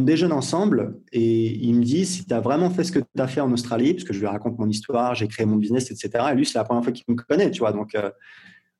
[0.00, 3.22] on déjeune ensemble et il me dit si tu as vraiment fait ce que tu
[3.22, 5.90] as fait en Australie, parce que je lui raconte mon histoire, j'ai créé mon business,
[5.90, 6.10] etc.
[6.32, 7.72] Et lui, c'est la première fois qu'il me connaît, tu vois.
[7.72, 8.10] Donc, euh,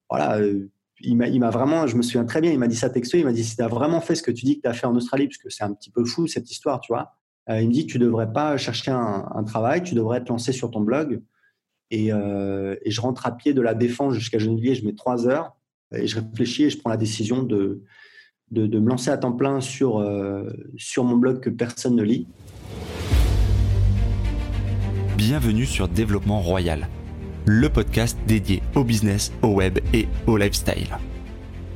[0.08, 0.70] voilà, euh,
[1.00, 3.32] il m'a vraiment, je me souviens très bien, il m'a dit ça texto, il m'a
[3.32, 4.96] dit si tu as vraiment fait ce que tu dis que tu as fait en
[4.96, 7.12] Australie, parce que c'est un petit peu fou cette histoire, tu vois.
[7.48, 10.80] il me dit tu devrais pas chercher un, travail, tu devrais te lancer sur ton
[10.80, 11.22] blog.
[11.90, 15.56] Et, et je rentre à pied de la Défense jusqu'à Gennevilliers, je mets trois heures
[15.94, 17.82] et je réfléchis et je prends la décision de,
[18.50, 22.26] de, me lancer à temps plein sur, euh, sur mon blog que personne ne lit.
[25.16, 26.88] Bienvenue sur Développement Royal,
[27.46, 30.88] le podcast dédié au business, au web et au lifestyle.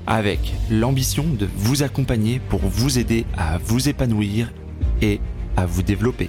[0.06, 4.52] Avec l'ambition de vous accompagner pour vous aider à vous épanouir
[5.00, 5.20] et
[5.56, 6.28] à vous développer.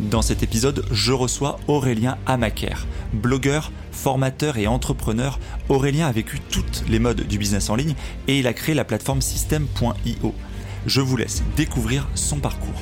[0.00, 5.40] Dans cet épisode, je reçois Aurélien Amaker, blogueur, formateur et entrepreneur.
[5.68, 7.96] Aurélien a vécu toutes les modes du business en ligne
[8.28, 10.34] et il a créé la plateforme System.io.
[10.86, 12.80] Je vous laisse découvrir son parcours.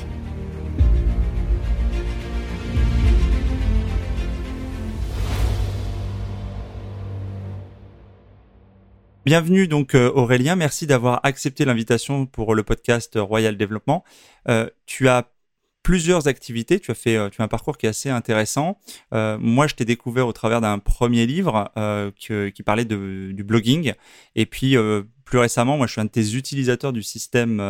[9.25, 14.05] Bienvenue donc euh, Aurélien, merci d'avoir accepté l'invitation pour le podcast Royal Développement.
[14.47, 15.31] Euh, tu as
[15.87, 16.81] plusieurs activités.
[16.81, 18.77] Tu as fait, euh, tu as un parcours qui est assez intéressant.
[19.13, 23.41] Euh, moi, je t'ai découvert au travers d'un premier livre euh, qui parlait de, du
[23.45, 23.93] blogging.
[24.35, 24.75] Et puis,
[25.23, 27.63] plus récemment, moi, je suis un de tes utilisateurs du système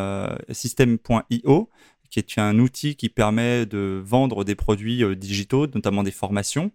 [0.49, 1.69] système.io
[2.09, 6.71] qui est un outil qui permet de vendre des produits digitaux, notamment des formations.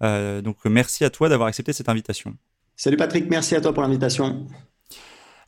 [0.00, 2.34] donc, merci à toi d'avoir accepté cette invitation.
[2.74, 4.46] Salut Patrick, merci à toi pour l'invitation.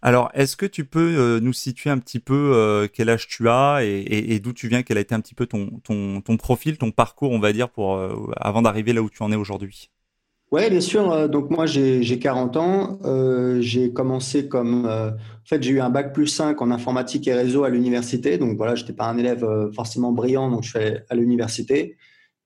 [0.00, 3.48] Alors, est-ce que tu peux euh, nous situer un petit peu euh, quel âge tu
[3.48, 7.32] as et, d'où tu viens, quel a été un petit peu ton, profil, ton parcours,
[7.32, 9.90] on va dire, euh, avant d'arriver là où tu en es aujourd'hui?
[10.52, 11.28] Oui, bien sûr.
[11.28, 12.98] Donc, moi, j'ai 40 ans.
[13.60, 14.86] j'ai commencé comme.
[14.86, 18.38] en fait, j'ai eu un bac plus 5 en informatique et réseau à l'université.
[18.38, 20.78] Donc, voilà, je n'étais pas un élève forcément brillant, donc je suis
[21.10, 21.96] à l'université.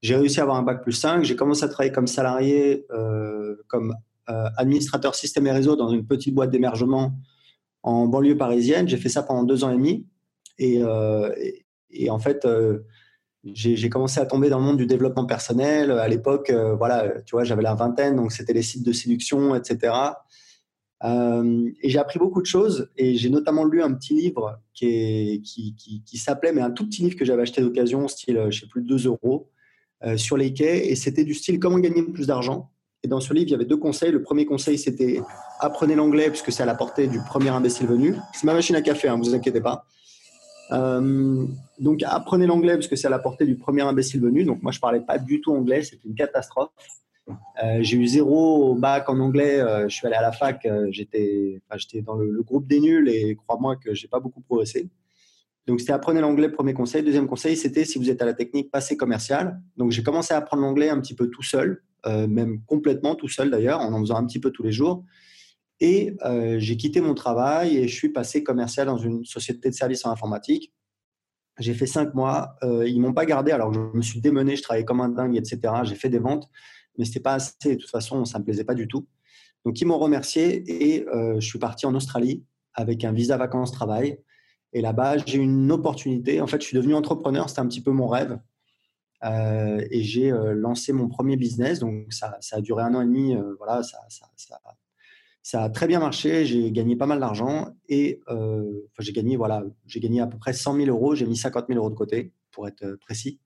[0.01, 1.23] J'ai réussi à avoir un bac plus 5.
[1.23, 2.87] J'ai commencé à travailler comme salarié,
[3.69, 3.95] comme
[4.27, 7.13] administrateur système et réseau dans une petite boîte d'émergement
[7.83, 8.89] en banlieue parisienne.
[8.89, 10.07] J'ai fait ça pendant deux ans et demi.
[10.59, 11.31] Et, euh,
[12.09, 12.81] en fait, euh,
[13.45, 15.91] j'ai commencé à tomber dans le monde du développement personnel.
[15.91, 19.55] À l'époque, euh, voilà, tu vois, j'avais la vingtaine, donc c'était les sites de séduction,
[19.55, 19.95] etc.
[21.05, 22.91] et j'ai appris beaucoup de choses.
[22.97, 27.17] Et j'ai notamment lu un petit livre qui, qui, s'appelait, mais un tout petit livre
[27.17, 29.51] que j'avais acheté d'occasion, style, je sais plus, 2 euros,
[30.17, 30.91] sur les quais.
[30.91, 32.72] Et c'était du style Comment gagner plus d'argent?
[33.05, 34.13] Et dans ce livre, il y avait deux conseils.
[34.13, 35.21] Le premier conseil, c'était
[35.59, 38.15] apprenez l'anglais puisque c'est à la portée du premier imbécile venu.
[38.33, 39.85] C'est ma machine à café, ne hein, vous inquiétez pas.
[40.71, 41.47] Euh,
[41.79, 44.45] donc apprenez l'anglais parce que c'est à la portée du premier imbécile venu.
[44.45, 46.71] Donc moi, je parlais pas du tout anglais, c'était une catastrophe.
[47.63, 49.61] Euh, j'ai eu zéro bac en anglais.
[49.61, 53.37] Euh, je suis allé à la fac, j'étais, j'étais dans le, groupe des nuls et
[53.37, 54.89] crois-moi que j'ai pas beaucoup progressé.
[55.67, 57.03] Donc, c'était apprenez l'anglais, premier conseil.
[57.03, 59.61] Deuxième conseil, c'était si vous êtes à la technique, passez commercial.
[59.77, 63.29] Donc, j'ai commencé à apprendre l'anglais un petit peu tout seul, euh, même complètement tout
[63.29, 65.05] seul d'ailleurs, en en faisant un petit peu tous les jours.
[65.81, 69.75] Et euh, j'ai quitté mon travail et je suis passé commercial dans une société de
[69.75, 70.73] services en informatique.
[71.59, 72.55] J'ai fait cinq mois.
[72.63, 75.37] Euh, ils m'ont pas gardé, alors je me suis démené, je travaillais comme un dingue,
[75.37, 75.75] etc.
[75.83, 76.49] J'ai fait des ventes,
[76.97, 77.57] mais c'était pas assez.
[77.65, 79.09] De toute façon, ça me plaisait pas du tout.
[79.65, 84.19] Donc, ils m'ont remercié et euh, je suis parti en Australie avec un visa vacances-travail.
[84.73, 86.41] Et là-bas, j'ai eu une opportunité.
[86.41, 87.49] En fait, je suis devenu entrepreneur.
[87.49, 88.39] C'était un petit peu mon rêve.
[89.25, 91.79] Euh, et j'ai euh, lancé mon premier business.
[91.79, 93.35] Donc, ça, a duré un an et demi.
[93.35, 96.45] Euh, voilà, ça, a très bien marché.
[96.45, 97.75] J'ai gagné pas mal d'argent.
[97.89, 98.21] Et
[98.99, 101.15] j'ai gagné, voilà, j'ai gagné à peu près 100 000 euros.
[101.15, 103.41] J'ai mis 50 000 euros de côté, pour être précis.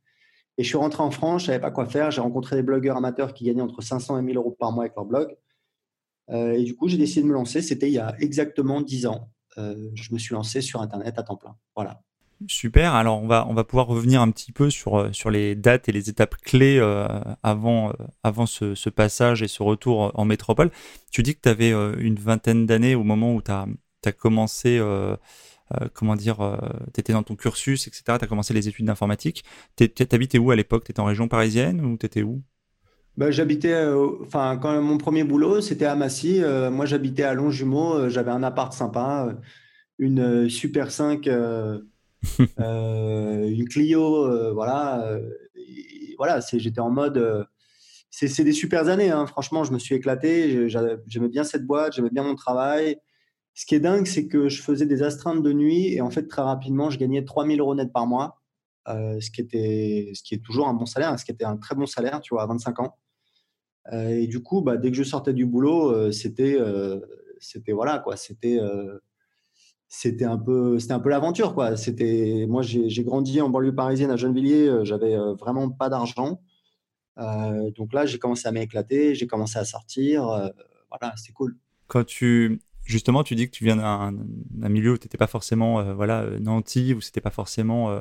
[0.59, 1.43] Et je suis rentré en France.
[1.43, 2.11] Je savais pas quoi faire.
[2.11, 4.97] J'ai rencontré des blogueurs amateurs qui gagnaient entre 500 et 1000 euros par mois avec
[4.97, 5.37] leur blog.
[6.33, 7.61] et du coup, j'ai décidé de me lancer.
[7.61, 9.31] C'était il y a exactement 10 ans.
[9.57, 11.57] Je me suis lancé sur Internet à temps plein.
[11.75, 12.01] Voilà.
[12.49, 12.95] Super.
[12.95, 15.89] Alors on va on va pouvoir revenir un petit peu sur euh, sur les dates
[15.89, 17.09] et les étapes clés euh,
[17.43, 17.93] avant
[18.23, 20.71] avant ce, passage et ce retour en métropole.
[21.11, 23.67] Tu dis que tu avais une vingtaine d'années au moment où tu as,
[24.13, 24.81] commencé
[25.95, 26.37] comment dire
[26.95, 28.19] tu étais dans ton cursus etc.
[28.19, 29.45] Tu as commencé les études d'informatique.
[29.77, 30.85] Tu habitais où à l'époque?
[30.85, 32.43] Tu étais en région parisienne ou tu étais où?
[33.17, 36.43] Bah, j'habitais, euh, enfin, quand mon premier boulot, c'était à Massy.
[36.43, 37.95] Euh, moi, j'habitais à Longjumeau.
[37.95, 39.35] Euh, j'avais un appart sympa,
[39.99, 41.29] une Super 5,
[42.59, 45.19] une Clio, voilà.
[46.19, 47.47] voilà, j'étais en mode.
[48.11, 49.27] c'est des super années, hein.
[49.27, 50.69] franchement, je me suis éclaté.
[50.69, 52.99] J'aimais bien cette boîte, j'aimais bien mon travail.
[53.55, 56.29] Ce qui est dingue, c'est que je faisais des astreintes de nuit et en fait,
[56.29, 58.43] très rapidement, je gagnais 3000 euros net par mois.
[58.87, 61.57] ce, qui était, ce qui est toujours un bon salaire, hein, ce qui était un
[61.57, 62.97] très bon salaire, tu vois, à 25 ans.
[63.93, 67.01] Euh, et du coup, bah, dès que je sortais du boulot, euh, c'était, euh,
[67.39, 68.59] c'était voilà quoi, c'était
[69.89, 71.77] c'était un peu, c'était un peu l'aventure, quoi.
[71.77, 76.41] C'était, moi, j'ai grandi en banlieue parisienne à Gennevilliers, j'avais vraiment pas d'argent.
[77.17, 80.23] donc là, j'ai commencé à m'éclater, j'ai commencé à sortir.
[80.91, 81.57] voilà, c'est cool.
[81.87, 85.95] Quand tu, justement, tu dis que tu viens d'un milieu où tu n'étais pas forcément,
[85.95, 87.99] voilà, nanti, où c'était pas forcément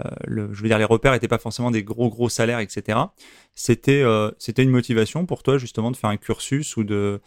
[0.00, 2.98] euh, le, je veux dire, les repères n'étaient pas forcément des gros gros salaires, etc.
[3.54, 7.20] C'était euh, c'était une motivation pour toi justement de faire un cursus ou de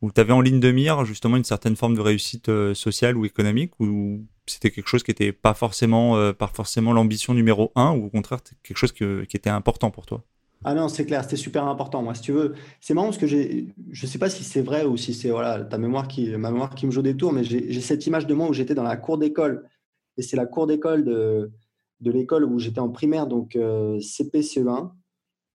[0.00, 3.16] où tu avais en ligne de mire justement une certaine forme de réussite euh, sociale
[3.16, 7.92] ou économique ou c'était quelque chose qui n'était pas forcément pas forcément l'ambition numéro un
[7.92, 10.24] ou au contraire quelque chose qui était important pour toi?
[10.64, 12.02] Ah non, c'est clair, c'était super important.
[12.02, 14.84] Moi, si tu veux, c'est marrant parce que j'ai, je sais pas si c'est vrai
[14.84, 17.44] ou si c'est voilà ta mémoire qui, ma mémoire qui me joue des tours, mais
[17.44, 19.68] j'ai cette image de moi où j'étais dans la cour d'école
[20.16, 21.52] et c'est la cour d'école de,
[22.00, 24.90] de l'école où j'étais en primaire, donc euh, CP-CE1.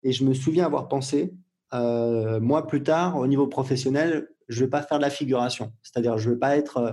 [0.04, 1.34] Et je me souviens avoir pensé,
[1.74, 5.74] euh, moi plus tard, au niveau professionnel, je ne vais pas faire de la figuration.
[5.82, 6.78] C'est-à-dire, je vais pas être.
[6.78, 6.92] Euh,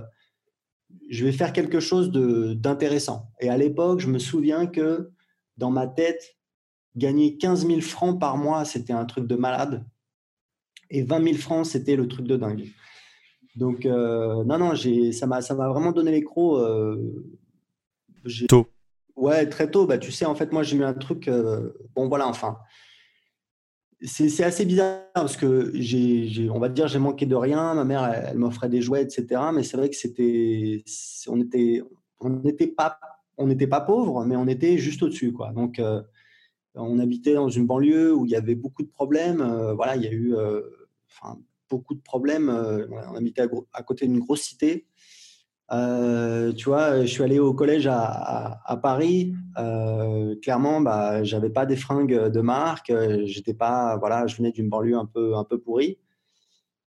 [1.09, 3.31] je vais faire quelque chose d'intéressant.
[3.39, 5.11] Et à l'époque, je me souviens que
[5.57, 6.37] dans ma tête,
[6.97, 9.85] gagner 15 000 francs par mois, c'était un truc de malade.
[10.89, 12.67] Et 20 000 francs, c'était le truc de dingue.
[13.55, 16.61] Donc, non, non, ça m'a vraiment donné les crocs.
[18.49, 18.67] Tôt.
[19.15, 19.85] Ouais, très tôt.
[19.85, 21.27] Bah, tu sais, en fait, moi, j'ai eu un truc.
[21.27, 22.57] Euh, bon, voilà, enfin.
[24.03, 27.75] C'est assez bizarre parce que j'ai, on va dire, j'ai manqué de rien.
[27.75, 29.41] Ma mère, elle, m'offrait des jouets, etc.
[29.53, 30.83] Mais c'est vrai que c'était,
[31.27, 31.83] on était,
[32.19, 32.99] on n'était pas,
[33.37, 35.51] on n'était pas pauvre, mais on était juste au-dessus, quoi.
[35.51, 36.01] Donc, euh,
[36.73, 39.41] on habitait dans une banlieue où il y avait beaucoup de problèmes.
[39.41, 40.35] Euh, voilà, il y a eu,
[41.07, 41.37] enfin,
[41.69, 42.49] beaucoup de problèmes.
[42.49, 43.43] on habitait
[43.73, 44.87] à côté d'une grosse cité.
[45.71, 49.33] Euh, tu vois, je suis allé au collège à, Paris.
[49.57, 52.91] Euh, clairement, bah, j'avais pas des fringues de marque.
[53.23, 55.97] J'étais pas, voilà, je venais d'une banlieue un peu, un peu pourrie.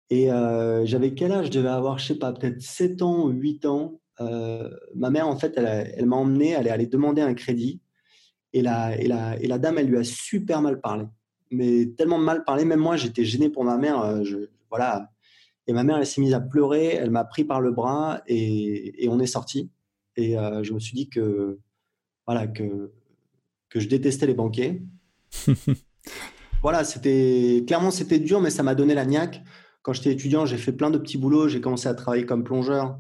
[0.10, 1.48] Et euh, j'avais quel âge?
[1.48, 4.00] Je devais avoir, je sais pas, peut-être 7 ans ou 8 ans.
[4.20, 7.82] ma mère, en fait, elle, elle m'a emmené, elle est allée demander un crédit.
[8.54, 11.06] Et la, et, la, et la dame, elle lui a super mal parlé.
[11.52, 14.24] Mais tellement mal parlé, même moi, j'étais gêné pour ma mère.
[14.24, 15.10] Je, voilà,
[15.68, 19.08] et ma mère, elle s'est mise à pleurer, elle m'a pris par le bras et,
[19.10, 19.70] on est sorti.
[20.16, 21.60] Et euh, je me suis dit que,
[22.26, 22.94] voilà, que,
[23.70, 24.82] que je détestais les banquiers.
[26.64, 29.44] voilà, c'était clairement c'était dur, mais ça m'a donné la niaque.
[29.82, 31.50] Quand j'étais étudiant, j'ai fait plein de petits boulots.
[31.50, 32.98] J'ai commencé à travailler comme plongeur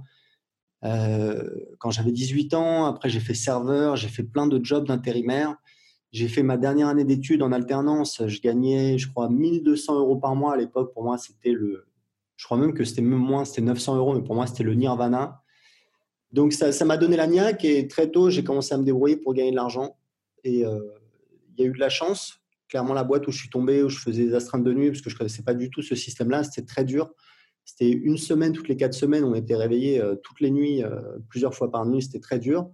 [0.83, 1.49] euh,
[1.79, 2.85] quand j'avais 18 ans.
[2.85, 5.55] Après, j'ai fait serveur, j'ai fait plein de jobs d'intérimaire.
[6.11, 8.21] J'ai fait ma dernière année d'études en alternance.
[8.27, 10.93] Je gagnais, je crois, 1200 euros par mois à l'époque.
[10.93, 11.86] Pour moi, c'était le,
[12.37, 15.41] je crois même que c'était moins, c'était 900 euros, mais pour moi, c'était le nirvana.
[16.31, 19.33] Donc, ça m'a donné la niaque et très tôt, j'ai commencé à me débrouiller pour
[19.33, 19.97] gagner de l'argent.
[20.43, 20.79] Et euh,
[21.57, 22.39] il y a eu de la chance.
[22.69, 25.01] Clairement, la boîte où je suis tombé, où je faisais des astreintes de nuit, parce
[25.01, 27.11] que je ne connaissais pas du tout ce système-là, c'était très dur.
[27.65, 31.01] C'était une semaine, toutes les quatre semaines, on était réveillés euh, toutes les nuits, euh,
[31.29, 32.69] plusieurs fois par nuit, c'était très dur.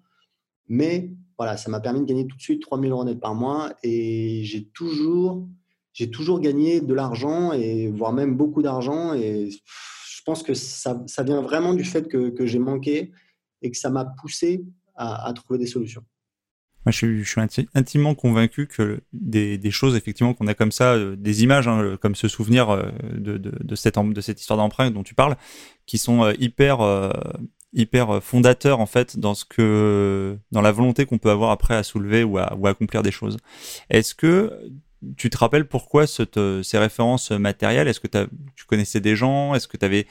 [0.67, 3.73] Mais voilà, ça m'a permis de gagner tout de suite 3000 euros net par mois
[3.81, 5.47] et j'ai toujours
[5.93, 9.13] j'ai toujours gagné de l'argent et voire même beaucoup d'argent.
[9.13, 13.11] Et je pense que ça, ça, vient vraiment du fait que, que j'ai manqué
[13.61, 16.03] et que ça m'a poussé à, trouver des solutions.
[16.85, 17.41] Je suis,
[17.73, 21.97] intimement convaincu que des, des choses, effectivement, qu'on a comme ça, euh, des images, hein,
[22.01, 25.37] comme ce souvenir euh, de, de, cette, de cette histoire d'emprunt dont tu parles,
[25.85, 26.79] qui sont euh, hyper,
[27.71, 31.83] hyper fondateurs, en fait, dans, ce que, dans la volonté qu'on peut avoir après à
[31.83, 33.37] soulever ou ou à accomplir des choses.
[33.89, 34.51] Est-ce que
[35.17, 37.87] tu te rappelles pourquoi ces références matérielles?
[37.87, 38.07] Est-ce que
[38.55, 39.55] tu connaissais des gens?
[39.55, 40.07] Est-ce que tu avais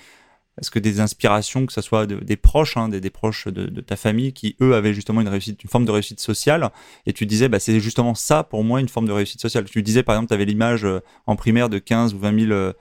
[0.60, 4.34] est-ce que des inspirations, que ce soit des proches, hein, des, proches de, ta famille,
[4.34, 6.70] qui eux avaient justement une réussite, une forme de réussite sociale,
[7.06, 9.64] et tu disais, bah, c'est justement ça pour moi une forme de réussite sociale.
[9.64, 12.52] Tu disais par exemple, tu avais l'image euh, en primaire de 15 ou 20 000
[12.52, 12.72] euh,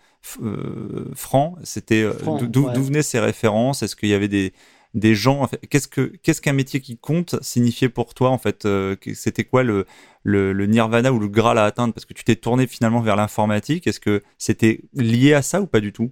[0.41, 1.55] euh, francs.
[1.63, 2.05] C'était
[2.49, 3.83] d'où venaient ces références?
[3.83, 4.51] Est-ce qu'il y avait des,
[4.93, 5.47] des gens.
[5.69, 9.63] qu'est-ce que qu'est-ce qu'un métier qui compte signifiait pour toi en fait euh, C'était quoi
[9.63, 9.85] le,
[10.23, 11.93] le, nirvana ou le graal à atteindre?
[11.93, 13.87] Parce que tu t'es tourné finalement vers l'informatique.
[13.87, 16.11] Est-ce que c'était lié à ça ou pas du tout?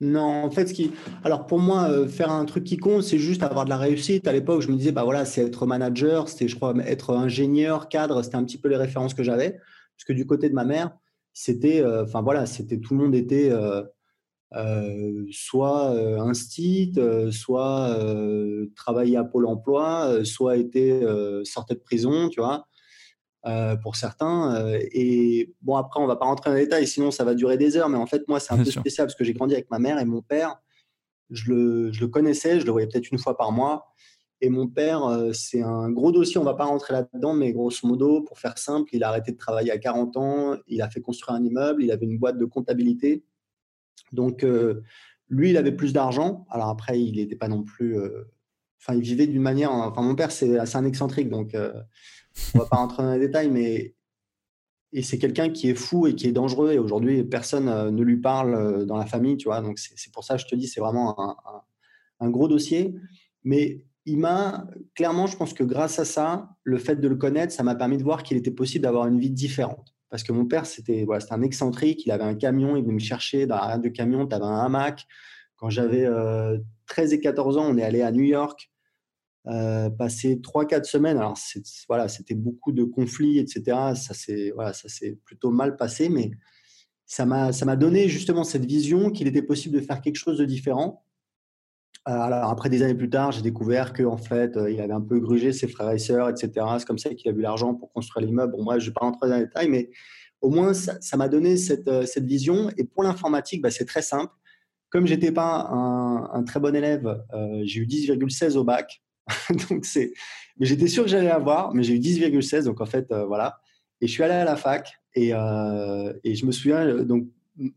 [0.00, 0.92] Non, en fait, ce qui.
[1.24, 4.28] Alors pour moi, euh, faire un truc qui compte, c'est juste avoir de la réussite.
[4.28, 7.88] À l'époque, je me disais, bah voilà, c'est être manager, c'était, je crois, être ingénieur,
[7.88, 9.52] cadre, c'était un petit peu les références que j'avais.
[9.52, 10.90] Parce que du côté de ma mère,
[11.32, 13.50] c'était, euh, enfin voilà, c'était tout le monde était
[14.54, 17.98] euh, soit euh, un site, euh, soit
[18.76, 21.02] travailler à Pôle emploi, soit été
[21.44, 22.66] sorti de prison, tu vois,
[23.82, 24.78] pour certains.
[24.92, 27.76] et bon, après, on va pas rentrer dans les détails, sinon ça va durer des
[27.76, 27.88] heures.
[27.88, 29.98] Mais en fait, moi, c'est un peu spécial parce que j'ai grandi avec ma mère
[29.98, 30.56] et mon père.
[31.30, 33.86] Je le, je le connaissais, je le voyais peut-être une fois par mois.
[34.42, 38.20] Et mon père, c'est un gros dossier, on va pas rentrer là-dedans, mais grosso modo,
[38.20, 41.36] pour faire simple, il a arrêté de travailler à 40 ans, il a fait construire
[41.36, 43.24] un immeuble, il avait une boîte de comptabilité
[44.12, 44.82] donc, euh,
[45.28, 46.46] lui, il avait plus d'argent.
[46.50, 47.98] Alors après, il n'était pas non plus.
[47.98, 48.24] Euh,
[48.80, 49.72] enfin, il vivait d'une manière.
[49.72, 51.82] Enfin, mon père, c'est un excentrique, donc on
[52.54, 53.94] on va pas rentrer dans les détails, mais
[54.92, 56.72] et c'est quelqu'un qui est fou et qui est dangereux.
[56.72, 59.60] Et aujourd'hui, personne ne lui parle dans la famille, tu vois.
[59.60, 61.16] Donc c'est pour ça je te dis, c'est vraiment
[62.20, 62.94] un, gros dossier.
[63.44, 67.52] Mais il m'a clairement, je pense que grâce à ça, le fait de le connaître,
[67.52, 69.95] ça m'a permis de voir qu'il était possible d'avoir une vie différente.
[70.10, 72.98] Parce que mon père, c'était voilà, un excentrique, il avait un camion, il venait me
[72.98, 75.06] chercher dans la de camion, tu avais un hamac.
[75.56, 76.06] Quand j'avais
[76.86, 78.70] 13 et 14 ans, on est allé à New York,
[79.48, 81.16] euh, passer 3-4 semaines.
[81.16, 81.38] Alors,
[81.88, 83.94] voilà, c'était beaucoup de conflits, etc.
[83.94, 84.72] Ça s'est voilà,
[85.24, 86.30] plutôt mal passé, mais
[87.06, 91.04] ça m'a donné justement cette vision qu'il était possible de faire quelque chose de différent
[91.04, 91.05] euh,
[92.06, 95.18] alors après des années plus tard, j'ai découvert qu'en fait, euh, il avait un peu
[95.18, 96.64] grugé ses frères et sœurs, etc.
[96.78, 98.52] C'est comme ça qu'il a eu l'argent pour construire l'immeuble.
[98.52, 99.90] Bon, bref, je ne vais pas rentrer dans les détails, mais
[100.40, 102.70] au moins, ça m'a donné cette, euh, cette, vision.
[102.76, 104.32] Et pour l'informatique, bah, c'est très simple.
[104.90, 107.20] Comme j'étais pas un, très bon élève,
[107.64, 109.02] j'ai eu 10,16 au bac.
[109.68, 110.12] donc c'est,
[110.58, 112.64] mais j'étais sûr que j'allais avoir, mais j'ai eu 10,16.
[112.64, 113.58] Donc en fait, voilà.
[114.00, 117.26] Et je suis allé à la fac et, et je me souviens donc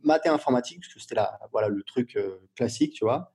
[0.03, 2.17] maths et informatique parce que c'était là, voilà le truc
[2.55, 3.33] classique, tu vois.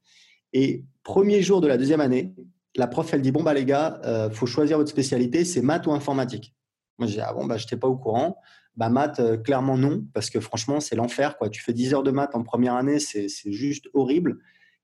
[0.55, 2.33] Et premier jour de la deuxième année,
[2.77, 5.87] la prof, elle dit Bon, bah, les gars, euh, faut choisir votre spécialité, c'est maths
[5.87, 6.55] ou informatique
[6.99, 8.39] Moi, j'ai dit Ah bon, bah, je n'étais pas au courant.
[8.77, 11.37] Bah, maths, euh, clairement non, parce que franchement, c'est l'enfer.
[11.37, 11.51] Quoi.
[11.51, 14.39] Tu fais 10 heures de maths en première année, c'est juste horrible.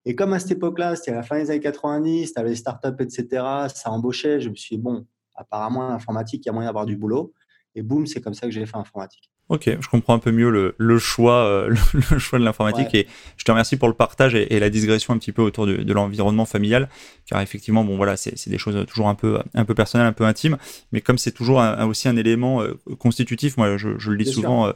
[0.04, 2.56] Et comme à cette époque-là, c'était à la fin des années 90, tu avais les
[2.56, 3.26] startups, etc.,
[3.74, 6.96] ça embauchait, je me suis dit Bon, apparemment, l'informatique, il y a moyen d'avoir du
[6.96, 7.32] boulot.
[7.74, 9.30] Et boum, c'est comme ça que j'ai fait informatique.
[9.50, 11.74] Ok, je comprends un peu mieux le, le choix, euh,
[12.12, 15.18] le choix de l'informatique et je te remercie pour le partage et, la digression un
[15.18, 16.88] petit peu autour de, de l'environnement familial,
[17.26, 20.22] car effectivement, bon voilà, c'est des choses toujours un peu, un peu personnelles, un peu
[20.22, 20.56] intimes,
[20.92, 24.68] mais comme c'est toujours aussi un élément euh, constitutif, moi je, je le dis souvent,
[24.68, 24.72] euh,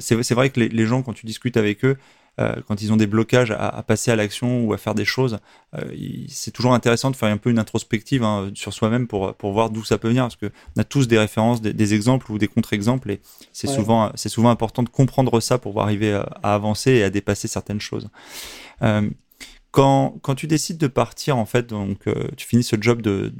[0.00, 1.98] c'est vrai que les, les, gens quand tu discutes avec eux,
[2.66, 5.38] quand ils ont des blocages à, passer à l'action ou à faire des choses,
[5.74, 5.84] euh,
[6.28, 9.70] c'est toujours intéressant de faire un peu une introspective hein, sur soi-même pour, pour voir
[9.70, 13.10] d'où ça peut venir, parce qu'on a tous des références, des, exemples ou des contre-exemples,
[13.10, 13.20] et
[13.52, 17.48] c'est souvent, c'est souvent important de comprendre ça pour arriver à, avancer et à dépasser
[17.48, 18.08] certaines choses.
[18.82, 19.08] Euh,
[19.70, 23.32] quand, quand, tu décides de partir, en fait, donc tu finis ce job de,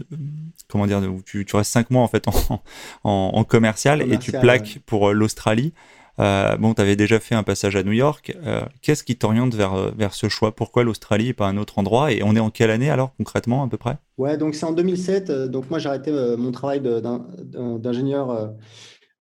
[0.69, 2.62] comment dire, tu, tu, restes cinq mois en fait en,
[3.05, 5.73] en, commercial, et tu plaques pour l'Australie.
[6.18, 8.37] Euh, bon, tu avais déjà fait un passage à New York.
[8.44, 10.54] Euh, qu'est-ce qui t'oriente vers, euh, vers ce choix?
[10.54, 12.12] Pourquoi l'Australie et pas un autre endroit?
[12.12, 13.99] Et on est en quelle année alors concrètement à peu près?
[14.16, 15.30] Ouais, donc c'est en 2007.
[15.30, 18.54] Donc moi j'ai arrêté mon travail d'ingénieur,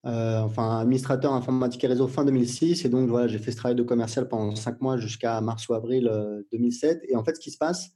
[0.03, 2.85] enfin administrateur informatique et réseau fin 2006.
[2.85, 5.73] Et donc voilà, j'ai fait ce travail de commercial pendant cinq mois jusqu'à mars ou
[5.73, 6.09] avril
[6.53, 7.03] 2007.
[7.09, 7.89] Et en fait, ce qui se passe,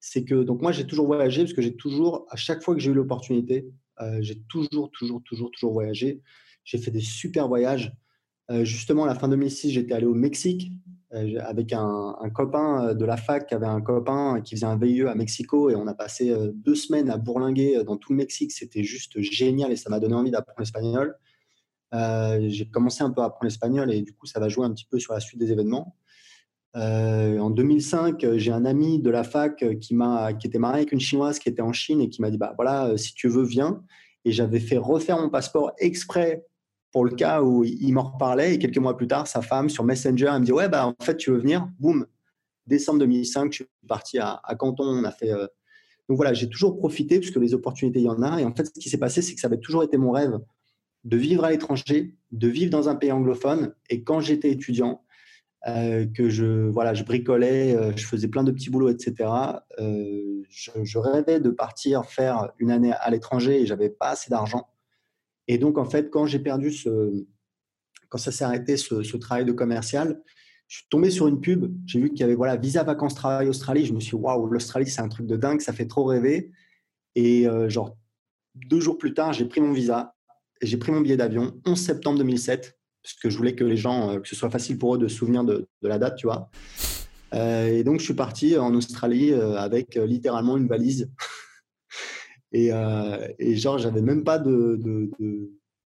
[0.00, 2.80] c'est que donc moi j'ai toujours voyagé parce que j'ai toujours, à chaque fois que
[2.80, 3.70] j'ai eu l'opportunité,
[4.18, 6.20] j'ai toujours, toujours, toujours, toujours voyagé.
[6.64, 7.92] J'ai fait des super voyages.
[8.50, 10.70] Euh, justement, à la fin 2006, j'étais allé au Mexique
[11.14, 14.76] euh, avec un, copain euh, de la fac qui avait un copain qui faisait un
[14.76, 18.52] VIE à Mexico et on a passé deux semaines à bourlinguer dans tout le Mexique.
[18.52, 21.16] C'était juste génial et ça m'a donné envie d'apprendre l'espagnol.
[21.92, 24.86] j'ai commencé un peu à apprendre l'espagnol et du coup, ça va jouer un petit
[24.90, 25.96] peu sur la suite des événements.
[26.74, 31.00] en 2005, j'ai un ami de la fac qui, m'a, qui était marié avec une
[31.00, 33.82] chinoise qui était en Chine et qui m'a dit bah voilà, si tu veux, viens.
[34.26, 36.44] Et j'avais fait refaire mon passeport exprès
[36.94, 39.82] pour le cas où il m'en reparlait et quelques mois plus tard, sa femme sur
[39.82, 41.68] Messenger, elle me dit Ouais, bah, en fait, tu veux venir?
[41.80, 42.06] Boum,
[42.68, 44.84] décembre 2005, je suis parti à, Canton.
[44.84, 45.32] On a fait.
[45.32, 45.48] Euh,
[46.08, 48.40] donc voilà, j'ai toujours profité puisque les opportunités, il y en a.
[48.40, 50.38] Et en fait, ce qui s'est passé, c'est que ça avait toujours été mon rêve
[51.02, 53.74] de vivre à l'étranger, de vivre dans un pays anglophone.
[53.90, 55.02] Et quand j'étais étudiant,
[55.66, 59.28] euh, que je, voilà, je bricolais, euh, je faisais plein de petits boulots, etc.
[59.80, 64.68] je, je, rêvais de partir faire une année à l'étranger et j'avais pas assez d'argent.
[65.48, 67.24] Et donc, en fait, quand j'ai perdu ce,
[68.14, 70.22] quand ça s'est arrêté ce, travail de commercial,
[70.68, 71.74] je suis tombé sur une pub.
[71.84, 73.86] J'ai vu qu'il y avait voilà visa vacances travail Australie.
[73.86, 76.52] Je me suis dit, waouh, l'Australie c'est un truc de dingue, ça fait trop rêver.
[77.16, 77.96] Et euh, genre
[78.54, 80.14] deux jours plus tard, j'ai pris mon visa,
[80.62, 84.10] j'ai pris mon billet d'avion, 11 septembre 2007, parce que je voulais que les gens,
[84.10, 86.50] euh, que ce soit facile pour eux de se souvenir de, la date, tu vois.
[87.34, 91.10] Euh, et donc je suis parti en Australie avec littéralement une valise
[92.54, 95.10] et, euh, et genre, j'avais même pas de,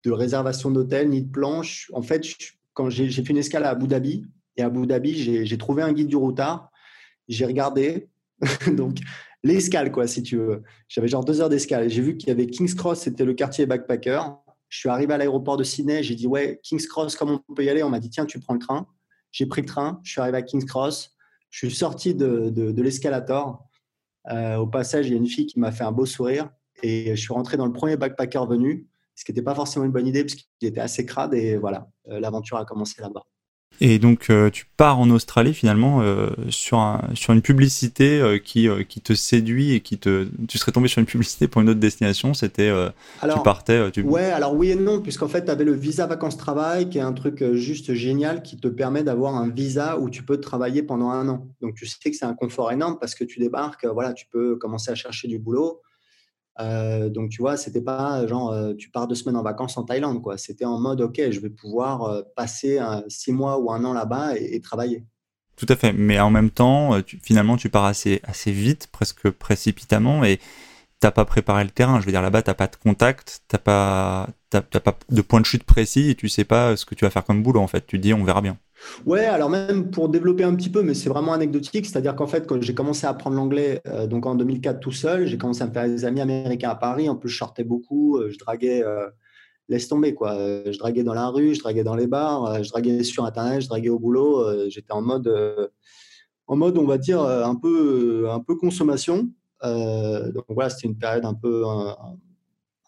[0.07, 1.91] réservation d'hôtel ni de planche.
[1.93, 2.25] En fait,
[2.73, 4.25] quand j'ai fait une escale à Abu Dhabi,
[4.57, 6.71] et à Abu Dhabi, j'ai trouvé un guide du routard,
[7.27, 8.09] j'ai regardé,
[8.69, 8.99] donc
[9.43, 10.63] l'escale, quoi, si tu veux.
[10.89, 11.91] J'avais genre deux heures d'escale.
[11.91, 14.21] J'ai vu qu'il y avait King's Cross, c'était le quartier backpacker.
[14.69, 17.65] Je suis arrivé à l'aéroport de Sydney, j'ai dit, ouais, King's Cross, comment on peut
[17.65, 17.83] y aller?
[17.83, 18.87] On m'a dit, tiens, tu prends le train.
[19.33, 21.17] J'ai pris le train, je suis arrivé à King's Cross,
[21.51, 23.67] je suis sorti de l'escalator.
[24.31, 26.51] Euh, au passage, il y a une fille qui m'a fait un beau sourire
[26.83, 29.93] et je suis rentré dans le premier backpacker venu, ce qui n'était pas forcément une
[29.93, 33.25] bonne idée parce qu'il était assez crade et voilà, euh, l'aventure a commencé là-bas.
[33.85, 38.39] Et donc, euh, tu pars en Australie finalement euh, sur, un, sur une publicité euh,
[38.39, 40.29] qui, qui te séduit et qui te.
[40.47, 42.33] Tu serais tombé sur une publicité pour une autre destination.
[42.33, 42.73] C'était.
[43.23, 43.91] tu partais.
[43.91, 44.03] Tu...
[44.03, 47.13] Ouais, alors oui et non, puisqu'en fait, tu avais le visa vacances-travail qui est un
[47.13, 51.29] truc juste génial qui te permet d'avoir un visa où tu peux travailler pendant un
[51.29, 51.49] an.
[51.61, 54.55] Donc, tu sais que c'est un confort énorme parce que tu débarques, voilà, tu peux
[54.55, 55.81] commencer à chercher du boulot.
[56.61, 59.85] Euh, donc, tu vois, c'était pas genre euh, tu pars deux semaines en vacances en
[59.85, 60.37] Thaïlande, quoi.
[60.37, 62.79] C'était en mode, OK, je vais pouvoir euh, passer
[63.09, 65.05] six mois ou un an là-bas et, travailler.
[65.57, 65.93] Tout à fait.
[65.93, 70.41] Mais en même temps, finalement, tu pars assez, assez vite, presque précipitamment, et
[71.01, 72.01] t'as pas préparé le terrain.
[72.01, 75.65] Je veux dire, là-bas, t'as pas de contact, t'as pas, pas de point de chute
[75.65, 77.87] précis, et tu sais pas ce que tu vas faire comme boulot, en fait.
[77.87, 78.59] Tu dis, on verra bien.
[79.07, 82.47] Ouais, alors même pour développer un petit peu, mais c'est vraiment anecdotique, c'est-à-dire qu'en fait,
[82.47, 85.67] quand j'ai commencé à apprendre l'anglais, euh, donc en 2004 tout seul, j'ai commencé à
[85.67, 87.09] me faire des amis américains à Paris.
[87.09, 89.09] En plus, je sortais beaucoup, euh, je draguais, euh,
[89.69, 90.35] laisse tomber quoi.
[90.37, 93.69] Je draguais dans la rue, je draguais dans les bars, je draguais sur Internet, je
[93.69, 94.69] draguais au boulot.
[94.69, 95.33] J'étais en mode,
[96.47, 99.29] en mode, on va dire un peu, un peu consommation.
[99.63, 101.97] donc voilà, c'était une période un peu, un,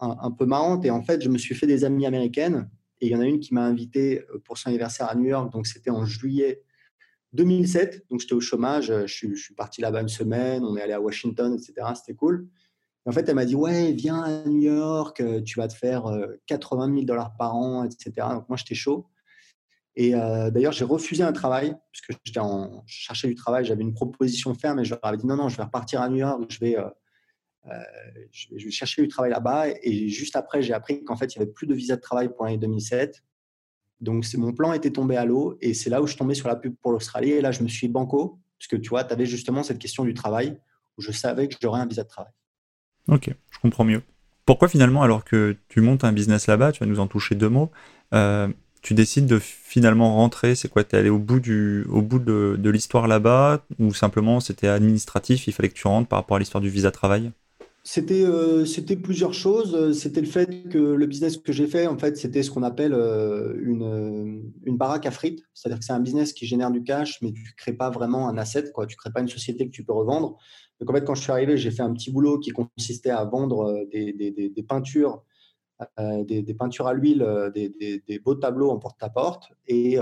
[0.01, 0.85] un peu marrante.
[0.85, 2.69] Et en fait, je me suis fait des amis américaines
[3.01, 5.27] et il y en a une qui m'a invité euh, pour son anniversaire à New
[5.27, 6.63] York, donc c'était en juillet
[7.33, 8.07] 2007.
[8.11, 11.01] Donc j'étais au chômage, euh, je suis, parti là-bas une semaine, on est allé à
[11.01, 11.75] Washington, etc.
[11.95, 12.49] C'était cool.
[13.07, 16.05] en fait, elle m'a dit Ouais, viens à New York, euh, tu vas te faire
[16.47, 18.13] 80 000 dollars par an, etc.
[18.31, 19.07] Donc moi, j'étais chaud.
[19.97, 23.95] Et d'ailleurs, j'ai refusé un travail, puisque j'étais en, je cherchais du travail, j'avais une
[23.95, 26.43] proposition ferme, et je leur avais dit non, non, je vais repartir à New York,
[26.49, 26.77] je vais,
[28.31, 29.69] je, vais chercher du travail là-bas.
[29.83, 32.29] Et juste après, j'ai appris qu'en fait, il n'y avait plus de visa de travail
[32.29, 33.23] pour l'année 2007.
[34.01, 35.57] Donc, mon plan était tombé à l'eau.
[35.61, 37.33] Et c'est là où je tombais sur la pub pour l'Australie.
[37.33, 40.05] Et là, je me suis banco, parce que tu vois, tu avais justement cette question
[40.05, 40.59] du travail,
[40.99, 42.33] où je savais que j'aurais un visa de travail.
[43.09, 44.03] Ok, je comprends mieux.
[44.47, 47.49] Pourquoi finalement, alors que tu montes un business là-bas, tu vas nous en toucher deux
[47.49, 47.71] mots,
[48.13, 48.49] euh,
[48.83, 52.19] tu décides de finalement rentrer C'est quoi Tu es allé au bout, du, au bout
[52.19, 56.41] de l'histoire là-bas Ou simplement c'était administratif, il fallait que tu rentres par rapport à
[56.41, 57.33] l'histoire du visa de travail?
[57.87, 59.93] C'était, euh, c'était plusieurs choses.
[59.93, 62.95] C'était le fait que le business que j'ai fait, en fait, c'était ce qu'on appelle
[62.95, 65.45] euh, une, une baraque à frites.
[65.53, 68.27] C'est-à-dire que c'est un business qui génère du cash, mais tu ne crées pas vraiment
[68.27, 68.73] un asset.
[68.73, 68.87] Quoi.
[68.87, 70.39] Tu ne crées pas une société que tu peux revendre.
[70.81, 73.23] Donc, en fait, quand je suis arrivé, j'ai fait un petit boulot qui consistait à
[73.27, 75.23] vendre euh, des, des, des, peintures,
[75.99, 79.53] des, peintures à l'huile, des, beaux tableaux en porte-à-porte.
[79.67, 79.99] Et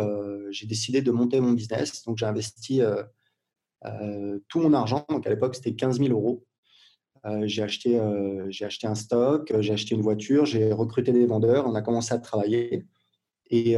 [0.50, 2.04] j'ai décidé de monter mon business.
[2.04, 2.80] Donc, j'ai investi
[4.48, 5.04] tout mon argent.
[5.08, 6.44] Donc, à l'époque, c'était 15 000 euros
[7.24, 11.26] euh, j'ai acheté, euh, acheté un stock, euh, j'ai acheté une voiture, j'ai recruté des
[11.26, 12.84] vendeurs, on a commencé à travailler.
[13.50, 13.76] Et,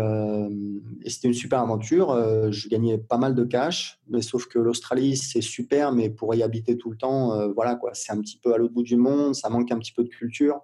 [1.07, 2.14] c'était une super aventure.
[2.52, 6.44] je gagnais pas mal de cash, mais sauf que l'Australie, c'est super, mais pour y
[6.44, 9.35] habiter tout le temps, voilà quoi, c'est un petit peu à l'autre bout du monde,
[9.35, 10.61] ça manque un petit peu de culture.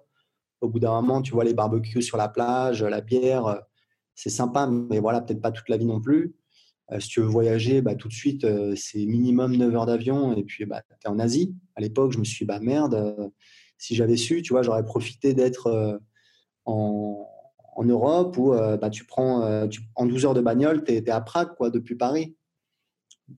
[0.61, 3.61] Au bout d'un moment, tu vois les barbecues sur la plage, la bière,
[4.15, 6.33] c'est sympa, mais voilà, peut-être pas toute la vie non plus.
[6.91, 10.35] Euh, si tu veux voyager, bah, tout de suite, euh, c'est minimum 9 heures d'avion
[10.35, 11.55] et puis bah, tu es en Asie.
[11.75, 13.29] À l'époque, je me suis dit, bah merde, euh,
[13.77, 15.99] si j'avais su, tu vois, j'aurais profité d'être
[16.65, 17.27] en,
[17.83, 21.71] Europe où bah, tu prends en 12 heures de bagnole, tu es, à Prague quoi,
[21.71, 22.35] depuis Paris.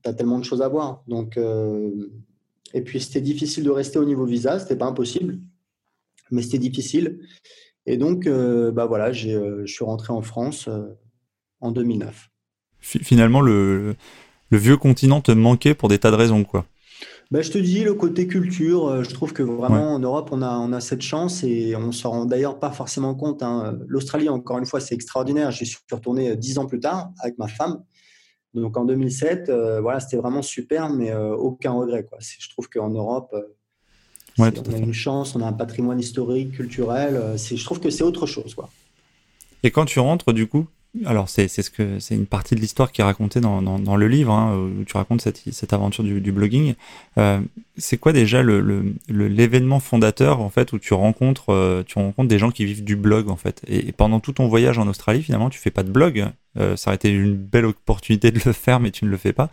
[0.02, 1.02] Tu as tellement de choses à voir.
[1.06, 1.38] Donc,
[2.74, 5.38] et puis, c'était difficile de rester au niveau visa, c'était pas impossible,
[6.30, 7.20] mais c'était difficile.
[7.86, 10.68] Et donc, bah, voilà, je suis rentré en France
[11.60, 12.33] en 2009
[12.84, 13.96] finalement, le,
[14.50, 16.66] le, vieux continent te manquait pour des tas de raisons, quoi.
[17.30, 20.42] Ben, je te dis, le côté culture, euh, je trouve que vraiment en Europe, on
[20.42, 23.42] a, on a cette chance et on ne s'en rend d'ailleurs pas forcément compte.
[23.42, 23.78] Hein.
[23.88, 25.50] L'Australie, encore une fois, c'est extraordinaire.
[25.50, 27.82] J'y suis retourné euh, dix ans plus tard avec ma femme.
[28.52, 32.04] Donc en 2007, euh, voilà, c'était vraiment super, mais aucun regret.
[32.04, 32.18] Quoi.
[32.20, 33.34] Je trouve qu'en Europe,
[34.38, 37.20] on a une chance, on a un patrimoine historique, culturel.
[37.36, 38.54] je trouve que c'est autre chose.
[38.54, 38.70] Quoi.
[39.64, 40.68] Et quand tu rentres, du coup,
[41.06, 44.08] alors c'est ce que c'est une partie de l'histoire qui est racontée dans, dans, le
[44.08, 46.74] livre hein, où tu racontes cette, cette aventure du, blogging.
[47.18, 47.40] Euh,
[47.76, 52.38] c'est quoi déjà le l'événement fondateur en fait où tu rencontres euh, tu rencontres des
[52.38, 53.62] gens qui vivent du blog en fait?
[53.66, 56.26] Et, pendant tout ton voyage en Australie finalement tu fais pas de blog.
[56.56, 59.32] Euh, ça aurait été une belle opportunité de le faire mais tu ne le fais
[59.32, 59.50] pas.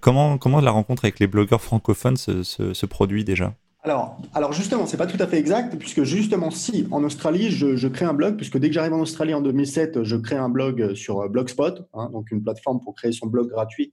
[0.00, 3.54] comment comment la rencontre avec les blogueurs francophones se, se, se produit déjà?
[3.84, 7.86] Alors, alors justement, c'est pas tout à fait exact, puisque justement, si en Australie, je,
[7.86, 10.94] crée un blog, puisque dès que j'arrive en Australie en 2007, je crée un blog
[10.94, 13.92] sur euh, Blogspot, hein, donc une plateforme pour créer son blog gratuit.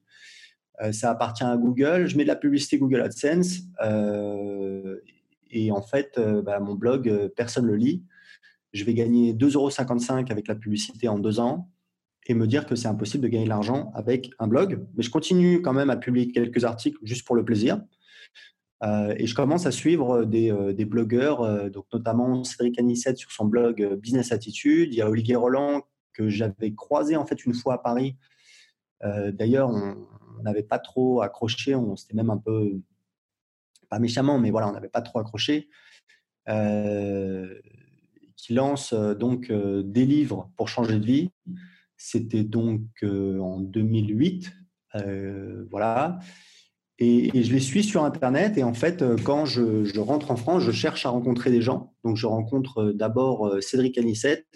[0.82, 2.08] Euh, ça appartient à Google.
[2.08, 4.98] Je mets de la publicité Google AdSense, euh,
[5.52, 8.04] et en fait, bah, mon blog, personne le lit.
[8.74, 9.70] Je vais gagner 2,55 euros
[10.30, 11.70] avec la publicité en deux ans
[12.28, 14.86] et me dire que c'est impossible de gagner de l'argent avec un blog.
[14.98, 17.80] Mais je continue quand même à publier quelques articles juste pour le plaisir.
[18.84, 23.18] Euh, et je commence à suivre des, euh, des blogueurs, euh, donc notamment Cédric Anissette
[23.18, 24.94] sur son blog Business Attitude.
[24.94, 25.84] Il y a Olivier Roland
[26.14, 28.16] que j'avais croisé en fait une fois à Paris
[29.34, 32.82] D'ailleurs, on n'avait pas trop accroché, on s'était même un peu,
[33.88, 35.70] pas méchamment, mais voilà, on n'avait pas trop accroché.
[38.36, 41.30] qui lance donc des livres pour changer de vie.
[41.98, 44.52] C'était donc en 2008.
[45.70, 46.18] voilà.
[46.98, 48.58] Et, je les suis sur Internet.
[48.58, 51.94] Et en fait, euh, quand je, rentre en France, je cherche à rencontrer des gens.
[52.04, 54.48] Donc, je rencontre euh, d'abord euh, Cédric Anissette.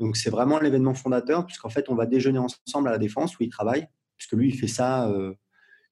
[0.00, 3.42] Donc, c'est vraiment l'événement fondateur, puisqu'en fait, on va déjeuner ensemble à la Défense où
[3.42, 5.10] il travaille, puisque lui, il fait ça.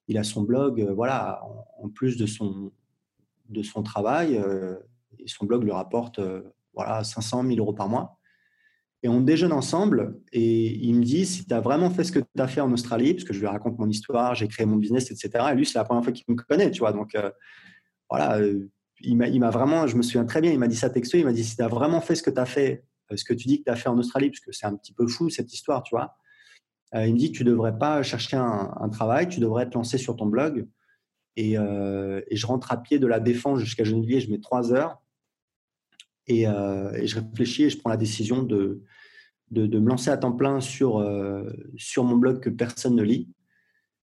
[0.09, 1.40] il a son blog, voilà,
[1.83, 2.70] en, plus de son,
[3.49, 4.35] de son travail.
[5.18, 6.20] et son blog lui rapporte
[6.75, 8.18] voilà, 500 000 euros par mois.
[9.05, 12.21] Et on déjeune ensemble et il me dit si tu as vraiment fait ce que
[12.21, 14.77] tu as fait en Australie, parce que je lui raconte mon histoire, j'ai créé mon
[14.77, 15.45] business, etc.
[15.53, 16.93] Et lui, c'est la première fois qu'il me connaît, tu vois.
[16.93, 17.31] Donc euh,
[18.09, 18.67] voilà, euh,
[19.01, 21.35] il m'a vraiment, je me souviens très bien, il m'a dit ça texto, il m'a
[21.35, 23.47] dit si tu as vraiment fait ce que tu as fait, euh, ce que tu
[23.47, 25.53] dis que tu as fait en Australie, parce que c'est un petit peu fou cette
[25.53, 26.17] histoire, tu vois.
[26.95, 30.25] il me dit tu devrais pas chercher un, travail, tu devrais te lancer sur ton
[30.25, 30.67] blog.
[31.37, 35.04] Et, et, je rentre à pied de la Défense jusqu'à Gennevilliers, je mets trois heures.
[36.27, 38.83] Et, et, je réfléchis et je prends la décision de,
[39.51, 41.45] de, me lancer à temps plein sur, euh,
[41.77, 43.29] sur mon blog que personne ne lit.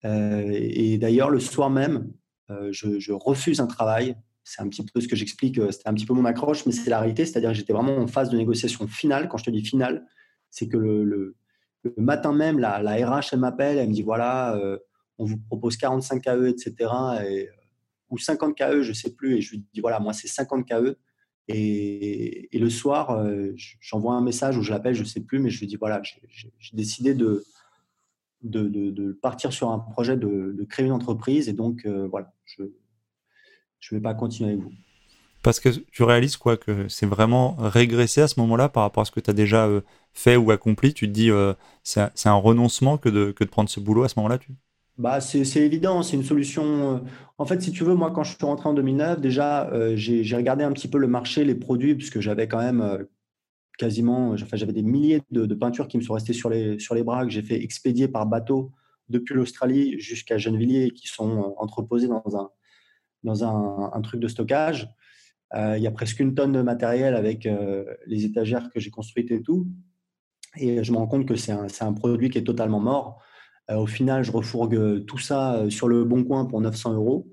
[0.05, 2.13] Euh, et d'ailleurs, le soir même,
[2.51, 4.17] euh, je, refuse un travail.
[4.45, 6.89] C'est un petit peu ce que j'explique, c'était un petit peu mon accroche, mais c'est
[6.89, 7.27] la réalité.
[7.27, 9.29] C'est-à-dire que j'étais vraiment en phase de négociation finale.
[9.29, 10.07] Quand je te dis finale,
[10.51, 11.37] c'est que le,
[11.97, 14.59] matin même, la, la RH, elle m'appelle, elle me dit voilà,
[15.19, 16.91] on vous propose 45 KE, etc.
[17.29, 17.49] Et,
[18.09, 19.37] ou 50 KE, je ne sais plus.
[19.37, 20.97] Et je lui dis voilà, moi, c'est 50 KE.
[21.49, 25.51] Et, le soir, euh, j'envoie un message ou je l'appelle, je ne sais plus, mais
[25.51, 27.45] je lui dis voilà, j'ai décidé de
[28.43, 32.69] de, partir sur un projet de, créer une entreprise et donc euh, voilà, je ne
[33.99, 34.73] vais pas continuer avec vous.
[35.43, 39.05] Parce que tu réalises quoi que c'est vraiment régressé à ce moment-là par rapport à
[39.05, 39.81] ce que tu as déjà euh,
[40.13, 40.93] fait ou accompli?
[40.93, 41.31] Tu te dis
[41.83, 44.39] c'est un, renoncement que de, que de prendre ce boulot à ce moment-là.
[44.39, 44.53] Tu...
[44.99, 46.97] Bah, c'est évident, c'est une solution.
[46.97, 46.99] Euh,
[47.39, 50.37] en fait, si tu veux, moi, quand je suis rentré en 2009, déjà, euh, j'ai
[50.37, 53.05] regardé un petit peu le marché, les produits, puisque j'avais quand même euh,
[53.79, 57.05] quasiment, enfin, j'avais des milliers de, peintures qui me sont restées sur les, sur les
[57.05, 58.73] bras, que j'ai fait expédier par bateau
[59.09, 62.51] depuis l'Australie jusqu'à Gennevilliers, qui sont entreposés dans un,
[63.23, 64.89] dans un, truc de stockage.
[65.55, 67.49] il y a presque une tonne de matériel avec
[68.07, 69.67] les étagères que j'ai construites et tout.
[70.57, 73.23] Et je me rends compte que c'est un, un, produit qui est totalement mort.
[73.71, 77.29] Euh, au final, je refourgue tout ça euh, sur le bon coin pour 900 euros.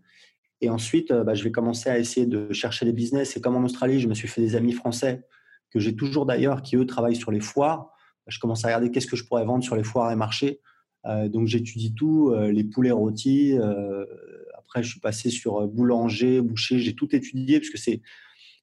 [0.62, 3.38] Et ensuite, euh, bah, je vais commencer à essayer de chercher des business.
[3.38, 5.26] Et comme en Australie, je me suis fait des amis français
[5.72, 7.90] que j'ai toujours d'ailleurs, qui eux travaillent sur les foires.
[8.28, 10.62] Je commence à regarder qu'est-ce que je pourrais vendre sur les foires et marchés.
[11.28, 13.56] donc j'étudie tout, les poulets rôtis.
[14.58, 16.80] après, je suis passé sur boulanger, boucher.
[16.80, 18.02] J'ai tout étudié parce que c'est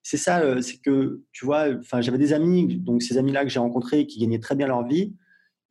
[0.03, 1.67] c'est ça, c'est que tu vois.
[1.79, 4.85] Enfin, j'avais des amis, donc ces amis-là que j'ai rencontrés, qui gagnaient très bien leur
[4.85, 5.15] vie.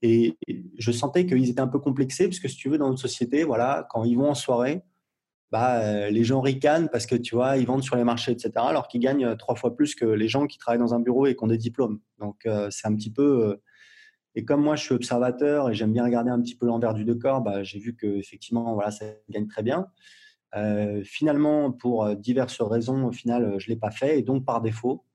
[0.01, 0.37] Et
[0.77, 3.43] je sentais qu'ils étaient un peu complexés, parce que si tu veux, dans notre société,
[3.43, 4.83] voilà, quand ils vont en soirée,
[5.51, 8.51] bah, euh, les gens ricanent parce que tu vois, ils vendent sur les marchés, etc.,
[8.55, 11.27] alors qu'ils gagnent euh, trois fois plus que les gens qui travaillent dans un bureau
[11.27, 11.99] et qui ont des diplômes.
[12.19, 13.59] Donc, euh, c'est un petit peu.
[14.35, 17.05] et comme moi, je suis observateur et j'aime bien regarder un petit peu l'envers du
[17.05, 19.87] décor, bah, j'ai vu qu'effectivement, voilà, ça gagne très bien.
[21.03, 24.19] finalement, pour diverses raisons, au final, je ne l'ai pas fait.
[24.19, 25.05] Et donc, par défaut,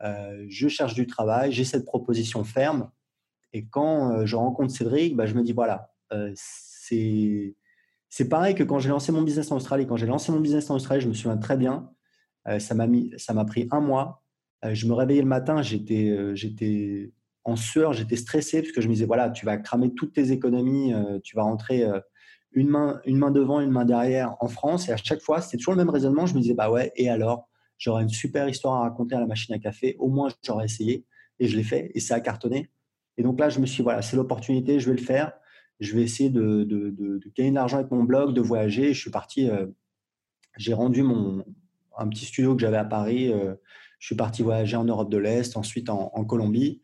[0.00, 2.90] je cherche du travail, j'ai cette proposition ferme
[3.54, 7.56] et quand euh, je rencontre Cédric, bah, je me dis voilà, euh, c'est
[8.10, 9.86] c'est pareil que quand j'ai lancé mon business en Australie.
[9.86, 11.90] Quand j'ai lancé mon business en Australie, je me souviens très bien.
[12.48, 12.86] Euh, ça m'a
[13.16, 14.22] ça m'a pris un mois.
[14.64, 17.12] je me réveillais le matin, j'étais, j'étais
[17.44, 20.32] en sueur, j'étais stressé parce que je me disais voilà, tu vas cramer toutes tes
[20.32, 21.84] économies, tu vas rentrer
[22.52, 24.88] une main, une main devant, une main derrière en France.
[24.88, 26.26] Et à chaque fois, c'était toujours le même raisonnement.
[26.26, 29.26] Je me disais bah ouais, et alors, j'aurais une super histoire à raconter à la
[29.26, 29.96] machine à café.
[29.98, 31.04] Au moins, j'aurais essayé
[31.38, 32.70] et je l'ai fait et ça a cartonné.
[33.16, 35.32] Et donc là, je me suis dit, voilà, c'est l'opportunité, je vais le faire.
[35.80, 36.64] Je vais essayer de,
[37.36, 38.94] gagner de l'argent avec mon blog, de voyager.
[38.94, 39.66] Je suis parti, euh,
[40.56, 41.44] j'ai rendu mon,
[41.96, 43.32] un petit studio que j'avais à Paris.
[43.32, 43.54] Euh,
[43.98, 46.80] je suis parti voyager en Europe de l'Est, ensuite en, Colombie.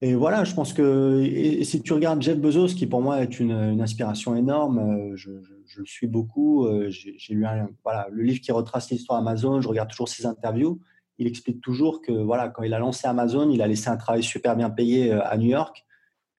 [0.00, 3.38] Et voilà, je pense que et, si tu regardes Jeff Bezos, qui pour moi est
[3.38, 6.66] une, inspiration énorme, euh, je, le suis beaucoup.
[6.88, 7.46] J'ai lu
[7.84, 10.80] voilà, le livre qui retrace l'histoire Amazon, je regarde toujours ses interviews
[11.22, 14.22] il explique toujours que voilà, quand il a lancé Amazon, il a laissé un travail
[14.22, 15.84] super bien payé euh, à New York.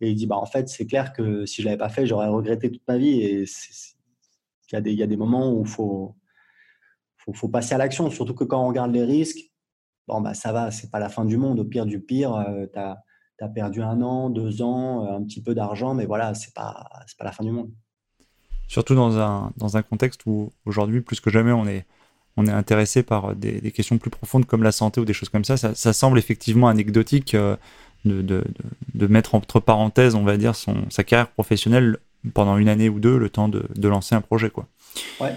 [0.02, 2.06] Et il dit bah, en fait, c'est clair que si je ne l'avais pas fait,
[2.06, 3.22] j'aurais regretté toute ma vie.
[3.22, 3.46] Et
[4.72, 6.16] il y, a des, moments où il faut,
[7.34, 9.52] faut, passer à l'action, surtout que quand on regarde les risques,
[10.08, 11.60] bon, bah, ça va, c'est pas la fin du monde.
[11.60, 13.04] Au pire du pire, euh, tu as,
[13.56, 17.26] perdu un an, deux ans, euh, un petit peu d'argent, mais voilà, c'est pas, pas
[17.26, 17.72] la fin du monde.
[18.68, 21.86] Surtout dans un, dans un contexte où aujourd'hui, plus que jamais, on est
[22.38, 25.46] on est intéressé par des, questions plus profondes comme la santé ou des choses comme
[25.46, 25.58] ça.
[25.58, 27.56] Ça, semble effectivement anecdotique euh,
[28.06, 28.44] de, de,
[28.96, 31.98] de, mettre entre parenthèses, on va dire, son, sa carrière professionnelle
[32.34, 34.50] pendant une année ou deux, le temps de, de lancer un projet.
[34.50, 34.68] Quoi.
[35.20, 35.34] Ouais.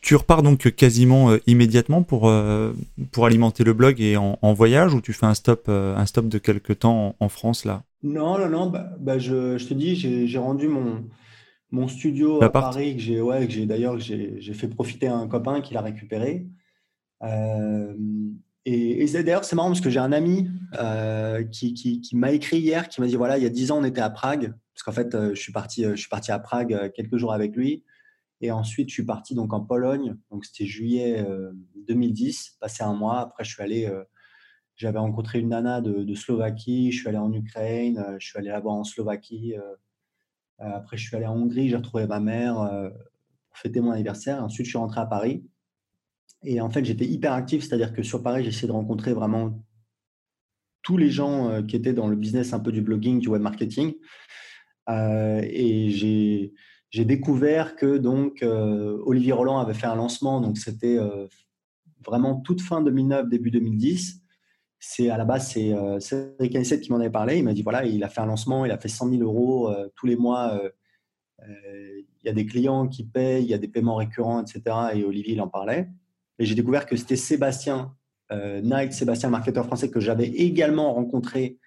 [0.00, 2.72] Tu repars donc quasiment euh, immédiatement pour, euh,
[3.10, 6.06] pour alimenter le blog et en, en, voyage ou tu fais un stop, euh, un
[6.06, 7.82] stop de quelques temps en, en France là?
[8.04, 8.66] Non, non, non.
[8.70, 11.02] Bah, bah je, je, te dis, j'ai rendu mon,
[11.70, 15.82] mon studio à Paris que j'ai ouais, d'ailleurs j'ai fait profiter un copain qui l'a
[15.82, 16.46] récupéré.
[18.64, 20.48] et, et d'ailleurs, c'est marrant parce que j'ai un ami
[21.52, 23.78] qui, qui, qui m'a écrit hier qui m'a dit voilà, il y a dix ans,
[23.78, 24.54] on était à Prague.
[24.74, 27.82] Parce qu'en fait, je, suis parti, je suis parti à Prague quelques jours avec lui.
[28.40, 30.16] Et ensuite, je suis parti donc en Pologne.
[30.30, 31.26] Donc, c'était juillet
[31.88, 33.20] 2010, passé un mois.
[33.20, 34.04] Après, je suis allé, euh,
[34.76, 36.92] j'avais rencontré une nana de, Slovaquie.
[36.92, 37.98] Je suis allé en Ukraine.
[37.98, 39.54] Euh, je suis allé là-bas en Slovaquie.
[40.60, 41.68] Euh, après, je suis allé en Hongrie.
[41.68, 42.56] J'ai retrouvé ma mère
[43.48, 44.42] pour fêter mon anniversaire.
[44.42, 45.44] Ensuite, je suis rentré à Paris.
[46.44, 47.64] Et en fait, j'étais hyper actif.
[47.64, 49.64] C'est-à-dire que sur Paris, j'ai essayé de rencontrer vraiment
[50.82, 53.94] tous les gens qui étaient dans le business un peu du blogging, du web marketing.
[54.88, 56.54] et j'ai
[56.90, 61.26] j'ai découvert que donc euh, Olivier Roland avait fait un lancement, donc c'était euh,
[62.04, 64.22] vraiment toute fin 2009, début 2010.
[64.80, 67.38] C'est à la base c'est euh, Cédric Anissette qui m'en avait parlé.
[67.38, 69.72] Il m'a dit voilà, il a fait un lancement, il a fait 100 000 euros
[69.94, 70.60] tous les mois.
[71.46, 74.76] il y a des clients qui payent, il y a des paiements récurrents, etc.
[74.94, 75.88] Et Olivier il en parlait.
[76.38, 77.94] Et j'ai découvert que c'était Sébastien
[78.30, 81.58] Knight, Sébastien, marketeur français que j'avais également rencontré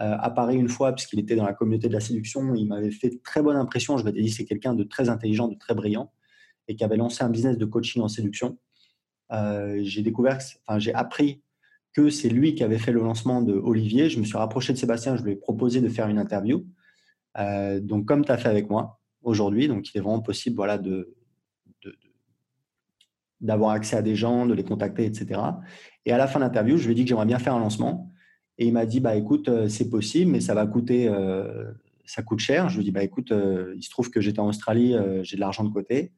[0.00, 2.54] euh, à Paris une fois, puisqu'il était dans la communauté de la séduction.
[2.54, 3.98] Il m'avait fait très bonne impression.
[3.98, 6.10] Je m'étais dit, c'est quelqu'un de très intelligent, de très brillant,
[6.68, 8.58] et qui avait lancé un business de coaching en séduction.
[9.30, 11.42] Euh, j'ai découvert, enfin, j'ai appris
[11.92, 14.08] que c'est lui qui avait fait le lancement de Olivier.
[14.08, 16.64] Je me suis rapproché de Sébastien, je lui ai proposé de faire une interview.
[17.38, 20.78] Euh, donc, comme tu as fait avec moi aujourd'hui, donc il est vraiment possible voilà,
[20.78, 21.14] de,
[23.40, 25.40] d'avoir accès à des gens, de les contacter, etc.
[26.06, 27.60] Et à la fin de l'interview, je lui ai dit que j'aimerais bien faire un
[27.60, 28.12] lancement.
[28.58, 31.72] Et il m'a dit, bah, écoute, euh, c'est possible, mais ça va coûter, euh,
[32.04, 32.68] ça coûte cher.
[32.68, 33.32] Je lui ai dit, bah, écoute,
[33.76, 36.12] il se trouve que j'étais en Australie, j'ai de l'argent de côté.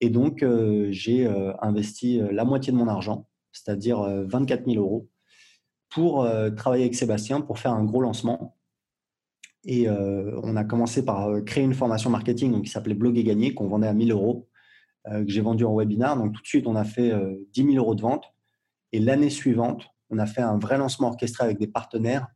[0.00, 0.44] Et donc,
[0.90, 1.28] j'ai
[1.60, 5.08] investi la moitié de mon argent, c'est-à-dire 24 000 euros,
[5.90, 8.56] pour travailler avec Sébastien pour faire un gros lancement.
[9.64, 13.68] Et on a commencé par créer une formation marketing qui s'appelait Blog et Gagner, qu'on
[13.68, 14.48] vendait à 1000 euros,
[15.06, 16.16] que j'ai vendu en webinar.
[16.16, 17.12] Donc, tout de suite, on a fait
[17.52, 18.32] 10 000 euros de vente.
[18.92, 22.28] Et l'année suivante, on a fait un vrai lancement orchestré avec des partenaires.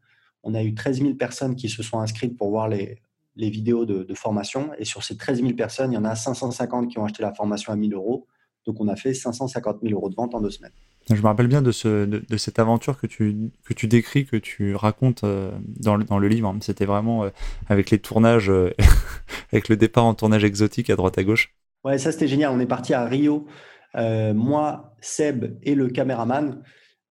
[0.43, 2.99] On a eu 13 000 personnes qui se sont inscrites pour voir les,
[3.37, 4.73] vidéos de, formation.
[4.79, 7.33] Et sur ces 13 000 personnes, il y en a 550 qui ont acheté la
[7.33, 8.27] formation à 1000 euros.
[8.67, 10.73] Donc, on a fait 550 000 euros de vente en deux semaines.
[11.11, 14.37] Je me rappelle bien de, ce, de, cette aventure que tu, que tu décris, que
[14.37, 16.55] tu racontes euh, dans, le, dans le livre.
[16.61, 17.31] C'était vraiment euh,
[17.69, 18.73] avec les tournages, euh,
[19.53, 21.55] avec le départ en tournage exotique à droite à gauche.
[21.85, 22.53] Ouais, ça c'était génial.
[22.53, 23.47] On est parti à Rio,
[23.95, 26.63] moi, Seb et le caméraman.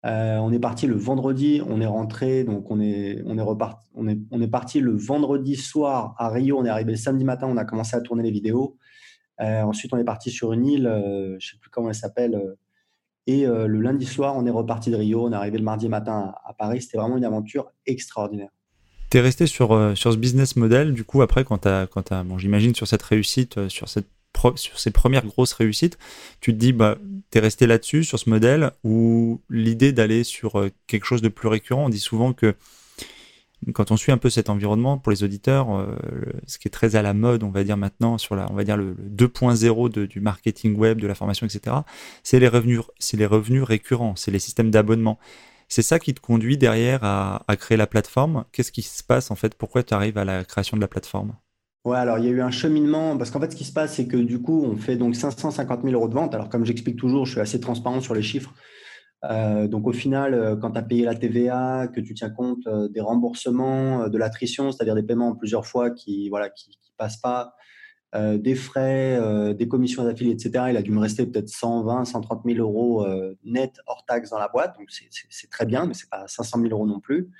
[0.03, 3.41] On est parti le vendredi, on est rentré, donc on est, on est
[3.93, 7.25] on est, on est parti le vendredi soir à Rio, on est arrivé le samedi
[7.25, 8.77] matin, on a commencé à tourner les vidéos.
[9.39, 12.39] Ensuite, on est parti sur une île, je ne sais plus comment elle s'appelle,
[13.27, 16.33] et le lundi soir, on est reparti de Rio, on est arrivé le mardi matin
[16.43, 16.81] à, Paris.
[16.81, 18.49] C'était vraiment une aventure extraordinaire.
[19.09, 22.23] Tu es resté sur, sur ce business model, du coup, après, quand tu as, as
[22.23, 24.07] bon, j'imagine, sur cette réussite, sur cette
[24.55, 25.97] sur ces premières grosses réussites,
[26.39, 26.97] tu te dis, bah,
[27.31, 31.29] tu es resté là-dessus, sur ce modèle, ou l'idée d'aller sur euh, quelque chose de
[31.29, 32.55] plus récurrent, on dit souvent que
[33.73, 35.95] quand on suit un peu cet environnement, pour les auditeurs, euh,
[36.47, 38.63] ce qui est très à la mode, on va dire maintenant, sur la, on va
[38.63, 41.77] dire le, 2.0 du marketing web, de la formation, etc.,
[42.23, 42.81] c'est les revenus,
[43.13, 45.19] les revenus récurrents, c'est les systèmes d'abonnement.
[45.67, 48.43] C'est ça qui te conduit derrière à, à créer la plateforme.
[48.51, 49.55] Qu'est-ce qui se passe en fait?
[49.55, 51.33] Pourquoi tu arrives à la création de la plateforme?
[51.83, 53.95] Ouais, alors il y a eu un cheminement, parce qu'en fait, ce qui se passe,
[53.95, 56.35] c'est que du coup, on fait donc 550 000 euros de vente.
[56.35, 58.53] Alors, comme j'explique toujours, je suis assez transparent sur les chiffres.
[59.25, 62.65] Euh, donc, au final, euh, quand tu as payé la TVA, que tu tiens compte
[62.67, 67.17] euh, des remboursements, de l'attrition, c'est-à-dire des paiements en plusieurs fois qui voilà qui, passent
[67.17, 67.55] pas,
[68.13, 72.59] des frais, des commissions d'affiliés, etc., il a dû me rester peut-être 120, 130 000
[72.59, 73.07] euros
[73.43, 74.77] net hors taxe dans la boîte.
[74.77, 77.31] Donc, c'est très bien, mais c'est pas 500 000 euros non plus.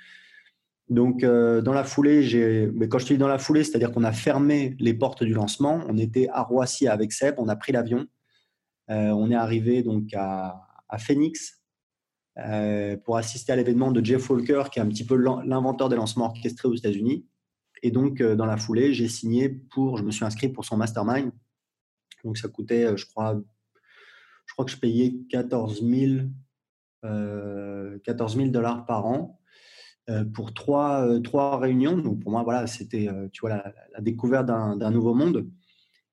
[0.88, 4.10] Donc, dans la foulée, mais quand je te dis dans la foulée, c'est-à-dire qu'on a
[4.10, 5.84] fermé les portes du lancement.
[5.88, 8.06] On était à Roissy avec Seb, on a pris l'avion.
[8.88, 10.66] On est arrivé donc à,
[10.98, 11.61] Phoenix
[13.04, 16.26] pour assister à l'événement de Jeff Walker, qui est un petit peu l'inventeur des lancements
[16.26, 17.26] orchestrés aux États-Unis.
[17.82, 21.30] Et donc, dans la foulée, j'ai signé pour, je me suis inscrit pour son mastermind.
[22.24, 23.40] Donc, ça coûtait, je crois,
[24.46, 26.28] je crois que je payais 14 000,
[27.02, 29.38] 14 000 dollars par an.
[30.10, 31.96] Euh, pour trois, euh, trois réunions.
[31.96, 35.48] Donc pour moi, voilà, c'était euh, tu vois, la, découverte d'un nouveau monde.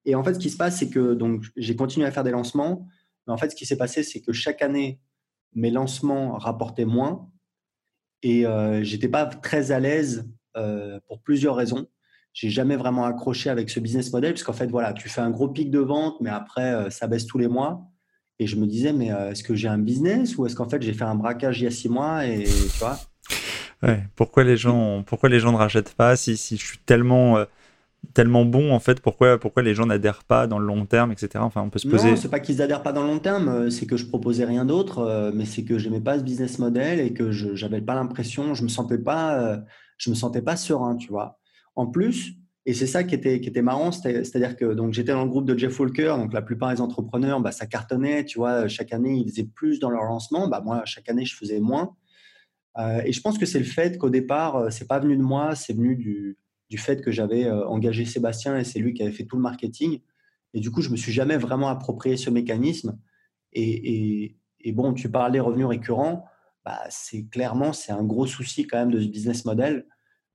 [0.05, 2.31] Et en fait, ce qui se passe, c'est que donc j'ai continué à faire des
[2.31, 2.87] lancements.
[3.25, 4.99] Mais en fait, ce qui s'est passé, c'est que chaque année,
[5.53, 7.29] mes lancements rapportaient moins.
[8.21, 8.45] Et
[8.81, 10.29] j'étais pas très à l'aise
[11.07, 11.87] pour plusieurs raisons.
[12.33, 15.31] J'ai jamais vraiment accroché avec ce business model, parce qu'en fait, voilà, tu fais un
[15.31, 17.81] gros pic de vente, mais après, ça baisse tous les mois.
[18.37, 20.93] Et je me disais, mais est-ce que j'ai un business ou est-ce qu'en fait, j'ai
[20.93, 22.99] fait un braquage il y a six mois et tu vois?
[23.81, 27.43] Ouais, pourquoi les gens, pourquoi les gens ne rachètent pas si je suis tellement
[28.13, 31.29] tellement bon en fait pourquoi pourquoi les gens n'adhèrent pas dans le long terme etc
[31.37, 33.49] enfin on peut se poser non c'est pas qu'ils adhèrent pas dans le long terme
[33.49, 36.59] euh, c'est que je proposais rien d'autre euh, mais c'est que j'aimais pas ce business
[36.59, 39.57] model et que je j'avais pas l'impression je me sentais pas euh,
[39.97, 41.39] je me sentais pas serein tu vois.
[41.75, 42.33] En plus
[42.65, 45.45] et c'est ça qui était qui était marrant c'est-à-dire que donc j'étais dans le groupe
[45.45, 49.13] de Jeff Walker donc la plupart des entrepreneurs bah ça cartonnait tu vois chaque année
[49.13, 51.95] ils faisaient plus dans leur lancement bah moi chaque année je faisais moins.
[53.05, 55.73] Et je pense que c'est le fait qu'au départ c'est pas venu de moi c'est
[55.73, 56.37] venu du
[56.69, 59.41] du fait que j'avais euh, engagé Sébastien et c'est lui qui avait fait tout le
[59.41, 59.99] marketing.
[60.53, 62.97] Et du coup, je me suis jamais vraiment approprié ce mécanisme.
[63.53, 64.35] Et,
[64.73, 66.25] bon, tu parles des revenus récurrents,
[66.65, 69.87] bah, c'est clairement c'est un gros souci quand même de ce business model.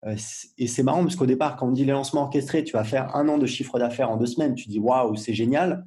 [0.07, 0.17] Euh,
[0.59, 3.15] et c'est marrant parce qu'au départ, quand on dit les lancements orchestrés, tu vas faire
[3.17, 5.87] un an de chiffre d'affaires en deux semaines, tu dis waouh, c'est génial.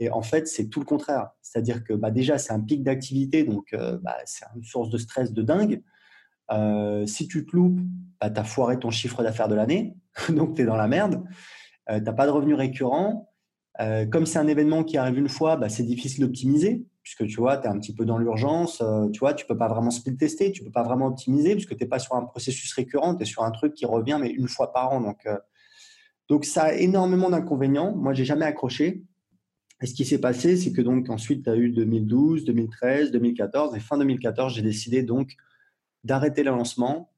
[0.00, 1.30] Et en fait, c'est tout le contraire.
[1.42, 4.98] C'est-à-dire que bah, déjà, c'est un pic d'activité, donc euh, bah, c'est une source de
[4.98, 5.82] stress de dingue.
[6.50, 7.80] Euh, si tu te loupes,
[8.20, 9.94] bah, tu as foiré ton chiffre d'affaires de l'année,
[10.30, 11.22] donc tu es dans la merde.
[11.90, 13.30] Euh, tu n'as pas de revenus récurrents.
[13.80, 17.36] Euh, comme c'est un événement qui arrive une fois, bah, c'est difficile d'optimiser, puisque tu
[17.36, 18.82] vois, tu es un petit peu dans l'urgence.
[19.12, 21.84] tu vois, tu peux pas vraiment speed tester, tu peux pas vraiment optimiser, puisque tu
[21.84, 24.48] n'es pas sur un processus récurrent, tu es sur un truc qui revient, mais une
[24.48, 25.00] fois par an.
[25.00, 25.28] Donc,
[26.28, 27.94] donc ça a énormément d'inconvénients.
[27.94, 29.04] Moi, j'ai jamais accroché.
[29.80, 33.76] Et ce qui s'est passé, c'est que donc ensuite, tu as eu 2012, 2013, 2014,
[33.76, 35.36] et fin 2014, j'ai décidé donc
[36.04, 37.10] d'arrêter le lancement,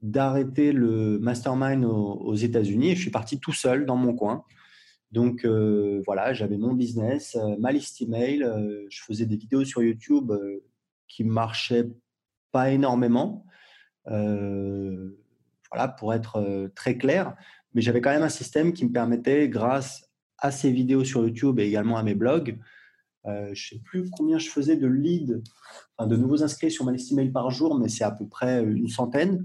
[0.00, 2.96] d'arrêter le mastermind aux, États-Unis.
[2.96, 4.44] Je suis parti tout seul dans mon coin.
[5.12, 9.64] Donc euh, voilà, j'avais mon business, euh, ma liste email, euh, je faisais des vidéos
[9.64, 10.32] sur YouTube
[11.06, 11.90] qui marchaient
[12.50, 13.44] pas énormément.
[14.06, 17.34] voilà, pour être très clair,
[17.74, 21.60] mais j'avais quand même un système qui me permettait, grâce à ces vidéos sur YouTube
[21.60, 22.58] et également à mes blogs,
[23.24, 25.42] je ne sais plus combien je faisais de leads
[26.00, 28.88] de nouveaux inscrits sur ma liste email par jour, mais c'est à peu près une
[28.88, 29.44] centaine.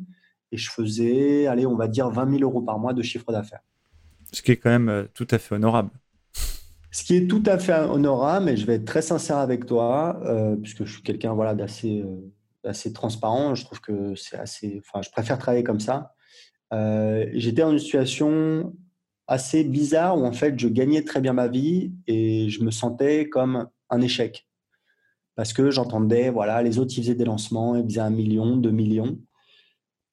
[0.52, 3.62] Et je faisais, allez, on va dire 20 000 euros par mois de chiffre d'affaires.
[4.32, 5.92] Ce qui est quand même euh, tout à fait honorable.
[6.92, 10.20] Ce qui est tout à fait honorable, mais je vais être très sincère avec toi,
[10.24, 13.56] euh, puisque je suis quelqu'un voilà, d'assez euh, assez transparent.
[13.56, 14.80] Je trouve que c'est assez.
[14.80, 16.14] Enfin, je préfère travailler comme ça.
[16.72, 18.74] J'étais dans une situation
[19.28, 23.30] assez bizarre où en fait je gagnais très bien ma vie et je me sentais
[23.30, 24.48] comme un échec
[25.38, 28.72] parce que j'entendais, voilà, les autres, ils faisaient des lancements, ils faisaient un million, deux
[28.72, 29.20] millions.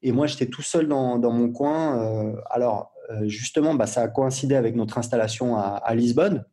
[0.03, 1.99] Et moi, j'étais tout seul dans, mon coin.
[1.99, 6.45] Euh, alors, euh, justement, bah, ça a coïncidé avec notre installation à, Lisbonne,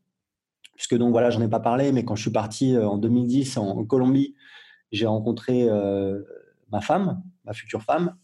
[0.74, 3.58] puisque donc, voilà, j'en ai pas parlé, mais quand je suis parti euh, en 2010
[3.58, 4.36] en, Colombie,
[4.94, 5.68] j'ai rencontré
[6.72, 8.16] ma femme, ma future femme.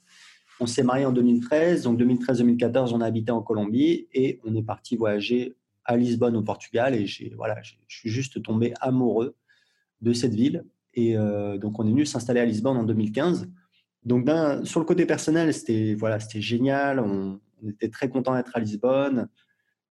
[0.60, 4.63] On s'est marié en 2013, donc 2013-2014, on a habité en Colombie et on est
[4.63, 9.36] parti voyager à Lisbonne au Portugal et j'ai voilà, je suis juste tombé amoureux
[10.02, 10.65] de cette ville.
[10.93, 13.48] Et euh, donc, on est venu s'installer à Lisbonne en 2015.
[14.04, 14.28] Donc,
[14.63, 17.00] sur le côté personnel, c'était voilà, c'était génial.
[17.00, 17.39] On,
[17.70, 19.30] était très content d'être à Lisbonne.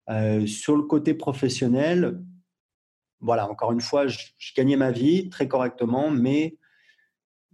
[0.08, 2.22] Euh, sur le côté professionnel,
[3.20, 4.18] voilà, encore une fois, je,
[4.56, 6.56] gagnais ma vie très correctement, mais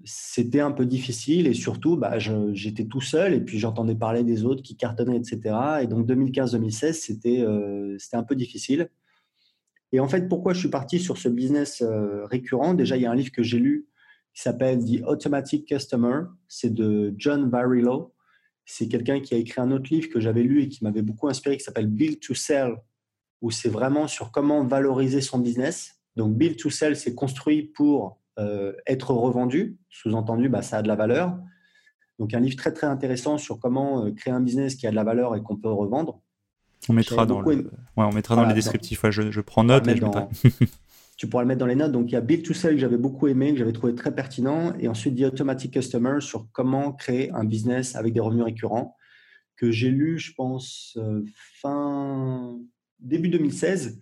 [0.05, 4.45] c'était un peu difficile et surtout, bah, j'étais tout seul et puis j'entendais parler des
[4.45, 5.57] autres qui cartonnaient, etc.
[5.83, 8.89] Et donc 2015-2016, c'était euh, c'était un peu difficile.
[9.93, 12.75] Et en fait, pourquoi je suis parti sur ce business euh, récurrent?
[12.75, 13.87] Déjà, il y a un livre que j'ai lu
[14.33, 16.23] qui s'appelle The Automatic Customer.
[16.49, 18.15] C'est de John Barillo.
[18.65, 21.29] C'est quelqu'un qui a écrit un autre livre que j'avais lu et qui m'avait beaucoup
[21.29, 22.77] inspiré, qui s'appelle Build to Sell,
[23.43, 26.01] où c'est vraiment sur comment valoriser son business.
[26.17, 29.79] Donc, Build to Sell, c'est construit pour euh, être revendu.
[29.91, 31.39] Sous-entendu, bah, ça a de la valeur.
[32.19, 34.97] Donc, un livre très, très intéressant sur comment euh, créer un business qui a de
[34.97, 36.21] la valeur et qu'on peut revendre.
[36.89, 37.47] On mettra dans, le...
[37.47, 37.65] ouais,
[37.97, 39.03] on mettra dans les descriptifs.
[39.11, 40.27] je, je, prends note et je mettrai.
[41.17, 41.93] tu pourras le mettre dans les notes.
[41.93, 44.15] Donc, il y a Build to Sell que j'avais beaucoup aimé, que j'avais trouvé très
[44.15, 44.73] pertinent.
[44.81, 48.97] Et ensuite, The Automatic Customer sur comment créer un business avec des revenus récurrents,
[49.57, 51.25] que j'ai lu, je pense, euh,
[51.61, 52.59] fin
[52.99, 54.01] début 2016.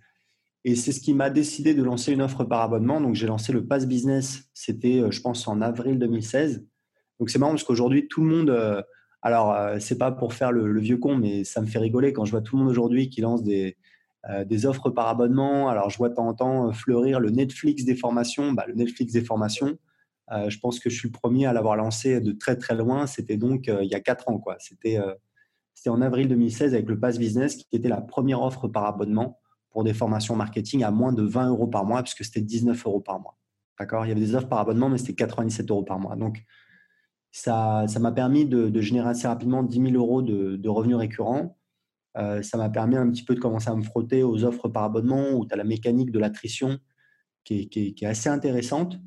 [0.63, 3.01] Et c'est ce qui m'a décidé de lancer une offre par abonnement.
[3.01, 4.49] Donc, j'ai lancé le Pass Business.
[4.53, 6.63] C'était, euh, je pense, en avril 2016.
[7.19, 8.49] Donc, c'est marrant parce qu'aujourd'hui, tout le monde.
[8.51, 8.81] Euh,
[9.23, 12.25] alors, euh, c'est pas pour faire le, vieux con, mais ça me fait rigoler quand
[12.25, 13.77] je vois tout le monde aujourd'hui qui lance des,
[14.45, 15.69] des offres par abonnement.
[15.69, 18.51] Alors, je vois de temps en temps fleurir le Netflix des formations.
[18.51, 19.77] Bah, le Netflix des formations,
[20.31, 23.05] je pense que je suis le premier à l'avoir lancé de très très loin.
[23.05, 24.39] C'était donc il y a quatre ans.
[24.39, 24.57] quoi.
[24.59, 24.99] C'était
[25.87, 29.40] en avril 2016 avec le Pass Business qui était la première offre par abonnement
[29.71, 32.99] pour des formations marketing à moins de 20 euros par mois, puisque c'était 19 euros
[32.99, 33.37] par mois.
[33.79, 34.05] D'accord?
[34.05, 36.15] Il y avait des offres par abonnement, mais c'était 97 euros par mois.
[36.15, 36.43] Donc,
[37.31, 41.57] Ça m'a permis de, générer assez rapidement 10 000 euros de, revenus récurrents.
[42.15, 45.31] ça m'a permis un petit peu de commencer à me frotter aux offres par abonnement
[45.31, 46.79] où tu as la mécanique de l'attrition
[47.45, 48.99] qui, est assez intéressante.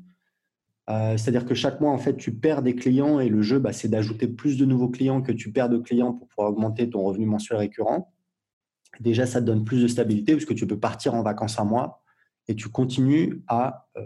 [0.87, 3.87] C'est-à-dire que chaque mois, en fait, tu perds des clients et le jeu, bah, c'est
[3.87, 7.25] d'ajouter plus de nouveaux clients que tu perds de clients pour pouvoir augmenter ton revenu
[7.25, 8.14] mensuel récurrent.
[8.99, 12.03] Déjà, ça te donne plus de stabilité puisque tu peux partir en vacances un mois
[12.47, 14.01] et tu continues à euh,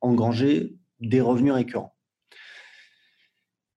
[0.00, 1.94] engranger des revenus récurrents.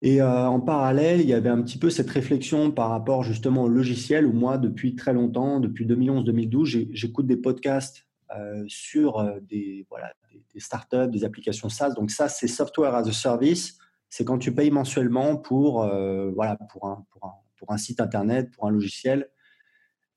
[0.01, 3.65] Et euh, en parallèle, il y avait un petit peu cette réflexion par rapport justement
[3.65, 8.07] au logiciel où moi, depuis très longtemps, depuis 2011-2012, j'écoute des podcasts
[8.37, 10.13] euh, sur des, voilà,
[10.55, 11.95] des, startups, des applications SaaS.
[11.95, 13.79] Donc ça, c'est Software as a Service.
[14.09, 15.87] C'est quand tu payes mensuellement pour,
[16.35, 19.29] voilà, pour, un, pour, un, pour un site Internet, pour un logiciel.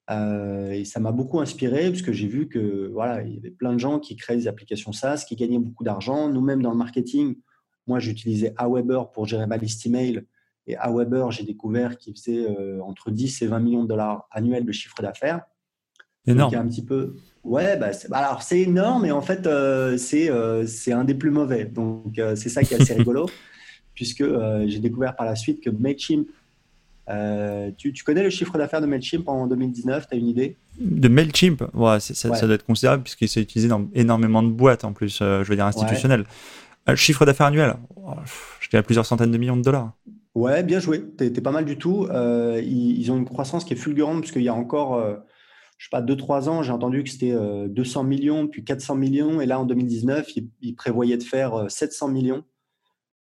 [0.09, 3.51] Euh, et ça m'a beaucoup inspiré parce que j'ai vu que voilà, il y avait
[3.51, 6.29] plein de gens qui créaient des applications SaaS, qui gagnaient beaucoup d'argent.
[6.29, 7.35] Nous-mêmes dans le marketing,
[7.87, 10.23] moi j'utilisais Aweber pour gérer ma liste email.
[10.67, 14.65] Et Aweber, j'ai découvert qu'il faisait euh, entre 10 et 20 millions de dollars annuels
[14.65, 15.41] de chiffre d'affaires.
[16.27, 16.53] Énorme.
[16.53, 17.15] un petit peu.
[17.43, 20.29] Ouais, bah, bah, alors c'est énorme, mais en fait euh, c'est
[20.67, 21.65] c'est un des plus mauvais.
[21.65, 23.27] Donc c'est ça qui est assez rigolo,
[23.95, 24.23] puisque
[24.67, 26.27] j'ai découvert par la suite que Mailchimp
[27.11, 30.57] euh, tu, connais le chiffre d'affaires de MailChimp en 2019 Tu as une idée?
[30.79, 34.93] De MailChimp ouais, ça, doit être considérable puisqu'il s'est utilisé dans énormément de boîtes en
[34.93, 36.25] plus, euh, je veux dire institutionnelles.
[36.89, 38.13] Euh, chiffre d'affaires annuel oh,
[38.59, 39.93] Je dirais plusieurs centaines de millions de dollars.
[40.33, 41.03] Ouais, bien joué.
[41.17, 42.07] Tu es, pas mal du tout.
[42.11, 44.97] Ils, ont une croissance qui est fulgurante puisqu'il y a encore,
[45.77, 47.35] je sais pas, 2-3 ans, j'ai entendu que c'était
[47.67, 49.41] 200 millions, puis 400 millions.
[49.41, 50.29] Et là, en 2019,
[50.61, 52.45] ils prévoyaient de faire 700 millions.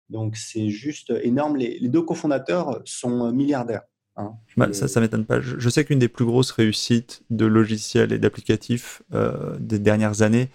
[0.09, 1.57] Donc c'est juste énorme.
[1.57, 3.83] Les, deux cofondateurs sont milliardaires.
[4.17, 4.33] Hein.
[4.57, 5.39] Bah, ça, ça m'étonne pas.
[5.39, 10.49] Je, sais qu'une des plus grosses réussites de logiciels et d'applicatifs euh, des dernières années,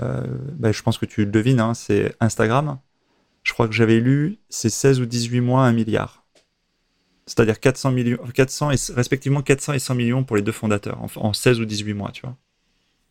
[0.00, 0.24] euh,
[0.54, 2.78] bah, je pense que tu le devines, hein, c'est Instagram.
[3.42, 6.24] Je crois que j'avais lu, c'est 16 ou 18 mois, un milliard.
[7.26, 11.08] C'est-à-dire 400 millions, 400 et, respectivement 400 et 100 millions pour les deux fondateurs en,
[11.16, 12.36] en 16 ou 18 mois, tu vois.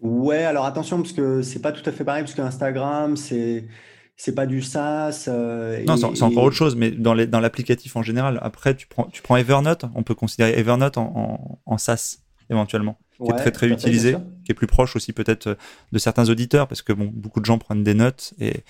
[0.02, 3.68] Ouais, alors attention, parce que c'est pas tout à fait pareil, parce qu'Instagram, c'est
[4.24, 5.26] c'est pas du SaaS.
[5.28, 8.40] Euh, non, c'est encore autre chose, mais dans l'applicatif en général.
[8.42, 12.20] Après, tu prends, tu prends Evernote, on peut considérer Evernote en, en, SaaS
[12.50, 14.16] éventuellement, qui est très très utilisé,
[14.46, 15.58] qui est plus proche aussi peut-être
[15.92, 18.64] de certains auditeurs, parce que bon, beaucoup de gens prennent des notes et,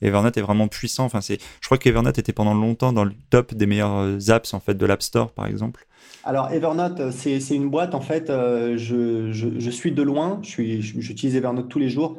[0.00, 1.06] Evernote est vraiment puissant.
[1.06, 4.60] Enfin, c'est, je crois qu'Evernote était pendant longtemps dans le top des meilleurs apps en
[4.60, 5.88] fait de l'App Store, par exemple.
[6.22, 8.30] Alors Evernote, c'est une boîte en fait.
[8.30, 10.38] Euh, je, je, je, suis de loin.
[10.44, 12.16] J'utilise Evernote tous les jours.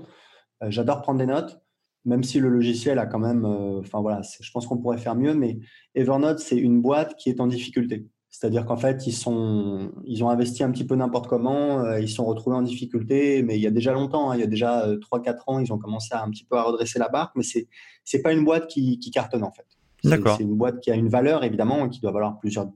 [0.61, 1.61] Euh, j'adore prendre des notes
[2.05, 5.15] même si le logiciel a quand même, euh, enfin voilà, je pense qu'on pourrait faire
[5.15, 5.59] mieux, mais
[5.95, 8.07] Evernote, c'est une boîte qui est en difficulté.
[8.29, 12.09] C'est-à-dire qu'en fait, ils, sont, ils ont investi un petit peu n'importe comment, euh, ils
[12.09, 14.87] sont retrouvés en difficulté, mais il y a déjà longtemps, hein, il y a déjà
[14.87, 17.43] 3-4 euh, ans, ils ont commencé à un petit peu à redresser la barque, mais
[17.43, 17.67] c'est
[18.13, 19.67] n'est pas une boîte qui, cartonne en fait.
[20.03, 22.71] C'est une boîte qui a une valeur évidemment, qui doit valoir plusieurs,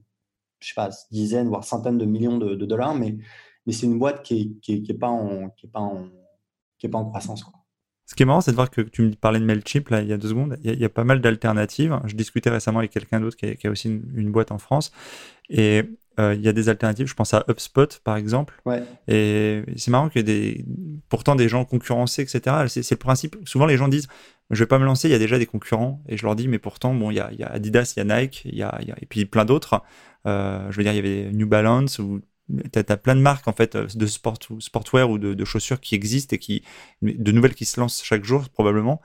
[0.60, 3.18] je sais pas, dizaines, voire centaines de millions de, dollars, mais,
[3.66, 6.10] mais c'est une boîte qui n'est qui, pas, en, qui est pas, en,
[6.78, 7.44] qui est pas en croissance.
[7.44, 7.65] Quoi.
[8.06, 10.08] Ce qui est marrant, c'est de voir que tu me parlais de MailChimp là, il
[10.08, 10.58] y a deux secondes.
[10.64, 12.00] Il y a, pas mal d'alternatives.
[12.06, 14.92] Je discutais récemment avec quelqu'un d'autre qui, a aussi une, boîte en France.
[15.50, 15.84] Et
[16.20, 17.08] euh, il y a des alternatives.
[17.08, 18.62] Je pense à HubSpot, par exemple.
[18.66, 18.84] Ouais.
[19.08, 20.66] Et c'est marrant que des,
[21.10, 22.68] pourtant des gens concurrencés, etc.
[22.68, 23.38] C'est le principe.
[23.46, 24.08] Souvent, les gens disent
[24.52, 26.04] Je vais pas me lancer, il y a déjà des concurrents.
[26.08, 28.08] Et je leur dis Mais pourtant, bon, il y a, il y a Adidas, il
[28.08, 29.82] y a Nike, il y a, et puis plein d'autres.
[30.28, 33.48] Euh, je veux dire, il y avait New Balance ou tu as, plein de marques
[33.48, 36.64] en fait euh, de sport, sportwear ou de, chaussures qui existent et qui
[37.02, 39.02] de nouvelles qui se lancent chaque jour probablement.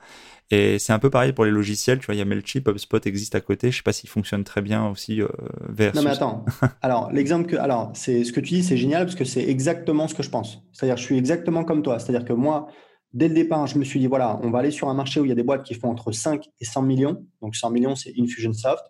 [0.53, 1.99] Et c'est un peu pareil pour les logiciels.
[1.99, 3.71] Tu vois, il y a Mailchimp, HubSpot existe à côté.
[3.71, 5.27] Je sais pas s'il fonctionne très bien aussi euh,
[5.95, 6.45] Non mais attends.
[6.81, 10.07] alors l'exemple que alors c'est ce que tu dis, c'est génial parce que c'est exactement
[10.07, 10.61] ce que je pense.
[10.73, 11.99] C'est-à-dire je suis exactement comme toi.
[11.99, 12.67] C'est-à-dire que moi,
[13.13, 15.25] dès le départ, je me suis dit voilà, on va aller sur un marché où
[15.25, 17.25] il y a des boîtes qui font entre 5 et 100 millions.
[17.41, 18.83] Donc 100 millions, c'est Infusionsoft.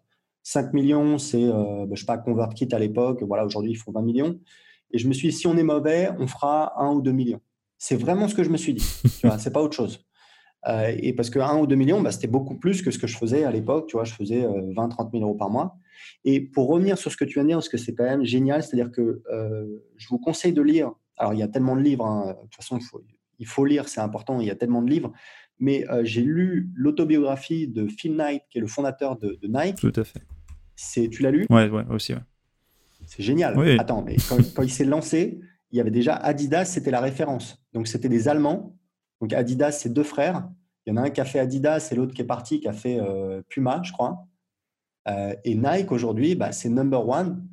[0.43, 3.23] 5 millions, c'est, euh, bah, je sais pas, ConvertKit à l'époque.
[3.23, 4.39] Voilà, aujourd'hui, ils font 20 millions.
[4.91, 7.41] Et je me suis dit, si on est mauvais, on fera 1 ou 2 millions.
[7.77, 8.85] C'est vraiment ce que je me suis dit.
[9.19, 10.05] tu vois, c'est pas autre chose.
[10.67, 13.07] Euh, et parce que 1 ou 2 millions, bah, c'était beaucoup plus que ce que
[13.07, 13.87] je faisais à l'époque.
[13.87, 15.77] Tu vois, je faisais 20, 30 000 euros par mois.
[16.25, 18.23] Et pour revenir sur ce que tu viens de dire, parce que c'est quand même
[18.23, 19.65] génial, c'est-à-dire que euh,
[19.97, 20.91] je vous conseille de lire.
[21.17, 22.05] Alors, il y a tellement de livres.
[22.05, 22.35] Hein.
[22.35, 23.01] de toute façon, il faut,
[23.39, 24.39] il faut lire, c'est important.
[24.39, 25.11] Il y a tellement de livres.
[25.61, 29.77] Mais j'ai lu l'autobiographie de Phil Knight, qui est le fondateur de, de Nike.
[29.77, 30.21] Tout à fait
[31.09, 31.45] tu l'as lu?
[31.49, 32.13] Ouais, ouais, aussi.
[33.05, 33.59] C'est génial.
[33.79, 34.15] Attends, mais
[34.55, 35.39] quand, il s'est lancé,
[35.71, 37.63] il y avait déjà Adidas, c'était la référence.
[37.73, 38.75] Donc c'était des Allemands.
[39.19, 40.49] Donc Adidas, c'est deux frères.
[40.85, 42.67] Il y en a un qui a fait Adidas et l'autre qui est parti, qui
[42.67, 44.25] a fait euh, Puma, je crois.
[45.07, 47.47] Euh, et Nike aujourd'hui, bah, c'est number one.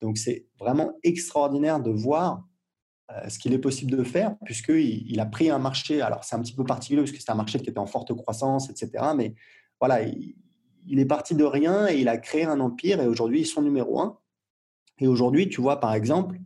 [0.00, 2.49] Donc c'est vraiment extraordinaire de voir euh,
[3.28, 6.00] ce qu'il est possible de faire, puisqu'il il a pris un marché.
[6.00, 8.14] Alors c'est un petit peu particulier parce que c'est un marché qui était en forte
[8.14, 9.04] croissance, etc.
[9.16, 9.34] Mais
[9.80, 10.34] voilà, il,
[10.86, 13.62] il est parti de rien et il a créé un empire et aujourd'hui ils sont
[13.62, 14.18] numéro un.
[14.98, 16.38] Et aujourd'hui, tu vois, par exemple,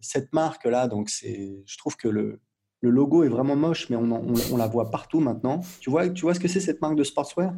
[0.00, 2.40] cette marque-là, donc c'est, je trouve que le,
[2.80, 5.60] le, logo est vraiment moche, mais on, on, la voit partout maintenant.
[5.80, 7.52] Tu vois, tu vois ce que c'est cette marque de sportswear?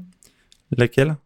[0.76, 1.16] Laquelle?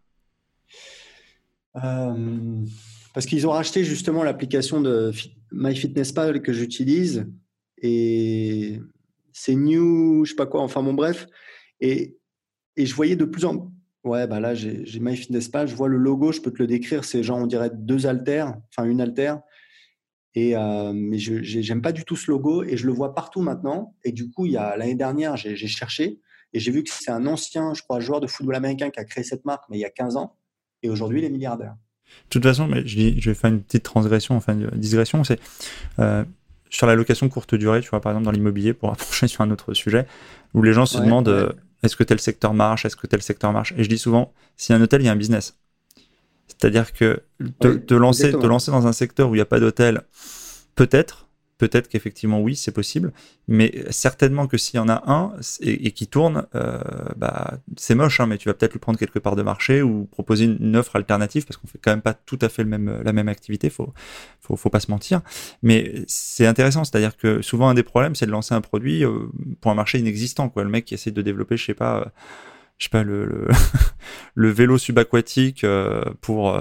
[1.72, 5.12] Parce qu'ils ont racheté justement l'application de
[5.53, 7.26] MyFitnessPal que j'utilise
[7.78, 8.80] et
[9.32, 11.26] c'est New, je sais pas quoi, enfin bon, bref.
[11.80, 12.18] Et,
[12.76, 13.72] et je voyais de plus en
[14.05, 17.22] Ouais, bah là, j'ai MyFitnessPal, je vois le logo, je peux te le décrire, c'est
[17.22, 19.42] genre, on dirait deux haltères, enfin une haltère.
[20.34, 23.42] Et, euh, mais je n'aime pas du tout ce logo et je le vois partout
[23.42, 23.94] maintenant.
[24.03, 26.20] Et du coup, il y a l'année dernière, j'ai cherché
[26.53, 29.05] et j'ai vu que c'est un ancien, je crois, joueur de football américain qui a
[29.05, 30.36] créé cette marque, mais il y a 15 ans.
[30.82, 31.76] Et aujourd'hui, il est milliardaire.
[32.24, 35.22] De toute façon, mais je, je vais faire une petite transgression, enfin une digression.
[35.24, 35.38] C'est
[35.98, 36.24] euh,
[36.70, 39.50] sur la location courte durée, tu vois, par exemple dans l'immobilier, pour approcher sur un
[39.50, 40.06] autre sujet,
[40.54, 41.52] où les gens se demandent euh,
[41.82, 43.74] est-ce que tel secteur marche Est-ce que tel secteur marche?
[43.76, 45.58] Et je dis souvent, si un hôtel, il y a un business.
[46.46, 47.22] C'est-à-dire que
[47.60, 50.02] te, lancer, te lancer dans un secteur où il n'y a pas d'hôtel,
[50.74, 51.28] peut-être,
[51.62, 53.12] peut-être qu'effectivement oui, c'est possible,
[53.46, 56.80] mais certainement que s'il y en a un et, qui tourne, euh,
[57.14, 60.06] bah, c'est moche, hein, mais tu vas peut-être lui prendre quelque part de marché ou
[60.06, 63.00] proposer une, offre alternative parce qu'on fait quand même pas tout à fait le même,
[63.04, 63.94] la même activité, faut,
[64.40, 65.20] faut, faut pas se mentir.
[65.62, 69.30] Mais c'est intéressant, c'est-à-dire que souvent un des problèmes, c'est de lancer un produit euh,
[69.60, 70.52] pour un marché inexistant.
[70.56, 72.04] Le mec qui essaie de développer, je sais pas, euh,
[72.78, 73.46] je sais pas le,
[74.34, 75.64] le, vélo subaquatique
[76.22, 76.60] pour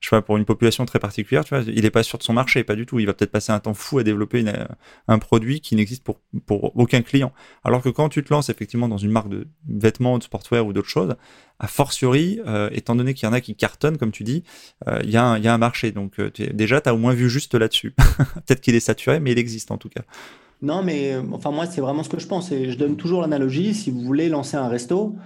[0.00, 2.32] je sais pour une population très particulière, tu vois, il n'est pas sûr de son
[2.32, 3.00] marché, pas du tout.
[3.00, 4.44] Il va peut-être passer un temps fou à développer
[5.08, 6.20] un produit qui n'existe pour,
[6.76, 7.32] aucun client.
[7.64, 10.72] Alors que quand tu te lances effectivement dans une marque de vêtements, de sportwear ou
[10.72, 11.16] d'autres choses,
[11.58, 14.44] a fortiori, euh, étant donné qu'il y en a qui cartonnent, comme tu dis,
[14.86, 15.90] euh, il y, a un marché.
[15.90, 17.94] Donc euh, déjà, tu as au moins vu juste là-dessus.
[18.46, 20.02] peut-être qu'il est saturé, mais il existe en tout cas.
[20.62, 22.52] Non, mais enfin moi, c'est vraiment ce que je pense.
[22.52, 23.74] Et je donne toujours l'analogie.
[23.74, 25.16] Si vous voulez lancer un resto,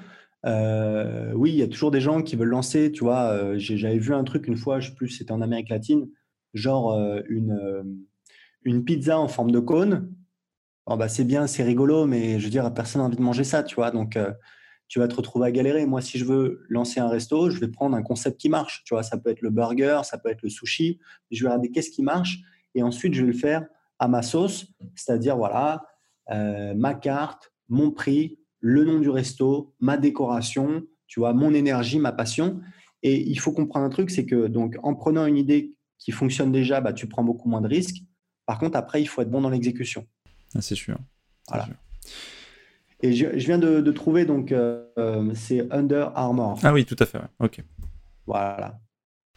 [0.45, 3.31] euh, oui, il y a toujours des gens qui veulent lancer, tu vois.
[3.31, 6.09] Euh, j'avais vu un truc une fois, plus, c'était en Amérique latine,
[6.55, 8.05] genre euh, une,
[8.65, 10.13] une pizza en forme de cône.
[10.87, 13.63] bah, c'est bien, c'est rigolo, mais je veux dire, personne n'a envie de manger ça,
[13.63, 13.91] tu vois.
[13.91, 14.19] Donc,
[14.89, 15.87] tu vas te retrouver à galérer.
[15.87, 18.95] Moi, si je veux lancer un resto, je vais prendre un concept qui marche, tu
[18.95, 19.03] vois.
[19.03, 20.99] Ça peut être le burger, ça peut être le sushi.
[21.31, 22.41] Je vais regarder qu'est-ce qui marche
[22.75, 23.67] et ensuite, je vais le faire
[23.99, 25.85] à ma sauce, c'est-à-dire, voilà,
[26.29, 32.13] ma carte, mon prix, le nom du resto, ma décoration, tu vois, mon énergie, ma
[32.13, 32.61] passion.
[33.03, 36.53] Et il faut comprendre un truc, c'est que donc en prenant une idée qui fonctionne
[36.53, 38.03] déjà, bah, tu prends beaucoup moins de risques.
[38.47, 40.07] Par contre, après, il faut être bon dans l'exécution.
[40.55, 40.97] Ah, c'est sûr.
[41.49, 41.69] Voilà.
[43.03, 44.85] Et je, viens de, trouver donc euh,
[45.35, 46.61] c'est Under Armour.
[46.63, 47.19] Ah oui, tout à fait.
[47.41, 47.61] Ok.
[48.27, 48.81] Voilà.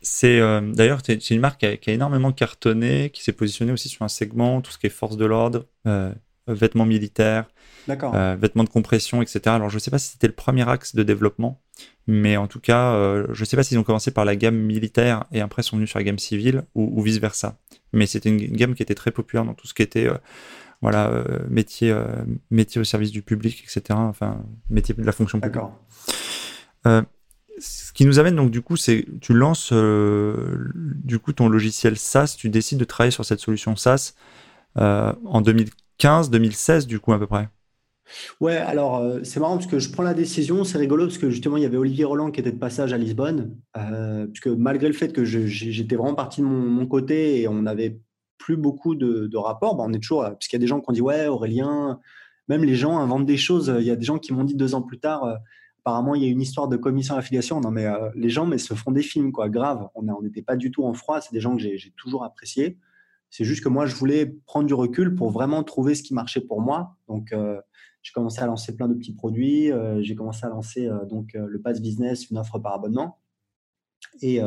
[0.01, 4.03] C'est euh, d'ailleurs c'est une marque qui a, énormément cartonné, qui s'est positionnée aussi sur
[4.03, 6.13] un segment, tout ce qui est force de l'ordre, euh,
[6.47, 7.45] vêtements militaires,
[7.89, 9.41] euh, vêtements de compression, etc.
[9.47, 11.61] Alors je ne sais pas si c'était le premier axe de développement,
[12.07, 14.57] mais en tout cas, euh, je ne sais pas s'ils ont commencé par la gamme
[14.57, 17.57] militaire et après sont venus sur la gamme civile ou, vice versa.
[17.93, 20.17] Mais c'était une, gamme qui était très populaire dans tout ce qui était euh,
[20.81, 21.95] voilà métier
[22.51, 23.97] métier au service du public, etc.
[23.97, 25.55] Enfin métier de la fonction publique.
[25.55, 27.05] D'accord.
[27.57, 32.35] ce qui nous amène donc du coup, c'est tu lances du coup ton logiciel SaaS,
[32.37, 34.13] tu décides de travailler sur cette solution SaaS
[34.75, 37.49] en 2015, 2016 du coup à peu près.
[38.39, 41.29] Ouais, alors euh, c'est marrant parce que je prends la décision, c'est rigolo parce que
[41.29, 44.87] justement il y avait Olivier Roland qui était de passage à Lisbonne, euh, puisque malgré
[44.87, 47.99] le fait que j'étais vraiment parti de mon, côté et on n'avait
[48.37, 50.89] plus beaucoup de, rapports, bah, on est toujours, euh, puisqu'il y a des gens qui
[50.89, 51.99] ont dit ouais Aurélien,
[52.47, 54.75] même les gens inventent des choses, il y a des gens qui m'ont dit deux
[54.75, 55.39] ans plus tard,
[55.79, 58.75] apparemment il y a une histoire de commission d'affiliation, non mais les gens mais se
[58.75, 61.55] font des films quoi, grave, on n'était pas du tout en froid, c'est des gens
[61.55, 62.77] que j'ai toujours appréciés,
[63.29, 66.41] c'est juste que moi je voulais prendre du recul pour vraiment trouver ce qui marchait
[66.41, 67.33] pour moi, donc
[68.05, 69.71] j'ai commencé à lancer plein de petits produits.
[69.71, 73.19] Euh, j'ai commencé à lancer euh, donc euh, le Pass Business, une offre par abonnement.
[74.21, 74.39] Et,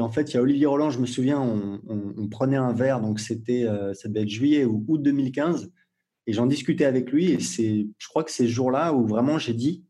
[0.00, 3.20] en fait, il y a Olivier Roland, je me souviens, on, prenait un verre, donc
[3.20, 3.64] c'était,
[3.94, 5.70] ça devait être juillet ou août 2015,
[6.26, 7.30] et j'en discutais avec lui.
[7.30, 9.86] Et c'est, je crois que c'est ce jour-là où vraiment j'ai dit,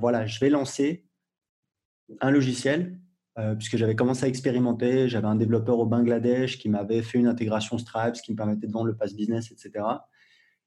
[0.00, 1.06] voilà, je vais lancer
[2.20, 2.98] un logiciel,
[3.56, 5.08] puisque j'avais commencé à expérimenter.
[5.08, 8.66] J'avais un développeur au Bangladesh qui m'avait fait une intégration Stripe, ce qui me permettait
[8.66, 9.84] de vendre le Pass Business, etc.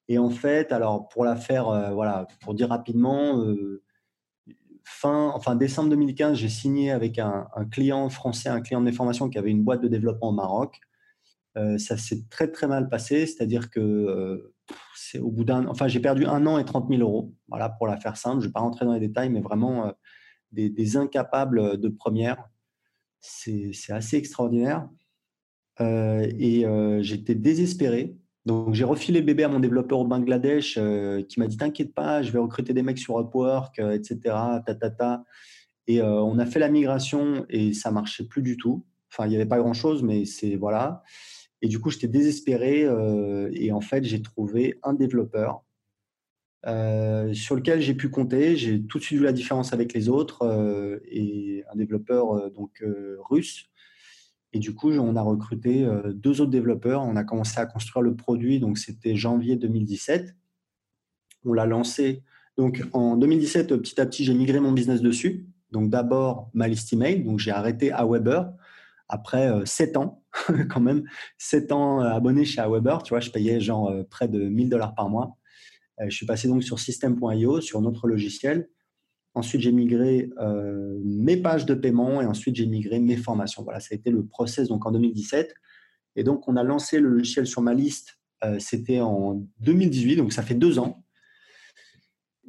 [0.07, 3.83] Et en fait, alors pour la faire, euh, voilà, pour dire rapidement, euh,
[4.83, 9.29] fin, enfin décembre 2015, j'ai signé avec un, client français, un client de mes formations
[9.29, 10.79] qui avait une boîte de développement au Maroc.
[11.57, 14.51] Euh, ça s'est très très mal passé, c'est-à-dire que
[14.95, 17.33] c'est au bout d'un, enfin j'ai perdu un an et 30 000 euros.
[17.47, 18.41] Voilà pour la faire simple.
[18.41, 19.93] Je ne vais pas rentrer dans les détails, mais vraiment
[20.51, 22.49] des, incapables de première.
[23.25, 24.89] C'est assez extraordinaire.
[25.79, 26.65] et
[26.99, 28.15] j'étais désespéré
[28.45, 32.21] Donc j'ai refilé le bébé à mon développeur au Bangladesh qui m'a dit T'inquiète pas,
[32.21, 34.19] je vais recruter des mecs sur Upwork, etc.
[34.65, 35.23] Ta, ta, ta.
[35.87, 38.85] Et on a fait la migration et ça marchait plus du tout.
[39.11, 41.03] Enfin, il n'y avait pas grand-chose, mais c'est voilà.
[41.61, 42.87] Et du coup, j'étais désespéré.
[43.53, 45.63] et en fait, j'ai trouvé un développeur
[46.65, 48.55] euh, sur lequel j'ai pu compter.
[48.55, 52.49] J'ai tout de suite vu la différence avec les autres euh, et un développeur euh,
[52.49, 52.83] donc
[53.29, 53.65] russe.
[54.53, 57.01] Et du coup, on a recruté deux autres développeurs.
[57.01, 58.59] On a commencé à construire le produit.
[58.59, 60.35] Donc, c'était janvier 2017.
[61.43, 62.21] On l'a lancé.
[62.55, 65.47] Donc, en 2017, petit à petit, j'ai migré mon business dessus.
[65.71, 67.23] Donc, d'abord, ma liste email.
[67.23, 68.53] Donc, j'ai arrêté Aweber
[69.09, 70.23] après sept ans,
[70.69, 71.03] quand même.
[71.39, 73.01] Sept ans abonné chez Aweber.
[73.01, 75.35] Tu vois, je payais genre près de 1000 dollars par mois.
[76.01, 78.69] Euh, je suis passé donc sur System.io, sur notre logiciel.
[79.35, 83.63] Ensuite, j'ai migré euh, mes pages de paiement et ensuite j'ai migré mes formations.
[83.63, 85.53] Voilà, ça a été le process donc en 2017.
[86.15, 88.19] Et donc, on a lancé le logiciel sur ma liste.
[88.43, 91.03] Euh, c'était en 2018, donc ça fait deux ans.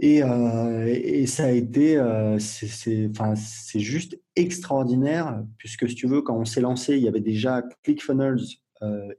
[0.01, 0.21] Et,
[1.27, 2.03] ça a été,
[2.39, 7.63] c'est juste extraordinaire, puisque si tu veux, quand on s'est lancé, il y avait déjà
[7.85, 8.43] ClickFunnels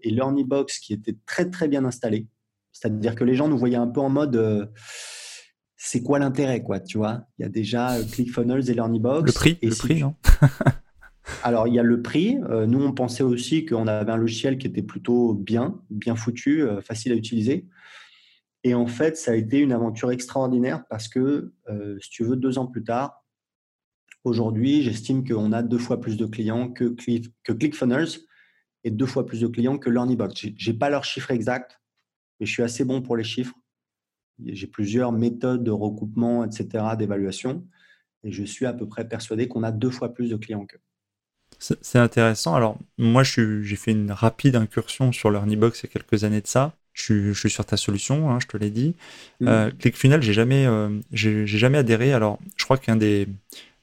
[0.02, 2.28] et LearnyBox qui étaient très très bien installés.
[2.76, 4.66] C'est-à-dire que les gens nous voyaient un peu en mode euh,
[5.78, 7.24] c'est quoi l'intérêt, quoi, tu vois?
[7.38, 9.26] Il y a déjà euh, ClickFunnels et LearnyBox.
[9.26, 10.16] Le prix, le prix, non?
[11.44, 12.38] Alors, il y a le prix.
[12.50, 16.68] Euh, nous, on pensait aussi qu'on avait un logiciel qui était plutôt bien, bien foutu,
[16.84, 17.66] facile à utiliser.
[18.66, 21.54] Et en fait, ça a été une aventure extraordinaire parce que,
[22.02, 23.24] si tu veux, deux ans plus tard,
[24.24, 26.96] aujourd'hui, j'estime qu'on a deux fois plus de clients que,
[27.44, 28.20] que ClickFunnels
[28.84, 30.48] et deux fois plus de clients que LearnyBox.
[30.58, 31.80] Je n'ai pas leur chiffre exact,
[32.40, 33.56] mais je suis assez bon pour les chiffres.
[34.44, 37.66] J'ai plusieurs méthodes de recoupement, etc., d'évaluation,
[38.24, 40.82] et je suis à peu près persuadé qu'on a deux fois plus de clients qu'eux.
[41.60, 42.54] C'est intéressant.
[42.56, 46.48] Alors, moi, j'ai fait une rapide incursion sur l'Earnybox il y a quelques années de
[46.48, 46.74] ça.
[46.94, 48.96] Je suis, sur ta solution, hein, je te l'ai dit.
[49.40, 49.48] Mmh.
[49.48, 52.14] Euh, ClickFunnels, j'ai jamais, euh, j'ai jamais adhéré.
[52.14, 53.28] Alors, je crois qu'un des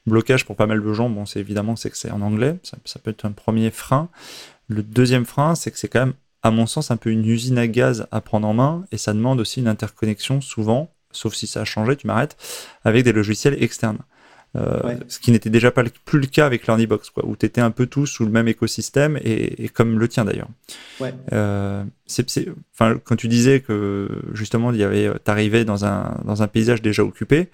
[0.07, 2.59] blocages pour pas mal de gens, bon, c'est évidemment c'est que c'est en anglais.
[2.63, 4.09] Ça, ça, peut être un premier frein.
[4.69, 7.59] Le deuxième frein, c'est que c'est quand même à mon sens, un peu une usine
[7.59, 11.47] à gaz à prendre en main et ça demande aussi une interconnexion souvent, sauf si
[11.47, 12.37] ça a changé, tu m'arrêtes,
[12.85, 13.99] avec des logiciels externes.
[14.55, 17.63] Euh, ce qui n'était déjà pas plus le cas avec l'Ernybox, quoi, où tu étais
[17.63, 20.49] un peu tout sous le même écosystème et, comme le tien d'ailleurs.
[21.01, 21.15] Ouais.
[21.33, 21.85] Euh,
[22.75, 26.83] enfin, quand tu disais que justement, il y avait, t'arrivais dans un dans un paysage
[26.83, 27.49] déjà occupé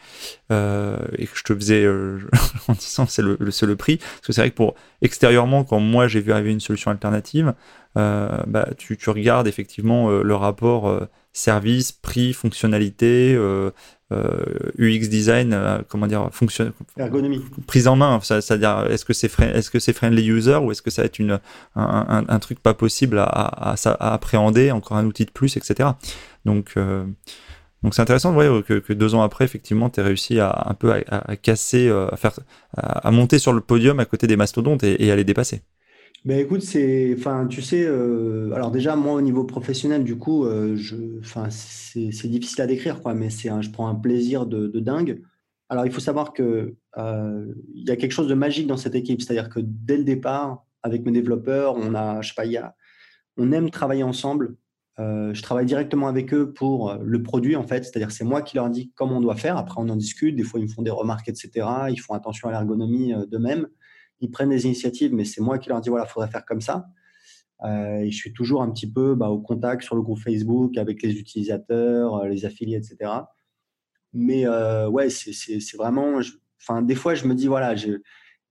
[0.50, 1.86] euh, et que je te faisais
[2.68, 5.78] en disant c'est le, le, le prix, parce que c'est vrai que pour extérieurement, quand
[5.78, 7.54] moi j'ai vu arriver une solution alternative,
[7.94, 13.70] bah, tu, tu, regardes effectivement le rapport service, prix, fonctionnalité, euh,
[14.10, 18.18] UX design, euh, comment dire, fonction, ergonomie, prise en main.
[18.22, 21.18] C'est-à-dire, est-ce que c'est est-ce que c'est friendly user ou est-ce que ça va être
[21.18, 21.40] une
[21.76, 25.90] un, un, truc pas possible à, à, à, appréhender, encore un outil de plus, etc.
[26.46, 26.74] Donc
[27.82, 30.64] donc c'est intéressant de voir que, que, deux ans après, effectivement, tu as réussi à
[30.66, 32.32] un peu à, casser, à faire,
[32.76, 35.62] à, monter sur le podium à côté des mastodontes et, et à les dépasser.
[36.28, 40.44] Ben écoute, c'est, enfin, tu sais, euh, alors déjà moi au niveau professionnel, du coup,
[40.44, 44.78] euh, je, enfin, c'est, difficile à décrire, quoi, mais c'est, je prends un plaisir de,
[44.78, 45.22] dingue.
[45.70, 49.22] Alors il faut savoir que euh, y a quelque chose de magique dans cette équipe,
[49.22, 52.74] c'est-à-dire que dès le départ, avec mes développeurs, on a, je sais pas,
[53.38, 54.56] on aime travailler ensemble.
[54.98, 58.68] je travaille directement avec eux pour le produit en fait, c'est-à-dire c'est moi qui leur
[58.68, 59.56] dis comment on doit faire.
[59.56, 61.66] Après on en discute, des fois ils me font des remarques, etc.
[61.88, 63.66] Ils font attention à l'ergonomie d'eux-mêmes
[64.20, 66.60] ils prennent des initiatives, mais c'est moi qui leur dis voilà, il faudrait faire comme
[66.60, 66.86] ça.
[67.64, 70.76] Euh, et je suis toujours un petit peu bah, au contact sur le groupe Facebook
[70.78, 73.10] avec les utilisateurs, euh, les affiliés, etc.
[74.12, 76.20] Mais euh, ouais, c'est vraiment.
[76.60, 78.00] Enfin, des fois, je me dis voilà, je,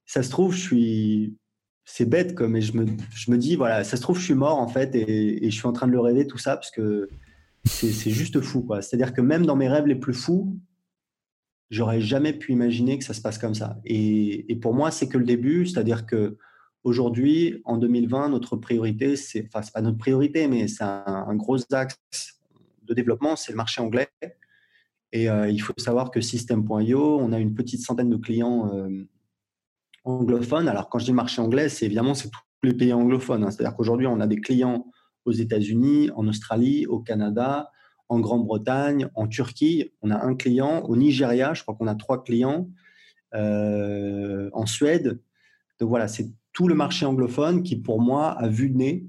[0.05, 1.37] ça se trouve, je suis.
[1.85, 4.33] C'est bête, comme, mais je me, je me dis voilà, ça se trouve, je suis
[4.33, 6.69] mort en fait, et, et je suis en train de le rêver tout ça parce
[6.69, 7.07] que
[7.65, 8.81] c'est juste fou, quoi.
[8.81, 10.57] C'est-à-dire que même dans mes rêves les plus fous,
[11.69, 13.79] j'aurais jamais pu imaginer que ça se passe comme ça.
[13.85, 16.37] Et, pour moi, c'est que le début, c'est-à-dire que
[16.83, 21.57] aujourd'hui, en 2020, notre priorité, c'est, enfin, c'est pas notre priorité, mais c'est un, gros
[21.73, 21.99] axe
[22.83, 24.09] de développement, c'est le marché anglais.
[25.11, 29.05] Et euh, il faut savoir que System.io, on a une petite centaine de clients euh,
[30.03, 30.67] anglophones.
[30.67, 33.43] Alors, quand je dis marché anglais, c'est évidemment c'est tous les pays anglophones.
[33.43, 33.51] Hein.
[33.51, 34.85] C'est-à-dire qu'aujourd'hui, on a des clients
[35.25, 37.69] aux États-Unis, en Australie, au Canada,
[38.09, 42.23] en Grande-Bretagne, en Turquie, on a un client, au Nigeria, je crois qu'on a trois
[42.23, 42.69] clients,
[43.33, 45.19] euh, en Suède.
[45.79, 49.05] Donc voilà, c'est tout le marché anglophone qui, pour moi, à vue de nez,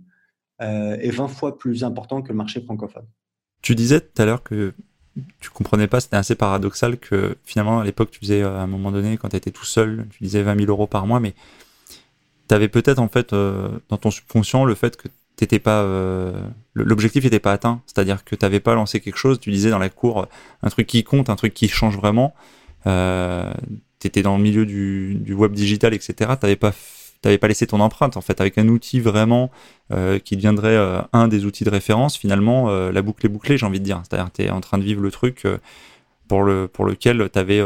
[0.60, 3.06] euh, est 20 fois plus important que le marché francophone.
[3.62, 4.74] Tu disais tout à l'heure que
[5.40, 8.92] tu comprenais pas, c'était assez paradoxal que finalement, à l'époque, tu faisais, à un moment
[8.92, 11.34] donné, quand tu étais tout seul, tu disais 20 000 euros par mois, mais
[12.48, 15.08] tu avais peut-être, en fait, euh, dans ton subconscient, le fait que
[15.38, 15.82] t'étais pas,
[16.74, 17.82] l'objectif n'était pas atteint.
[17.86, 19.40] C'est-à-dire que tu n'avais pas lancé quelque chose.
[19.40, 20.26] Tu disais dans la cour
[20.62, 22.34] un truc qui compte, un truc qui change vraiment.
[22.84, 26.14] tu étais dans le milieu du, web digital, etc.
[26.18, 26.72] Tu n'avais pas
[27.20, 29.50] t'avais pas laissé ton empreinte en fait avec un outil vraiment
[29.92, 33.58] euh, qui deviendrait euh, un des outils de référence finalement euh, la boucle est bouclée
[33.58, 35.46] j'ai envie de dire c'est-à-dire tu es en train de vivre le truc
[36.28, 37.62] pour le pour lequel tu avais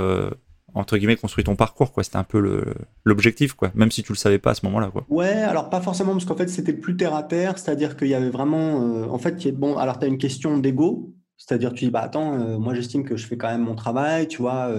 [0.75, 2.65] entre guillemets construit ton parcours quoi c'était un peu
[3.05, 5.81] l'objectif quoi même si tu le savais pas à ce moment-là quoi ouais alors pas
[5.81, 8.79] forcément parce qu'en fait c'était plus terre à terre c'est-à-dire qu'il y avait vraiment
[9.13, 12.75] en fait bon alors tu as une question d'ego c'est-à-dire tu dis bah attends moi
[12.75, 14.71] j'estime que je fais quand même mon travail tu vois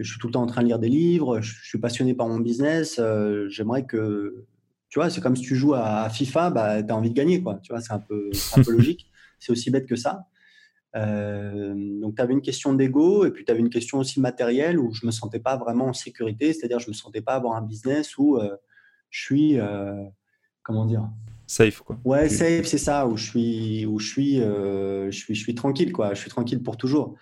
[0.00, 2.26] je suis tout le temps en train de lire des livres, je, suis passionné par
[2.26, 4.46] mon business, euh, j'aimerais que,
[4.88, 7.42] tu vois, c'est comme si tu joues à, FIFA, bah, tu as envie de gagner,
[7.42, 7.60] quoi.
[7.62, 9.06] Tu vois, c'est un peu, un peu logique.
[9.38, 10.26] C'est aussi bête que ça.
[10.96, 14.78] Euh, donc, tu avais une question d'ego et puis tu avais une question aussi matérielle
[14.78, 17.62] où je me sentais pas vraiment en sécurité, c'est-à-dire je me sentais pas avoir un
[17.62, 18.56] business où euh,
[19.10, 19.58] je suis,
[20.62, 21.08] comment dire?
[21.46, 21.98] Safe, quoi.
[22.04, 25.92] Ouais, safe, c'est ça, où je suis, où je suis, je suis, je suis tranquille,
[25.92, 26.14] quoi.
[26.14, 27.16] Je suis tranquille pour toujours.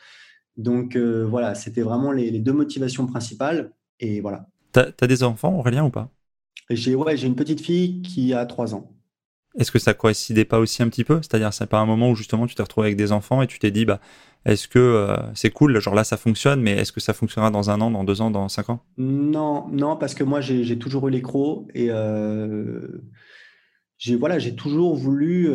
[0.59, 3.73] Donc euh, voilà, c'était vraiment les, deux motivations principales.
[4.01, 4.47] Et voilà.
[4.73, 6.11] T'as as des enfants, Aurélien, ou pas?
[6.69, 8.93] J'ai ouais, j'ai une petite fille qui a 3 ans.
[9.59, 11.17] Est-ce que ça coïncidait pas aussi un petit peu?
[11.17, 13.59] C'est-à-dire, c'est pas un moment où justement tu t'es retrouvé avec des enfants et tu
[13.59, 14.01] t'es dit, bah,
[14.45, 17.71] est-ce que euh, c'est cool, genre là ça fonctionne, mais est-ce que ça fonctionnera dans
[17.71, 18.81] un an, dans deux ans, dans cinq ans?
[18.97, 23.03] Non, non, parce que moi j'ai toujours eu les crocs et euh,
[23.99, 25.51] j'ai voilà, j'ai toujours voulu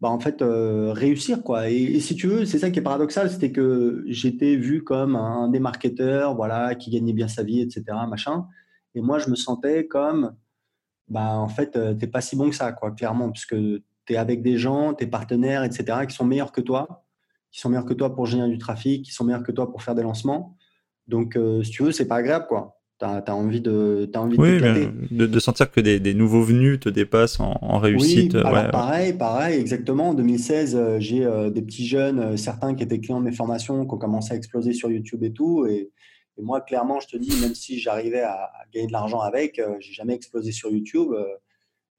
[0.00, 1.70] bah, en fait euh, réussir quoi.
[1.70, 5.48] Et, si tu veux, c'est ça qui est paradoxal, c'était que j'étais vu comme un
[5.48, 7.84] des marketeurs, voilà, qui gagnait bien sa vie, etc.
[8.08, 8.46] Machin.
[8.94, 10.34] Et moi, je me sentais comme,
[11.08, 14.16] bah en fait, euh, t'es pas si bon que ça, quoi, clairement, puisque tu es
[14.16, 16.06] avec des gens, tes partenaires, etc.
[16.08, 17.04] qui sont meilleurs que toi,
[17.50, 19.82] qui sont meilleurs que toi pour générer du trafic, qui sont meilleurs que toi pour
[19.82, 20.56] faire des lancements.
[21.08, 24.38] Donc, euh, si tu veux, c'est pas agréable, quoi tu as, envie de as envie
[24.38, 28.34] de, de, sentir que des, des, nouveaux venus te dépassent en, réussite.
[28.34, 30.10] Oui, alors pareil, pareil, exactement.
[30.10, 33.32] En 2016, euh, j'ai euh, des petits jeunes, euh, certains qui étaient clients de mes
[33.32, 35.66] formations, qui ont commencé à exploser sur YouTube et tout.
[35.66, 35.90] Et,
[36.38, 40.14] moi, clairement, je te dis, même si j'arrivais à, gagner de l'argent avec, j'ai jamais
[40.14, 41.12] explosé sur YouTube.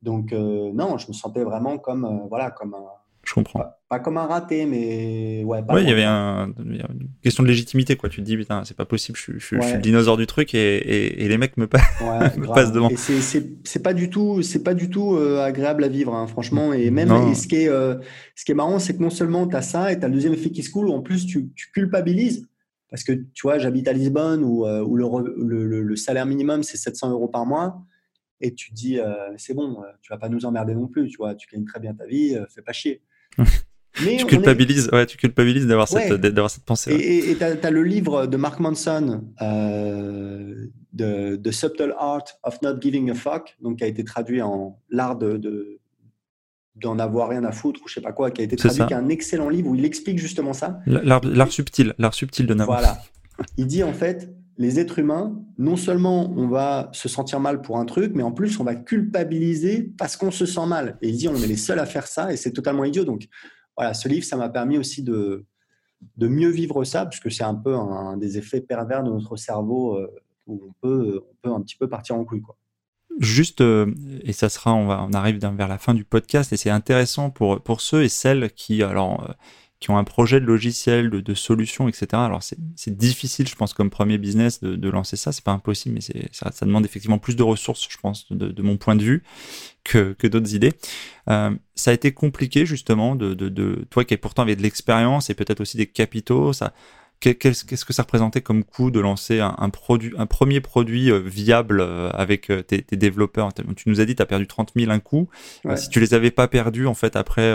[0.02, 2.88] donc non, je me sentais vraiment comme voilà, comme un,
[3.28, 3.62] je comprends.
[3.90, 5.62] Pas, comme un raté, mais ouais.
[5.70, 8.08] ouais, il y avait un, une question de légitimité, quoi.
[8.08, 11.28] Tu te dis, putain, c'est pas possible, je, suis le dinosaure du truc et, et,
[11.28, 11.68] les mecs me,
[12.54, 12.90] passent devant.
[12.96, 16.72] C'est pas du tout, c'est pas du tout euh, agréable à vivre, hein, franchement.
[16.72, 17.96] Et même, ce, qui est, euh,
[18.36, 20.14] ce qui est marrant, c'est que non seulement tu as ça et tu as le
[20.14, 22.48] deuxième effet qui se coule, en plus, tu, tu culpabilises.
[22.90, 25.06] Parce que tu vois, j'habite à Lisbonne où, euh, où le,
[25.66, 27.82] le, le, salaire minimum, c'est 700 euros par mois
[28.40, 29.00] et tu te dis
[29.38, 31.96] c'est bon, tu vas pas nous emmerder non plus, tu vois, tu gagnes très bien
[31.96, 33.02] ta vie, fais pas chier.
[33.98, 36.94] tu culpabilises, ouais, tu culpabilises d'avoir cette, d'avoir cette pensée.
[36.94, 40.68] Et tu as, le livre de Mark Manson, euh,
[40.98, 45.18] The, Subtle Art of Not Giving a Fuck, donc qui a été traduit en l'art
[45.18, 45.80] de,
[46.82, 48.93] d'en avoir rien à foutre ou je sais pas quoi, qui a été traduit, qui
[48.93, 50.80] est un excellent livre où il explique justement ça.
[50.86, 52.80] L'art subtil, l'art subtil de n'avoir.
[52.80, 52.97] Voilà.
[53.57, 57.78] Il dit en fait, les êtres humains, non seulement on va se sentir mal pour
[57.78, 60.97] un truc, mais en plus on va culpabiliser parce qu'on se sent mal.
[61.01, 63.03] Et il dit on est les seuls à faire ça et c'est totalement idiot.
[63.03, 63.28] Donc
[63.78, 65.45] voilà, ce livre, ça m'a permis aussi de,
[66.17, 69.38] de mieux vivre ça, parce que c'est un peu un, des effets pervers de notre
[69.38, 70.07] cerveau euh,
[70.47, 72.41] où on peut, on peut un petit peu partir en couille.
[72.41, 72.57] Quoi.
[73.20, 73.93] Juste, euh,
[74.24, 77.30] et ça sera, on, va, on arrive vers la fin du podcast, et c'est intéressant
[77.30, 79.34] pour, pour ceux et celles qui, alors, euh,
[79.80, 82.07] qui ont un projet de logiciel, de, de solution, etc.
[82.13, 85.32] Alors c'est difficile, je pense, comme premier business de, de lancer ça.
[85.32, 86.01] C'est pas impossible, mais
[86.32, 89.24] ça, ça demande effectivement plus de ressources, je pense, de, de mon point de vue,
[89.84, 90.74] que, que d'autres idées.
[91.30, 95.61] Euh, ça a été compliqué justement de, toi qui pourtant avait de l'expérience et peut-être
[95.61, 96.53] aussi des capitaux.
[96.53, 96.74] Ça,
[97.20, 101.18] Qu'est-ce que ça représentait comme coût de lancer un, un, produit, un premier produit euh,
[101.18, 103.51] viable euh, avec euh, tes, tes, développeurs?
[103.53, 105.28] Tu nous as dit tu as perdu 30 000 un coup.
[105.76, 107.53] Si tu les avais pas perdus, en fait, après,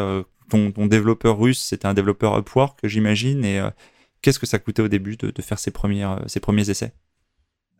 [0.49, 3.45] ton, ton développeur russe, c'était un développeur Upwork, j'imagine.
[3.45, 3.61] Et
[4.21, 6.93] qu'est-ce que ça coûtait au début de, de faire ces, premières, ces premiers essais?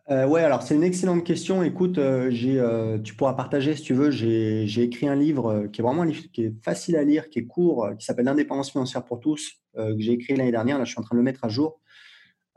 [0.09, 1.63] Euh, ouais, alors c'est une excellente question.
[1.63, 4.11] Écoute, euh, euh, tu pourras partager si tu veux.
[4.11, 7.39] J'ai, écrit un livre qui est vraiment un livre qui est facile à lire, qui
[7.39, 10.77] est court, qui s'appelle L'indépendance financière pour tous, que j'ai écrit l'année dernière.
[10.77, 11.79] Là, je suis en train de le mettre à jour.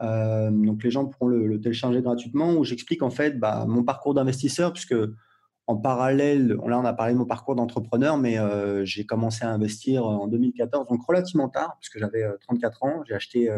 [0.01, 2.55] donc les gens pourront le, télécharger gratuitement.
[2.55, 4.95] Où j'explique en fait bah, mon parcours d'investisseur, puisque
[5.67, 8.37] en parallèle, là on a parlé de mon parcours d'entrepreneur, mais
[8.85, 13.03] j'ai commencé à investir en 2014, donc relativement tard, puisque j'avais 34 ans.
[13.07, 13.51] J'ai acheté,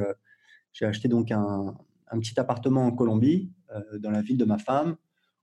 [0.81, 1.75] acheté donc un,
[2.11, 4.97] un petit appartement en Colombie, euh, dans la ville de ma femme.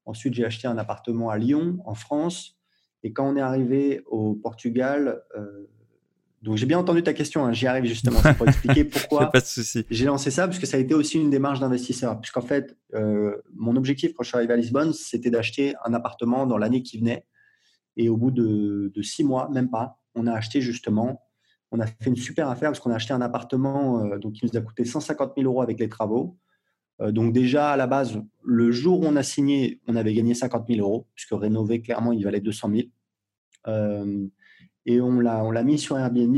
[0.05, 2.57] Ensuite, j'ai acheté un appartement à Lyon, en France.
[3.03, 5.67] Et quand on est arrivé au Portugal, euh,
[6.45, 9.31] donc j'ai bien entendu ta question, hein, j'y arrive justement, c'est pour expliquer pourquoi
[9.89, 12.21] j'ai lancé ça, parce que ça a été aussi une démarche d'investisseur.
[12.21, 16.45] Puisqu'en fait, euh, mon objectif quand je suis arrivé à Lisbonne, c'était d'acheter un appartement
[16.45, 17.25] dans l'année qui venait.
[17.97, 21.23] Et au bout de, six mois, même pas, on a acheté justement,
[21.71, 24.55] on a fait une super affaire parce qu'on a acheté un appartement donc, qui nous
[24.55, 26.37] a coûté 150 000 euros avec les travaux.
[26.99, 30.67] donc déjà, à la base, le jour où on a signé, on avait gagné 50
[30.67, 32.69] 000 euros, puisque rénover, clairement, il valait 200
[33.65, 34.29] 000.
[34.85, 36.35] Et on l'a mis sur Airbnb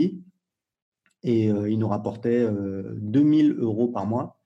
[1.24, 2.48] et il nous rapportait
[2.96, 4.40] 2000 euros par mois.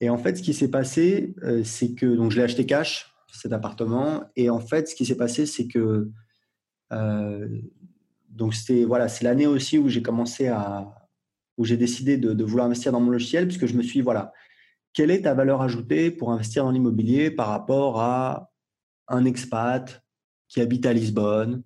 [0.00, 1.34] Et en fait, ce qui s'est passé,
[1.64, 4.24] c'est que donc je l'ai acheté cash cet appartement.
[4.36, 6.10] Et en fait, ce qui s'est passé, c'est que
[6.92, 7.48] euh,
[8.28, 10.94] donc c'était voilà, c'est l'année aussi où j'ai commencé à
[11.56, 14.32] où j'ai décidé de, vouloir investir dans mon logiciel, puisque je me suis dit, voilà,
[14.94, 18.50] quelle est ta valeur ajoutée pour investir dans l'immobilier par rapport à
[19.08, 20.02] un expat
[20.48, 21.62] qui habite à Lisbonne,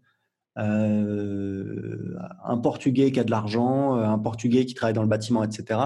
[0.59, 5.81] euh, un Portugais qui a de l'argent, un Portugais qui travaille dans le bâtiment, etc.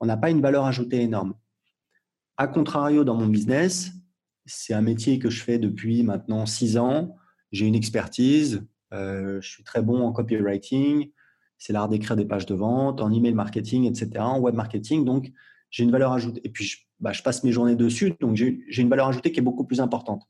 [0.00, 1.34] On n'a pas une valeur ajoutée énorme.
[2.36, 3.92] A contrario, dans mon business,
[4.46, 7.16] c'est un métier que je fais depuis maintenant six ans.
[7.52, 8.66] J'ai une expertise.
[8.92, 11.10] Euh, je suis très bon en copywriting.
[11.58, 15.04] C'est l'art d'écrire des pages de vente, en email marketing, etc., en web marketing.
[15.04, 15.30] Donc,
[15.70, 16.40] j'ai une valeur ajoutée.
[16.44, 18.14] Et puis, je, bah, passe mes journées dessus.
[18.20, 20.28] Donc, j'ai une valeur ajoutée qui est beaucoup plus importante.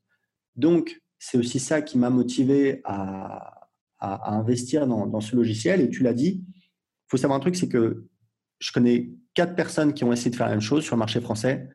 [0.56, 3.61] Donc, c'est aussi ça qui m'a motivé à,
[4.02, 5.80] investir dans, dans, ce logiciel.
[5.80, 8.06] Et tu l'as dit, il faut savoir un truc, c'est que
[8.58, 11.20] je connais quatre personnes qui ont essayé de faire la même chose sur le marché
[11.20, 11.68] français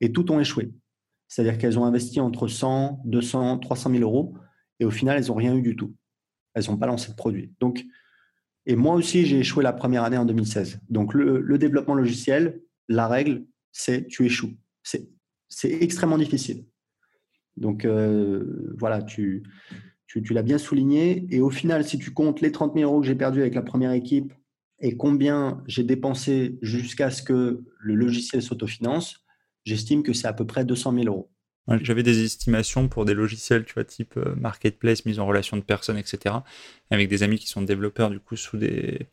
[0.00, 0.72] et toutes ont échoué.
[1.28, 4.34] C'est-à-dire qu'elles ont investi entre 100, 200, 300 000 euros
[4.80, 5.94] et au final, elles n'ont rien eu du tout.
[6.54, 7.52] Elles n'ont pas lancé de produit.
[7.60, 7.84] Donc,
[8.66, 10.80] et moi aussi, j'ai échoué la première année en 2016.
[10.88, 14.56] Donc, le, développement logiciel, la règle, c'est tu échoues.
[14.82, 16.66] C'est extrêmement difficile.
[17.56, 19.42] Donc, euh, voilà, tu,
[20.10, 21.26] tu, l'as bien souligné.
[21.30, 23.62] Et au final, si tu comptes les 30 000 euros que j'ai perdus avec la
[23.62, 24.32] première équipe
[24.80, 29.24] et combien j'ai dépensé jusqu'à ce que le logiciel s'autofinance,
[29.64, 31.30] j'estime que c'est à peu près 200 000 euros.
[31.82, 35.62] J'avais des estimations pour des logiciels, tu vois, type euh, marketplace, mise en relation de
[35.62, 36.34] personnes, etc.
[36.90, 39.06] Avec des amis qui sont développeurs, du coup, sous des,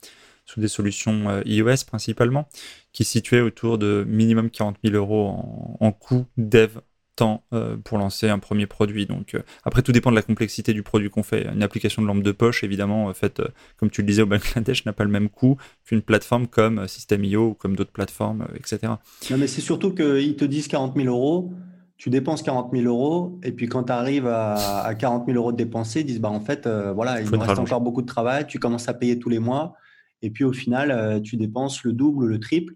[0.45, 2.47] sous des solutions euh, iOS principalement,
[2.93, 6.79] qui situaient autour de minimum 40 000 euros en, en coût dev
[7.17, 9.05] temps euh, pour lancer un premier produit.
[9.05, 11.47] Donc euh, après, tout dépend de la complexité du produit qu'on fait.
[11.53, 14.85] Une application de lampe de poche, évidemment, faite, euh, comme tu le disais, au Bangladesh,
[14.85, 18.93] n'a pas le même coût qu'une plateforme comme System.io ou comme d'autres plateformes, etc.
[19.29, 21.51] Non, mais c'est surtout qu'ils te disent 40 000 euros.
[21.97, 25.57] Tu dépenses 40 000 euros et puis quand tu arrives à, 40 000 euros de
[25.57, 28.59] dépensés, ils disent bah en fait voilà il nous reste encore beaucoup de travail, tu
[28.59, 29.73] commences à payer tous les mois
[30.21, 32.75] et puis au final tu dépenses le double, ou le triple.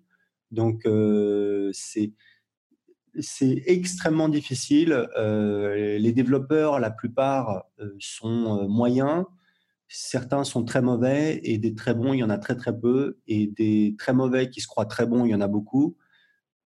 [0.49, 0.87] Donc
[1.71, 2.13] c'est
[3.20, 5.07] c'est extrêmement difficile.
[5.18, 9.26] Euh, les développeurs, la plupart, euh, sont euh, moyens.
[9.88, 13.20] Certains sont très mauvais et des très bons, il y en a très très peu.
[13.28, 15.97] Et des très mauvais qui se croient très bons, il y en a beaucoup.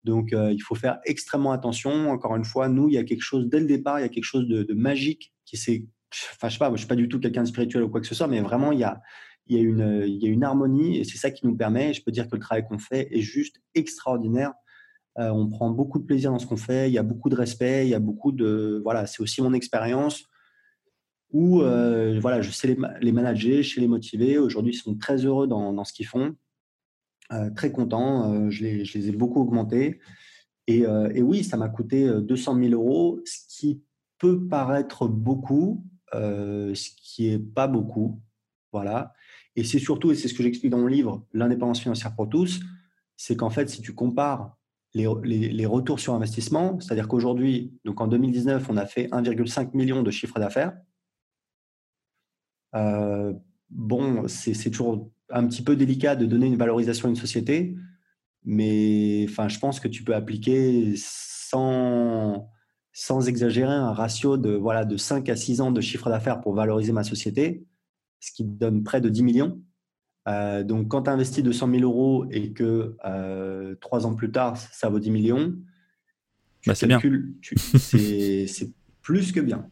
[0.03, 2.11] Donc il faut faire extrêmement attention.
[2.11, 4.09] Encore une fois, nous, il y a quelque chose, dès le départ, il y a
[4.09, 5.87] quelque chose de, magique qui s'est...
[6.33, 8.27] Enfin, je ne suis pas du tout quelqu'un de spirituel ou quoi que ce soit,
[8.27, 9.01] mais vraiment, il y a
[9.49, 12.77] une harmonie et c'est ça qui nous permet, je peux dire que le travail qu'on
[12.77, 14.53] fait est juste extraordinaire
[15.17, 16.89] euh, on prend beaucoup de plaisir dans ce qu'on fait.
[16.89, 17.85] Il y a beaucoup de respect.
[17.85, 19.05] Il y a beaucoup de voilà.
[19.07, 20.25] C'est aussi mon expérience
[21.31, 24.37] où euh, voilà, je sais les, les, manager, je sais les motiver.
[24.37, 26.35] Aujourd'hui, ils sont très heureux dans, ce qu'ils font,
[27.33, 28.49] euh, très contents.
[28.49, 29.99] Je les, ai beaucoup augmentés.
[30.67, 30.85] Et,
[31.21, 33.83] oui, ça m'a coûté 200 000 euros, ce qui
[34.17, 38.21] peut paraître beaucoup, ce qui est pas beaucoup.
[38.71, 39.13] Voilà.
[39.55, 42.59] Et c'est surtout, et c'est ce que j'explique dans mon livre, l'indépendance financière pour tous,
[43.15, 44.54] c'est qu'en fait, si tu compares
[44.95, 50.11] les, retours sur investissement, c'est-à-dire qu'aujourd'hui, donc en 2019, on a fait 1,5 million de
[50.11, 50.77] chiffre d'affaires.
[52.75, 53.33] Euh,
[53.69, 57.75] bon, c'est toujours un petit peu délicat de donner une valorisation à une société,
[58.45, 62.49] mais enfin, je pense que tu peux appliquer sans,
[62.93, 66.53] sans exagérer un ratio de, voilà, de 5 à 6 ans de chiffre d'affaires pour
[66.53, 67.65] valoriser ma société,
[68.21, 69.61] ce qui donne près de 10 millions.
[70.27, 74.57] Euh, donc, quand tu investis 200 000 euros et que euh, trois ans plus tard,
[74.57, 75.55] ça vaut 10 millions,
[76.65, 76.99] bah, c'est bien.
[77.77, 78.71] c'est
[79.01, 79.69] plus que bien.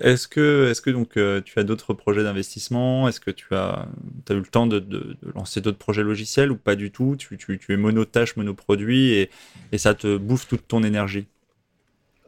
[0.00, 3.08] Est-ce que, est que donc, euh, tu as d'autres projets d'investissement?
[3.08, 3.88] Est-ce que tu as,
[4.28, 7.16] as, eu le temps de, de, lancer d'autres projets logiciels ou pas du tout?
[7.18, 9.30] Tu, tu, tu, es monotache, monoproduit et,
[9.72, 11.26] et ça te bouffe toute ton énergie?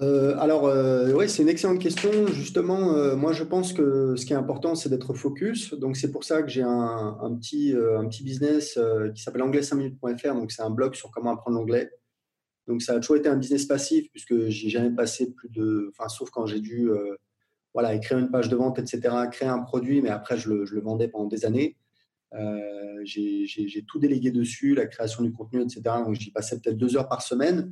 [0.03, 2.11] Euh, alors, euh, oui, c'est une excellente question.
[2.29, 5.75] Justement, euh, moi, je pense que ce qui est important, c'est d'être focus.
[5.75, 7.75] Donc, c'est pour ça que j'ai un, petit,
[8.23, 8.79] business
[9.15, 10.35] qui s'appelle anglais5minutes.fr.
[10.35, 11.91] Donc, c'est un blog sur comment apprendre l'anglais.
[12.67, 16.09] Donc, ça a toujours été un business passif puisque j'ai jamais passé plus de, enfin,
[16.09, 16.89] sauf quand j'ai dû,
[17.75, 21.09] voilà, écrire une page de vente, etc., créer un produit, mais après, je le vendais
[21.09, 21.77] pendant des années.
[23.05, 25.83] j'ai tout délégué dessus, la création du contenu, etc.
[26.07, 27.71] Donc, j'y passais peut-être deux heures par semaine.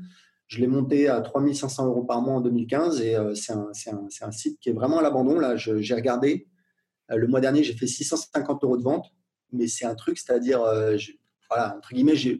[0.48, 3.70] Je l'ai monté à 3500 euros par mois en 2015 et c'est un,
[4.22, 5.38] un, site qui est vraiment à l'abandon.
[5.38, 6.48] Là, j'ai regardé.
[7.10, 9.12] le mois dernier, j'ai fait 650 euros de vente,
[9.52, 10.60] mais c'est un truc, c'est-à-dire,
[11.50, 12.32] voilà, entre guillemets, je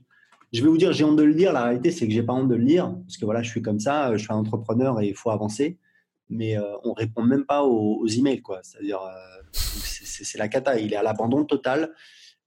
[0.53, 1.53] vais vous dire, j'ai honte de le dire.
[1.53, 3.61] La réalité, c'est que j'ai pas honte de le lire parce que voilà, je suis
[3.61, 5.79] comme ça, je suis un entrepreneur et il faut avancer.
[6.31, 8.61] Mais on répond même pas aux, emails, quoi.
[8.63, 9.01] C'est-à-dire,
[9.53, 10.79] c'est la cata.
[10.79, 11.93] Il est à l'abandon total.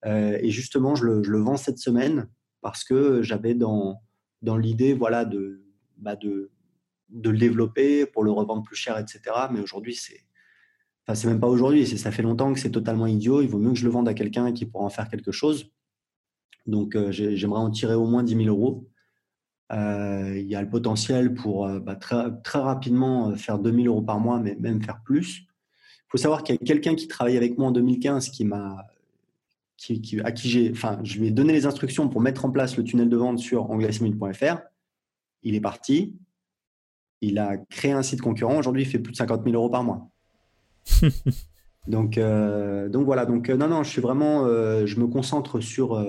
[0.03, 2.27] et justement, je le, je le, vends cette semaine
[2.61, 4.01] parce que j'avais dans,
[4.41, 5.61] dans l'idée voilà, de,
[5.97, 6.51] bah de,
[7.09, 9.21] de le développer pour le revendre plus cher, etc.
[9.51, 10.21] Mais aujourd'hui, c'est.
[11.03, 13.41] Enfin, c'est même pas aujourd'hui, ça fait longtemps que c'est totalement idiot.
[13.41, 15.71] Il vaut mieux que je le vende à quelqu'un qui pourra en faire quelque chose.
[16.67, 18.87] Donc, euh, j'aimerais en tirer au moins 10 000 euros.
[19.71, 23.85] Euh, il y a le potentiel pour euh, bah, très, très, rapidement faire 2 000
[23.85, 25.39] euros par mois, mais même faire plus.
[25.39, 28.85] Il faut savoir qu'il y a quelqu'un qui travaille avec moi en 2015 qui m'a
[30.23, 32.83] à qui j'ai, enfin, je lui ai donné les instructions pour mettre en place le
[32.83, 34.57] tunnel de vente sur anglais.fr.
[35.43, 36.15] Il est parti.
[37.21, 38.57] Il a créé un site concurrent.
[38.57, 40.09] Aujourd'hui, il fait plus de 50 000 euros par mois.
[41.87, 43.25] donc, euh, donc voilà.
[43.25, 46.03] Donc euh, non, non, je suis vraiment, euh, je me concentre sur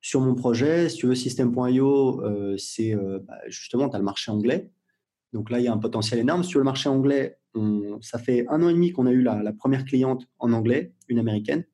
[0.00, 0.88] sur mon projet.
[0.88, 2.22] Si tu veux, System.io,
[2.58, 4.70] c'est bah, justement, tu as le marché anglais.
[5.32, 6.44] Donc là, il y a un potentiel énorme.
[6.44, 7.38] Sur le marché anglais,
[8.00, 11.18] ça fait un an et demi qu'on a eu la première cliente en anglais, une
[11.18, 11.64] américaine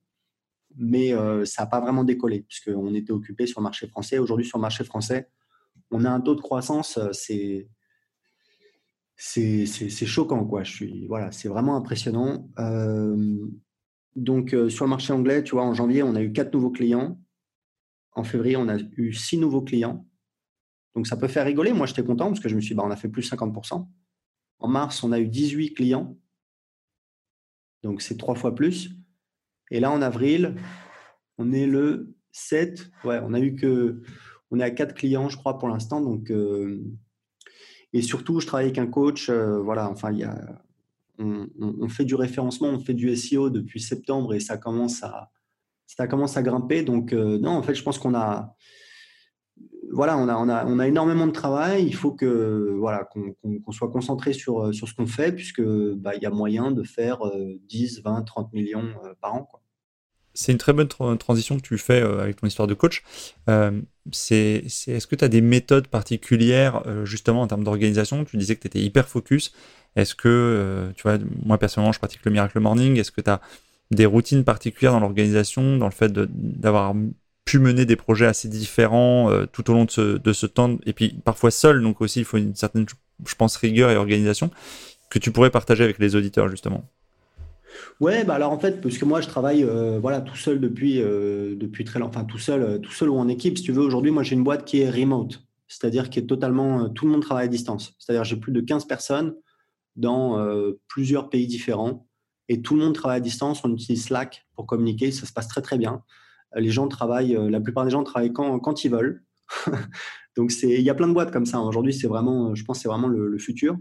[0.76, 4.18] mais euh, ça n'a pas vraiment décollé, puisqu'on était occupé sur le marché français.
[4.18, 5.28] Aujourd'hui, sur le marché français,
[5.90, 7.68] on a un taux de croissance, euh, c'est
[9.16, 10.64] c'est choquant quoi.
[10.64, 12.48] Je suis voilà, c'est vraiment impressionnant.
[12.58, 13.46] Euh,
[14.16, 17.18] donc sur le marché anglais, tu vois, en janvier, on a eu quatre nouveaux clients.
[18.14, 20.06] En février, on a eu six nouveaux clients.
[20.94, 21.72] Donc ça peut faire rigoler.
[21.72, 23.86] Moi, j'étais content parce que je me suis dit, bah, on a fait plus 50%.
[24.58, 26.16] En mars, on a eu 18 clients.
[27.82, 28.90] Donc c'est trois fois plus.
[29.72, 30.54] Et là, en avril,
[31.38, 32.90] on est le 7.
[33.04, 34.02] Ouais, on a eu que.
[34.50, 36.02] On est à 4 clients, je crois, pour l'instant.
[36.02, 36.84] Donc, euh,
[37.94, 39.30] et surtout, je travaille avec un coach.
[39.30, 40.62] Euh, voilà, enfin, il y a,
[41.18, 45.30] on, fait du référencement, on fait du SEO depuis septembre et ça commence à,
[45.86, 46.82] ça commence à grimper.
[46.82, 48.54] Donc, euh, non, en fait, je pense qu'on a.
[49.90, 51.86] Voilà, on a, on, a, on a énormément de travail.
[51.86, 56.22] Il faut que voilà qu'on soit concentré sur, sur ce qu'on fait, puisque bah, il
[56.22, 57.20] y a moyen de faire
[57.68, 59.61] 10, 20, 30 millions par an.
[60.34, 63.02] C'est une très bonne transition que tu fais euh, avec ton histoire de coach.
[63.48, 63.80] Euh,
[64.10, 68.24] c'est, est-ce que tu as des méthodes particulières euh, justement en termes d'organisation?
[68.24, 69.52] Tu disais que tu étais hyper focus.
[69.94, 72.98] Est-ce que, tu vois, moi personnellement, je pratique le Miracle Morning.
[72.98, 73.42] Est-ce que tu as
[73.90, 76.94] des routines particulières dans l'organisation, dans le fait d'avoir
[77.44, 80.94] pu mener des projets assez différents tout au long de ce, de ce temps, et
[80.94, 82.86] puis parfois seul, donc aussi il faut une certaine,
[83.26, 84.50] je pense, rigueur et organisation,
[85.10, 86.88] que tu pourrais partager avec les auditeurs justement
[88.00, 91.00] Ouais, bah alors en fait, parce que moi je travaille euh, voilà tout seul depuis
[91.00, 93.58] euh, depuis très longtemps, enfin tout seul, euh, tout seul ou en équipe.
[93.58, 96.88] Si tu veux, aujourd'hui, moi j'ai une boîte qui est remote, c'est-à-dire qui est totalement
[96.88, 97.94] tout le monde travaille à distance.
[97.98, 99.34] C'est-à-dire j'ai plus de 15 personnes
[99.96, 100.38] dans
[100.88, 102.06] plusieurs pays différents
[102.48, 103.62] et tout le monde travaille à distance.
[103.64, 106.02] On utilise Slack pour communiquer, ça se passe très très bien.
[106.56, 109.22] Les gens travaillent, la plupart des gens travaillent quand, quand ils veulent.
[110.36, 111.60] Donc c'est, il y a plein de boîtes comme ça.
[111.60, 113.76] Aujourd'hui, c'est vraiment, je pense, c'est vraiment le futur.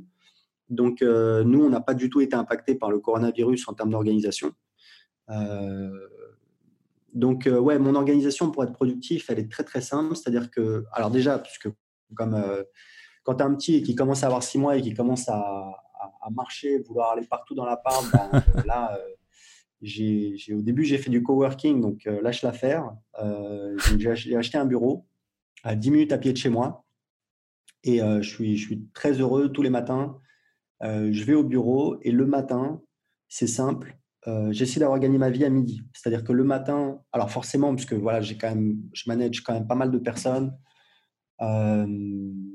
[0.72, 3.92] Donc, euh, nous, on n'a pas du tout été impacté par le coronavirus en termes
[3.92, 4.54] d'organisation.
[5.30, 6.08] Euh,
[7.14, 10.16] donc, euh, ouais, mon organisation pour être productif, elle est très, très simple.
[10.16, 11.68] C'est-à-dire que, alors déjà, puisque
[12.16, 12.42] comme
[13.24, 15.28] quand tu as un petit et qui commence à avoir six mois et qui commence
[15.30, 15.78] à,
[16.32, 18.98] marcher, vouloir aller partout dans l'appart, ben, là,
[19.82, 22.96] j'ai, au début, j'ai fait du coworking, donc lâche l'affaire.
[23.98, 25.06] j'ai acheté un bureau
[25.64, 26.86] à 10 minutes à pied de chez moi.
[27.84, 30.18] Et je, suis, je suis très heureux tous les matins
[30.84, 32.82] euh, je vais au bureau et le matin,
[33.28, 35.82] c'est simple, euh, j'essaie d'avoir gagné ma vie à midi.
[35.94, 39.54] C'est-à-dire que le matin, alors forcément, parce que voilà, j'ai quand même, je manage quand
[39.54, 40.56] même pas mal de personnes.
[41.42, 41.88] Euh,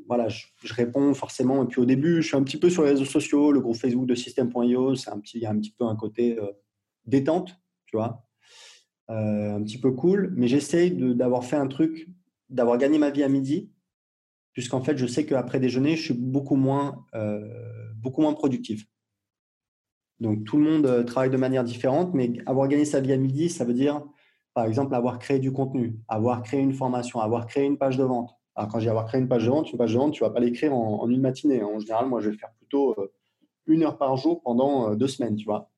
[0.07, 1.65] voilà, je, réponds forcément.
[1.65, 3.77] Et puis au début, je suis un petit peu sur les réseaux sociaux, le groupe
[3.77, 6.39] Facebook de System.io, c'est un petit, il y a un petit peu un côté
[7.05, 7.57] détente,
[7.87, 8.25] tu vois,
[9.09, 10.33] un petit peu cool.
[10.37, 12.09] Mais j'essaie d'avoir fait un truc,
[12.49, 13.73] d'avoir gagné ma vie à midi,
[14.57, 17.05] puisqu'en fait, je sais qu'après déjeuner, je suis beaucoup moins
[18.07, 18.87] beaucoup moins productif.
[20.21, 23.17] Donc tout le monde euh, travaille de manière différente, mais avoir gagné sa vie à
[23.17, 24.03] midi, ça veut dire,
[24.55, 28.05] par exemple, avoir créé du contenu, avoir créé une formation, avoir créé une page de
[28.05, 28.31] vente.
[28.55, 30.31] Alors quand j'ai avoir créé une page de vente, une page de vente, tu vas
[30.31, 31.63] pas l'écrire en, une matinée.
[31.63, 33.13] En général, moi, je vais faire plutôt euh,
[33.67, 35.71] une heure par jour pendant euh, deux semaines, tu vois.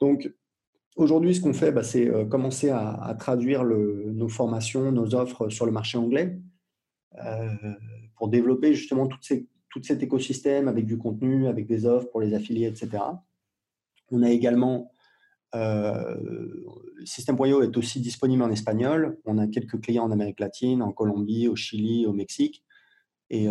[0.00, 0.32] Donc
[0.96, 5.72] aujourd'hui, ce qu'on fait, bah, c'est commencer à, traduire nos formations, nos offres sur le
[5.72, 6.38] marché anglais
[8.18, 12.66] pour développer justement tout cet écosystème avec du contenu, avec des offres pour les affiliés,
[12.66, 13.02] etc.
[14.10, 14.92] On a également
[15.54, 16.16] euh,
[17.04, 19.18] System.io est aussi disponible en espagnol.
[19.24, 22.64] On a quelques clients en Amérique latine, en Colombie, au Chili, au Mexique.
[23.30, 23.46] Et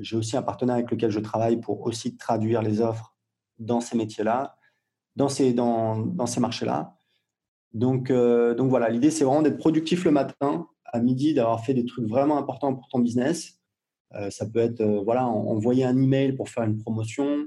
[0.00, 3.16] j'ai aussi un partenaire avec lequel je travaille pour aussi traduire les offres
[3.58, 4.56] dans ces métiers-là,
[5.16, 5.52] dans ces,
[6.38, 6.94] marchés-là.
[7.72, 11.84] Donc, donc voilà, l'idée, c'est vraiment d'être productif le matin, à midi, d'avoir fait des
[11.84, 13.57] trucs vraiment importants pour ton business.
[14.30, 17.46] Ça peut être voilà, envoyer un email pour faire une promotion.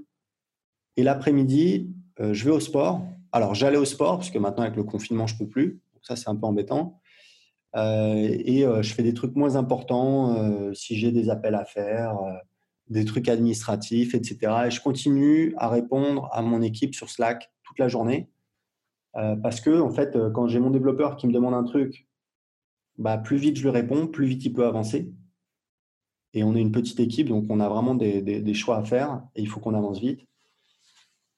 [0.97, 1.89] Et l'après-midi,
[2.19, 3.01] je vais au sport.
[3.31, 5.81] Alors, j'allais au sport, parce que maintenant, avec le confinement, je ne peux plus.
[5.93, 7.01] Donc ça, c'est un peu embêtant.
[7.75, 11.63] Euh, et euh, je fais des trucs moins importants euh, si j'ai des appels à
[11.63, 12.17] faire,
[12.89, 14.53] des trucs administratifs, etc.
[14.67, 18.29] Et je continue à répondre à mon équipe sur Slack toute la journée.
[19.13, 22.07] parce que, en fait, quand j'ai mon développeur qui me demande un truc,
[22.97, 25.11] bah, plus vite je lui réponds, plus vite il peut avancer.
[26.33, 29.41] Et on est une petite équipe, donc on a vraiment des choix à faire et
[29.41, 30.21] il faut qu'on avance vite.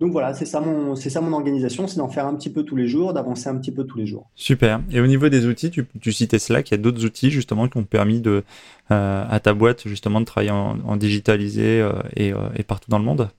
[0.03, 2.63] Donc voilà, c'est ça mon, c'est ça mon organisation, c'est d'en faire un petit peu
[2.63, 4.29] tous les jours, d'avancer un petit peu tous les jours.
[4.35, 4.81] Super.
[4.91, 7.69] Et au niveau des outils, tu, tu citais Slack, il y a d'autres outils justement
[7.69, 8.43] qui ont permis de,
[8.91, 12.99] euh, à ta boîte justement de travailler en, digitalisé euh, et, euh, et, partout dans
[12.99, 13.29] le monde?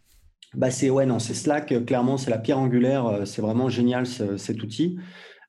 [0.54, 1.84] Bah c'est ouais non, c'est Slack.
[1.84, 3.22] Clairement, c'est la pierre angulaire.
[3.26, 4.96] C'est vraiment génial cet outil.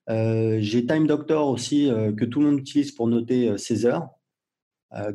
[0.10, 4.10] j'ai Time Doctor aussi que tout le monde utilise pour noter ses heures.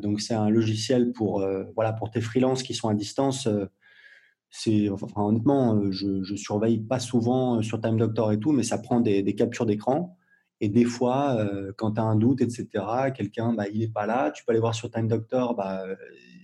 [0.01, 3.47] Donc c'est un logiciel pour voilà pour tes freelances qui sont à distance
[4.51, 8.51] c'est enfin, honnêtement, euh, je, je surveille pas souvent euh, sur Time Doctor et tout,
[8.51, 10.17] mais ça prend des, captures d'écran.
[10.59, 12.67] Et des fois, euh, quand tu as un doute, etc.,
[13.15, 15.83] quelqu'un, bah, il n'est pas là, tu peux aller voir sur Time Doctor bah,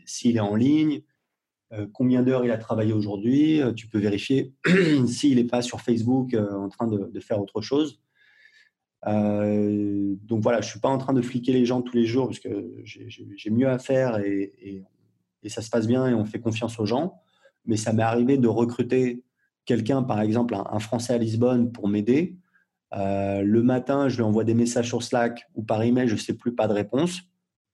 [0.05, 1.01] s'il est en ligne,
[1.91, 4.53] combien d'heures il a travaillé aujourd'hui, tu peux vérifier
[5.05, 7.99] s'il n'est pas sur Facebook en train de, faire autre chose.
[9.07, 12.39] Donc voilà, je suis pas en train de fliquer les gens tous les jours parce
[12.39, 14.83] que j'ai mieux à faire et,
[15.47, 17.21] ça se passe bien et on fait confiance aux gens
[17.67, 19.23] mais ça m'est arrivé de recruter
[19.65, 22.37] quelqu'un, par exemple un, Français à Lisbonne, pour m'aider.
[22.95, 26.19] Euh, le matin, je lui envoie des messages sur Slack ou par email, je ne
[26.19, 27.21] sais plus, pas de réponse.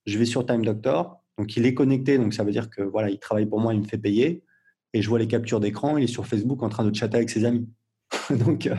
[0.06, 3.10] Je vais sur Time Doctor, donc il est connecté, donc ça veut dire que voilà,
[3.10, 4.44] il travaille pour moi, il me fait payer,
[4.92, 7.30] et je vois les captures d'écran, il est sur Facebook en train de chatter avec
[7.30, 7.70] ses amis.
[8.32, 8.76] donc euh,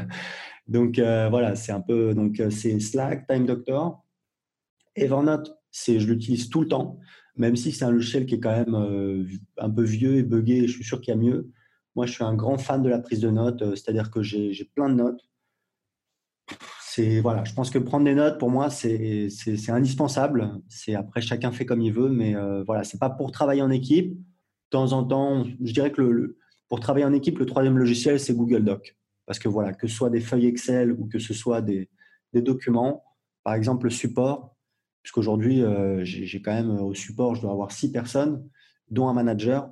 [0.67, 4.05] donc euh, voilà, c'est un peu donc c'est Slack, Time Doctor,
[4.97, 6.99] Evernote, c'est je l'utilise tout le temps
[7.37, 9.25] même si c'est un logiciel qui est quand même euh,
[9.59, 11.51] un peu vieux et buggé, je suis sûr qu'il y a mieux.
[11.97, 14.71] Moi, je suis un grand fan de la prise de notes, euh, c'est-à-dire que j'ai
[14.75, 15.21] plein de notes.
[16.81, 19.29] C'est voilà, je pense que prendre des notes pour moi c'est
[19.69, 20.61] indispensable.
[20.69, 23.71] C'est après chacun fait comme il veut, mais euh, voilà, c'est pas pour travailler en
[23.71, 24.13] équipe.
[24.15, 26.39] De temps en temps, je dirais que le,
[26.69, 28.97] pour travailler en équipe, le troisième logiciel c'est Google Doc,
[29.27, 31.89] parce que voilà, que ce soit des feuilles Excel ou que ce soit des,
[32.35, 33.05] documents,
[33.45, 34.57] par exemple le support,
[35.03, 38.45] puisqu'aujourd'hui, euh, j'ai quand même euh, au support, je dois avoir six personnes,
[38.91, 39.71] dont un manager.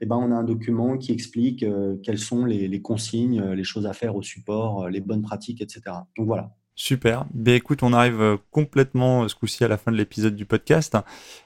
[0.00, 3.64] Et eh ben, on a un document qui explique euh, quelles sont les, consignes, les
[3.64, 5.82] choses à faire au support, les bonnes pratiques, etc.
[6.16, 6.54] Donc voilà.
[6.76, 7.26] Super.
[7.34, 10.96] Ben écoute, on arrive complètement ce coup-ci à la fin de l'épisode du podcast.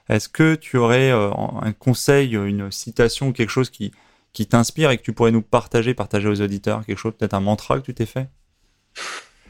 [0.07, 3.91] Est-ce que tu aurais un conseil, une citation, quelque chose qui,
[4.33, 7.39] qui t'inspire et que tu pourrais nous partager, partager aux auditeurs, quelque chose, peut-être un
[7.39, 8.29] mantra que tu t'es fait?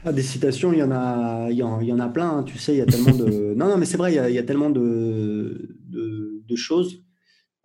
[0.06, 2.40] Ah, des citations, il y en a, il y en, a plein.
[2.40, 2.44] Hein.
[2.44, 3.54] tu sais, il y a tellement de.
[3.56, 7.04] non, non, mais c'est vrai, il y, a, tellement de, de, choses.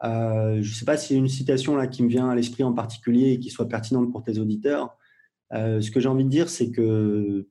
[0.05, 2.35] Euh, je ne sais pas s'il y a une citation là qui me vient à
[2.35, 4.97] l'esprit en particulier et qui soit pertinente pour tes auditeurs.
[5.53, 7.49] Euh, ce que j'ai envie de dire, c'est que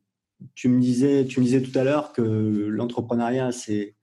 [0.55, 3.95] tu me disais, tu me disais tout à l'heure que l'entrepreneuriat, c'est,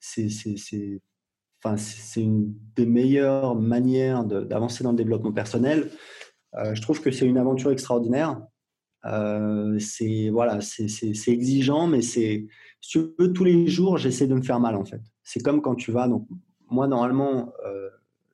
[0.00, 1.00] c'est, c'est,
[1.76, 5.90] c'est une des meilleures manières d'avancer dans le développement personnel.
[6.54, 8.40] Euh, je trouve que c'est une aventure extraordinaire.
[9.04, 12.46] Euh, c'est voilà, c'est exigeant, mais c'est
[12.80, 15.00] si tu veux tous les jours, j'essaie de me faire mal en fait.
[15.22, 16.26] C'est comme quand tu vas donc
[16.70, 17.88] moi normalement euh,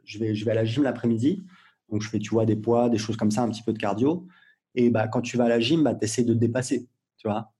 [0.05, 1.45] je vais je vais à la gym l'après-midi,
[1.91, 3.79] donc je fais tu vois des poids, des choses comme ça, un petit peu de
[3.79, 4.27] cardio.
[4.75, 6.89] Et bah quand tu vas à la gym, bah essaies de te dépasser,
[7.19, 7.53] tu vois.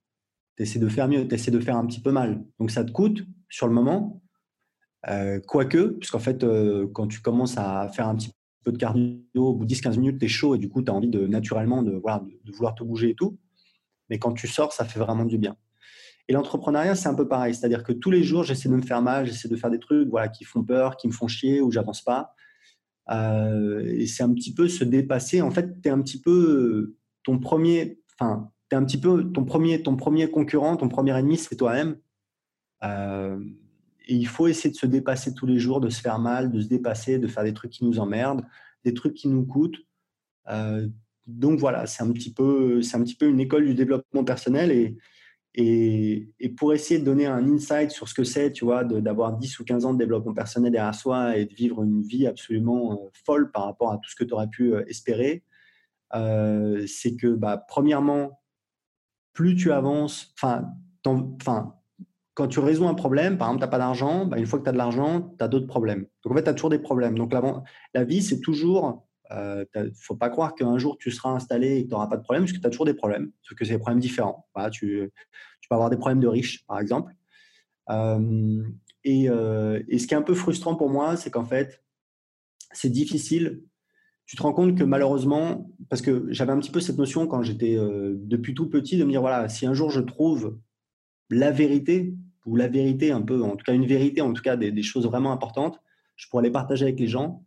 [0.57, 2.43] Essaies de faire mieux, tu essaies de faire un petit peu mal.
[2.59, 4.22] Donc ça te coûte sur le moment.
[5.09, 6.45] Euh, quoique, puisqu'en fait,
[6.93, 8.31] quand tu commences à faire un petit
[8.63, 10.91] peu de cardio, au bout de 10-15 minutes, tu es chaud et du coup, tu
[10.91, 13.37] as envie de naturellement de, voilà, de, vouloir te bouger et tout.
[14.09, 15.55] Mais quand tu sors, ça fait vraiment du bien.
[16.27, 17.53] Et l'entrepreneuriat, c'est un peu pareil.
[17.53, 20.07] C'est-à-dire que tous les jours, j'essaie de me faire mal, j'essaie de faire des trucs
[20.07, 22.33] voilà, qui font peur, qui me font chier, ou j'avance pas.
[23.11, 25.41] Euh, et c'est un petit peu se dépasser.
[25.41, 29.83] En fait, tu es un petit peu ton premier, enfin, un petit peu ton premier,
[29.83, 31.97] ton premier concurrent, ton premier ennemi, c'est toi-même.
[32.83, 33.39] Euh,
[34.05, 36.61] et il faut essayer de se dépasser tous les jours, de se faire mal, de
[36.61, 38.45] se dépasser, de faire des trucs qui nous emmerdent,
[38.83, 39.79] des trucs qui nous coûtent.
[40.49, 40.87] Euh,
[41.25, 44.71] donc voilà, c'est un, petit peu, c'est un petit peu une école du développement personnel.
[44.71, 44.97] Et,
[45.55, 49.59] et, pour essayer de donner un insight sur ce que c'est, tu vois, d'avoir 10
[49.59, 53.09] ou 15 ans de développement personnel derrière soi et de vivre une vie absolument euh,
[53.25, 55.43] folle par rapport à tout ce que tu aurais pu euh, espérer,
[56.11, 58.41] c'est que, bah, premièrement,
[59.31, 61.73] plus tu avances, enfin,
[62.33, 64.63] quand tu résous un problème, par exemple, tu n'as pas d'argent, bah, une fois que
[64.63, 66.07] tu as de l'argent, tu as d'autres problèmes.
[66.23, 67.17] Donc en fait, tu as toujours des problèmes.
[67.17, 69.05] Donc la, vie, c'est toujours.
[69.29, 72.07] Il euh, ne faut pas croire qu'un jour tu seras installé et que tu n'auras
[72.07, 73.99] pas de problème, parce que tu as toujours des problèmes, sauf que c'est des problèmes
[73.99, 74.47] différents.
[74.71, 75.11] Tu,
[75.69, 77.13] peux avoir des problèmes de riches, par exemple.
[77.89, 78.63] Euh,
[79.03, 81.83] et, euh, et, ce qui est un peu frustrant pour moi, c'est qu'en fait,
[82.71, 83.63] c'est difficile.
[84.25, 87.43] Tu te rends compte que malheureusement, parce que j'avais un petit peu cette notion quand
[87.43, 90.57] j'étais depuis tout petit, de me dire voilà, si un jour je trouve
[91.29, 92.13] la vérité,
[92.45, 95.05] ou la vérité un peu, en tout cas une vérité, en tout cas des, choses
[95.05, 95.79] vraiment importantes,
[96.15, 97.43] je pourrais les partager avec les gens.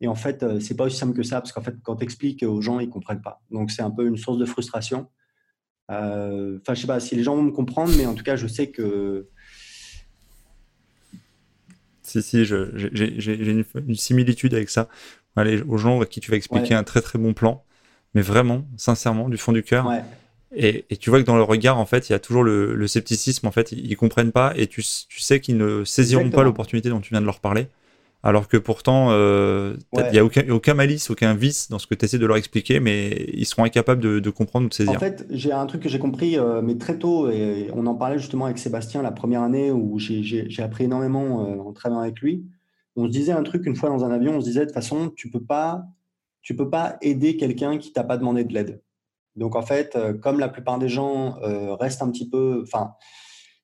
[0.00, 2.04] Et en fait, euh, c'est pas aussi simple que ça, parce qu'en fait, quand tu
[2.04, 3.42] expliques aux gens, ils comprennent pas.
[3.50, 5.08] Donc c'est un peu une source de frustration.
[5.90, 8.36] Euh, enfin, je sais pas si les gens vont me comprendre, mais en tout cas,
[8.36, 9.28] je sais que.
[12.02, 14.88] Si, si, j'ai une, similitude avec ça.
[15.36, 17.64] Allez, aux gens à qui tu vas expliquer un très très bon plan,
[18.14, 19.86] mais vraiment, sincèrement, du fond du cœur.
[19.86, 20.02] Ouais.
[20.54, 22.74] Et, et, tu vois que dans le regard, en fait, il y a toujours le,
[22.74, 23.46] le scepticisme.
[23.46, 27.00] En fait, ils, comprennent pas et tu, tu sais qu'ils ne saisiront pas l'opportunité dont
[27.00, 27.68] tu viens de leur parler.
[28.22, 31.94] Alors que pourtant, euh, il n'y a aucun, aucun, malice, aucun vice dans ce que
[31.94, 34.94] tu essaies de leur expliquer, mais ils seront incapables de, de comprendre ou de saisir.
[34.94, 37.94] En fait, j'ai un truc que j'ai compris, euh, mais très tôt, et on en
[37.94, 42.20] parlait justement avec Sébastien la première année où j'ai appris énormément euh, en travaillant avec
[42.20, 42.44] lui.
[42.94, 44.74] On se disait un truc une fois dans un avion, on se disait de toute
[44.74, 45.86] façon, tu peux pas,
[46.42, 48.82] tu peux pas aider quelqu'un qui t'a pas demandé de l'aide.
[49.36, 52.94] Donc en fait, euh, comme la plupart des gens euh, restent un petit peu, enfin,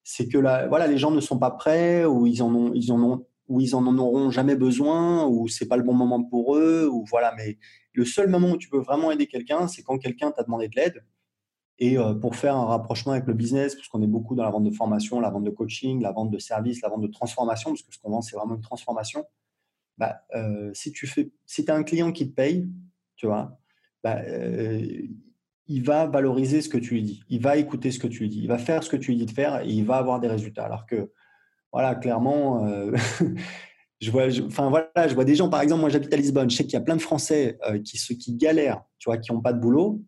[0.05, 2.93] c'est que là, voilà, les gens ne sont pas prêts ou ils en ont, ils
[2.93, 6.56] en ont, ou ils en auront jamais besoin ou c'est pas le bon moment pour
[6.56, 7.34] eux ou voilà.
[7.36, 7.59] Mais
[7.93, 10.76] le seul moment où tu peux vraiment aider quelqu'un, c'est quand quelqu'un t'a demandé de
[10.76, 11.05] l'aide.
[11.78, 14.51] Et euh, pour faire un rapprochement avec le business, parce qu'on est beaucoup dans la
[14.51, 17.70] vente de formation, la vente de coaching, la vente de services, la vente de transformation,
[17.70, 19.26] parce que ce qu'on vend, c'est vraiment une transformation.
[19.98, 20.22] Bah,
[20.72, 22.66] si tu fais, si as un client qui te paye,
[23.16, 23.59] tu vois,
[24.02, 24.22] bah,
[25.68, 28.28] il va valoriser ce que tu lui dis, il va écouter ce que tu lui
[28.28, 30.20] dis, il va faire ce que tu lui dis de faire et il va avoir
[30.20, 30.64] des résultats.
[30.64, 31.10] Alors que,
[31.72, 32.93] voilà, clairement, euh,
[34.01, 36.56] je, vois, enfin, voilà, je vois des gens, par exemple, moi j'habite à Lisbonne, je
[36.56, 39.40] sais qu'il y a plein de Français euh, qui, qui galèrent, tu vois, qui n'ont
[39.40, 40.02] pas de boulot.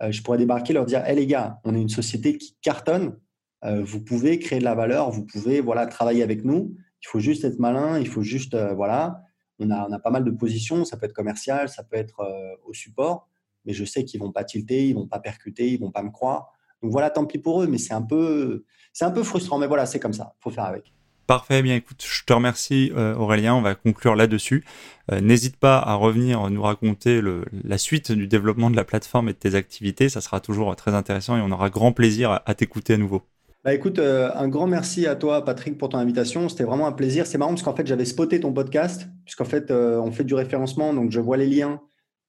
[0.00, 3.16] Euh, je pourrais débarquer, leur dire, hé les gars, on est une société qui cartonne,
[3.64, 7.44] vous pouvez créer de la valeur, vous pouvez voilà, travailler avec nous, il faut juste
[7.44, 9.22] être malin, il faut juste, voilà,
[9.60, 12.26] on a, on a pas mal de positions, ça peut être commercial, ça peut être
[12.64, 13.28] au support
[13.64, 16.10] mais je sais qu'ils vont pas tilter, ils vont pas percuter, ils vont pas me
[16.10, 16.52] croire.
[16.82, 19.66] Donc voilà, tant pis pour eux, mais c'est un peu, c'est un peu frustrant, mais
[19.66, 20.92] voilà, c'est comme ça, faut faire avec.
[21.28, 24.64] Parfait, bien écoute, je te remercie euh, Aurélien, on va conclure là-dessus.
[25.12, 29.28] Euh, n'hésite pas à revenir nous raconter le, la suite du développement de la plateforme
[29.28, 32.54] et de tes activités, ça sera toujours très intéressant et on aura grand plaisir à,
[32.54, 33.22] t'écouter à nouveau.
[33.64, 36.92] Bah écoute, euh, un grand merci à toi Patrick pour ton invitation, c'était vraiment un
[36.92, 37.24] plaisir.
[37.28, 40.92] C'est marrant parce qu'en fait j'avais spoté ton podcast, puisqu'en fait on fait du référencement,
[40.92, 41.80] donc je vois les liens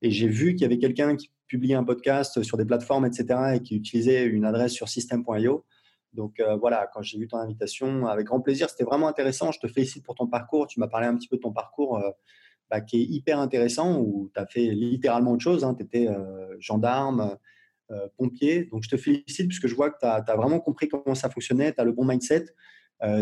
[0.03, 3.55] et j'ai vu qu'il y avait quelqu'un qui publiait un podcast sur des plateformes, etc.,
[3.55, 5.65] et qui utilisait une adresse sur system.io.
[6.13, 9.51] Donc euh, voilà, quand j'ai vu ton invitation, avec grand plaisir, c'était vraiment intéressant.
[9.51, 10.67] Je te félicite pour ton parcours.
[10.67, 12.11] Tu m'as parlé un petit peu de ton parcours euh,
[12.69, 15.63] bah, qui est hyper intéressant, où tu as fait littéralement autre chose.
[15.63, 15.73] Hein.
[15.73, 17.37] Tu étais euh, gendarme,
[18.17, 18.65] pompier.
[18.71, 21.73] Donc je te félicite puisque je vois que tu as, vraiment compris comment ça fonctionnait,
[21.73, 22.45] tu as le bon mindset.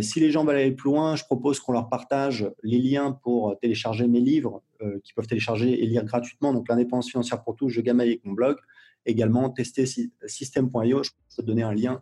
[0.01, 3.59] Si les gens veulent aller plus loin, je propose qu'on leur partage les liens pour
[3.59, 6.53] télécharger mes livres euh, qu'ils peuvent télécharger et lire gratuitement.
[6.53, 8.57] Donc, l'indépendance financière pour tous, je gamme avec mon blog.
[9.05, 11.03] Également, tester system.io.
[11.03, 12.01] Je peux te donner un lien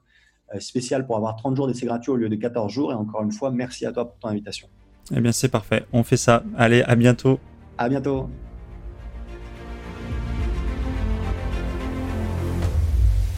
[0.53, 2.91] euh, spécial pour avoir 30 jours d'essai gratuit au lieu de 14 jours.
[2.91, 4.67] Et encore une fois, merci à toi pour ton invitation.
[5.15, 5.85] Eh bien, c'est parfait.
[5.93, 6.43] On fait ça.
[6.57, 7.39] Allez, à bientôt.
[7.77, 8.29] À bientôt.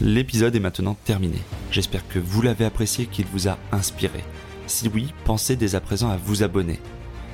[0.00, 1.38] L'épisode est maintenant terminé.
[1.70, 4.24] J'espère que vous l'avez apprécié, qu'il vous a inspiré.
[4.66, 6.80] Si oui, pensez dès à présent à vous abonner.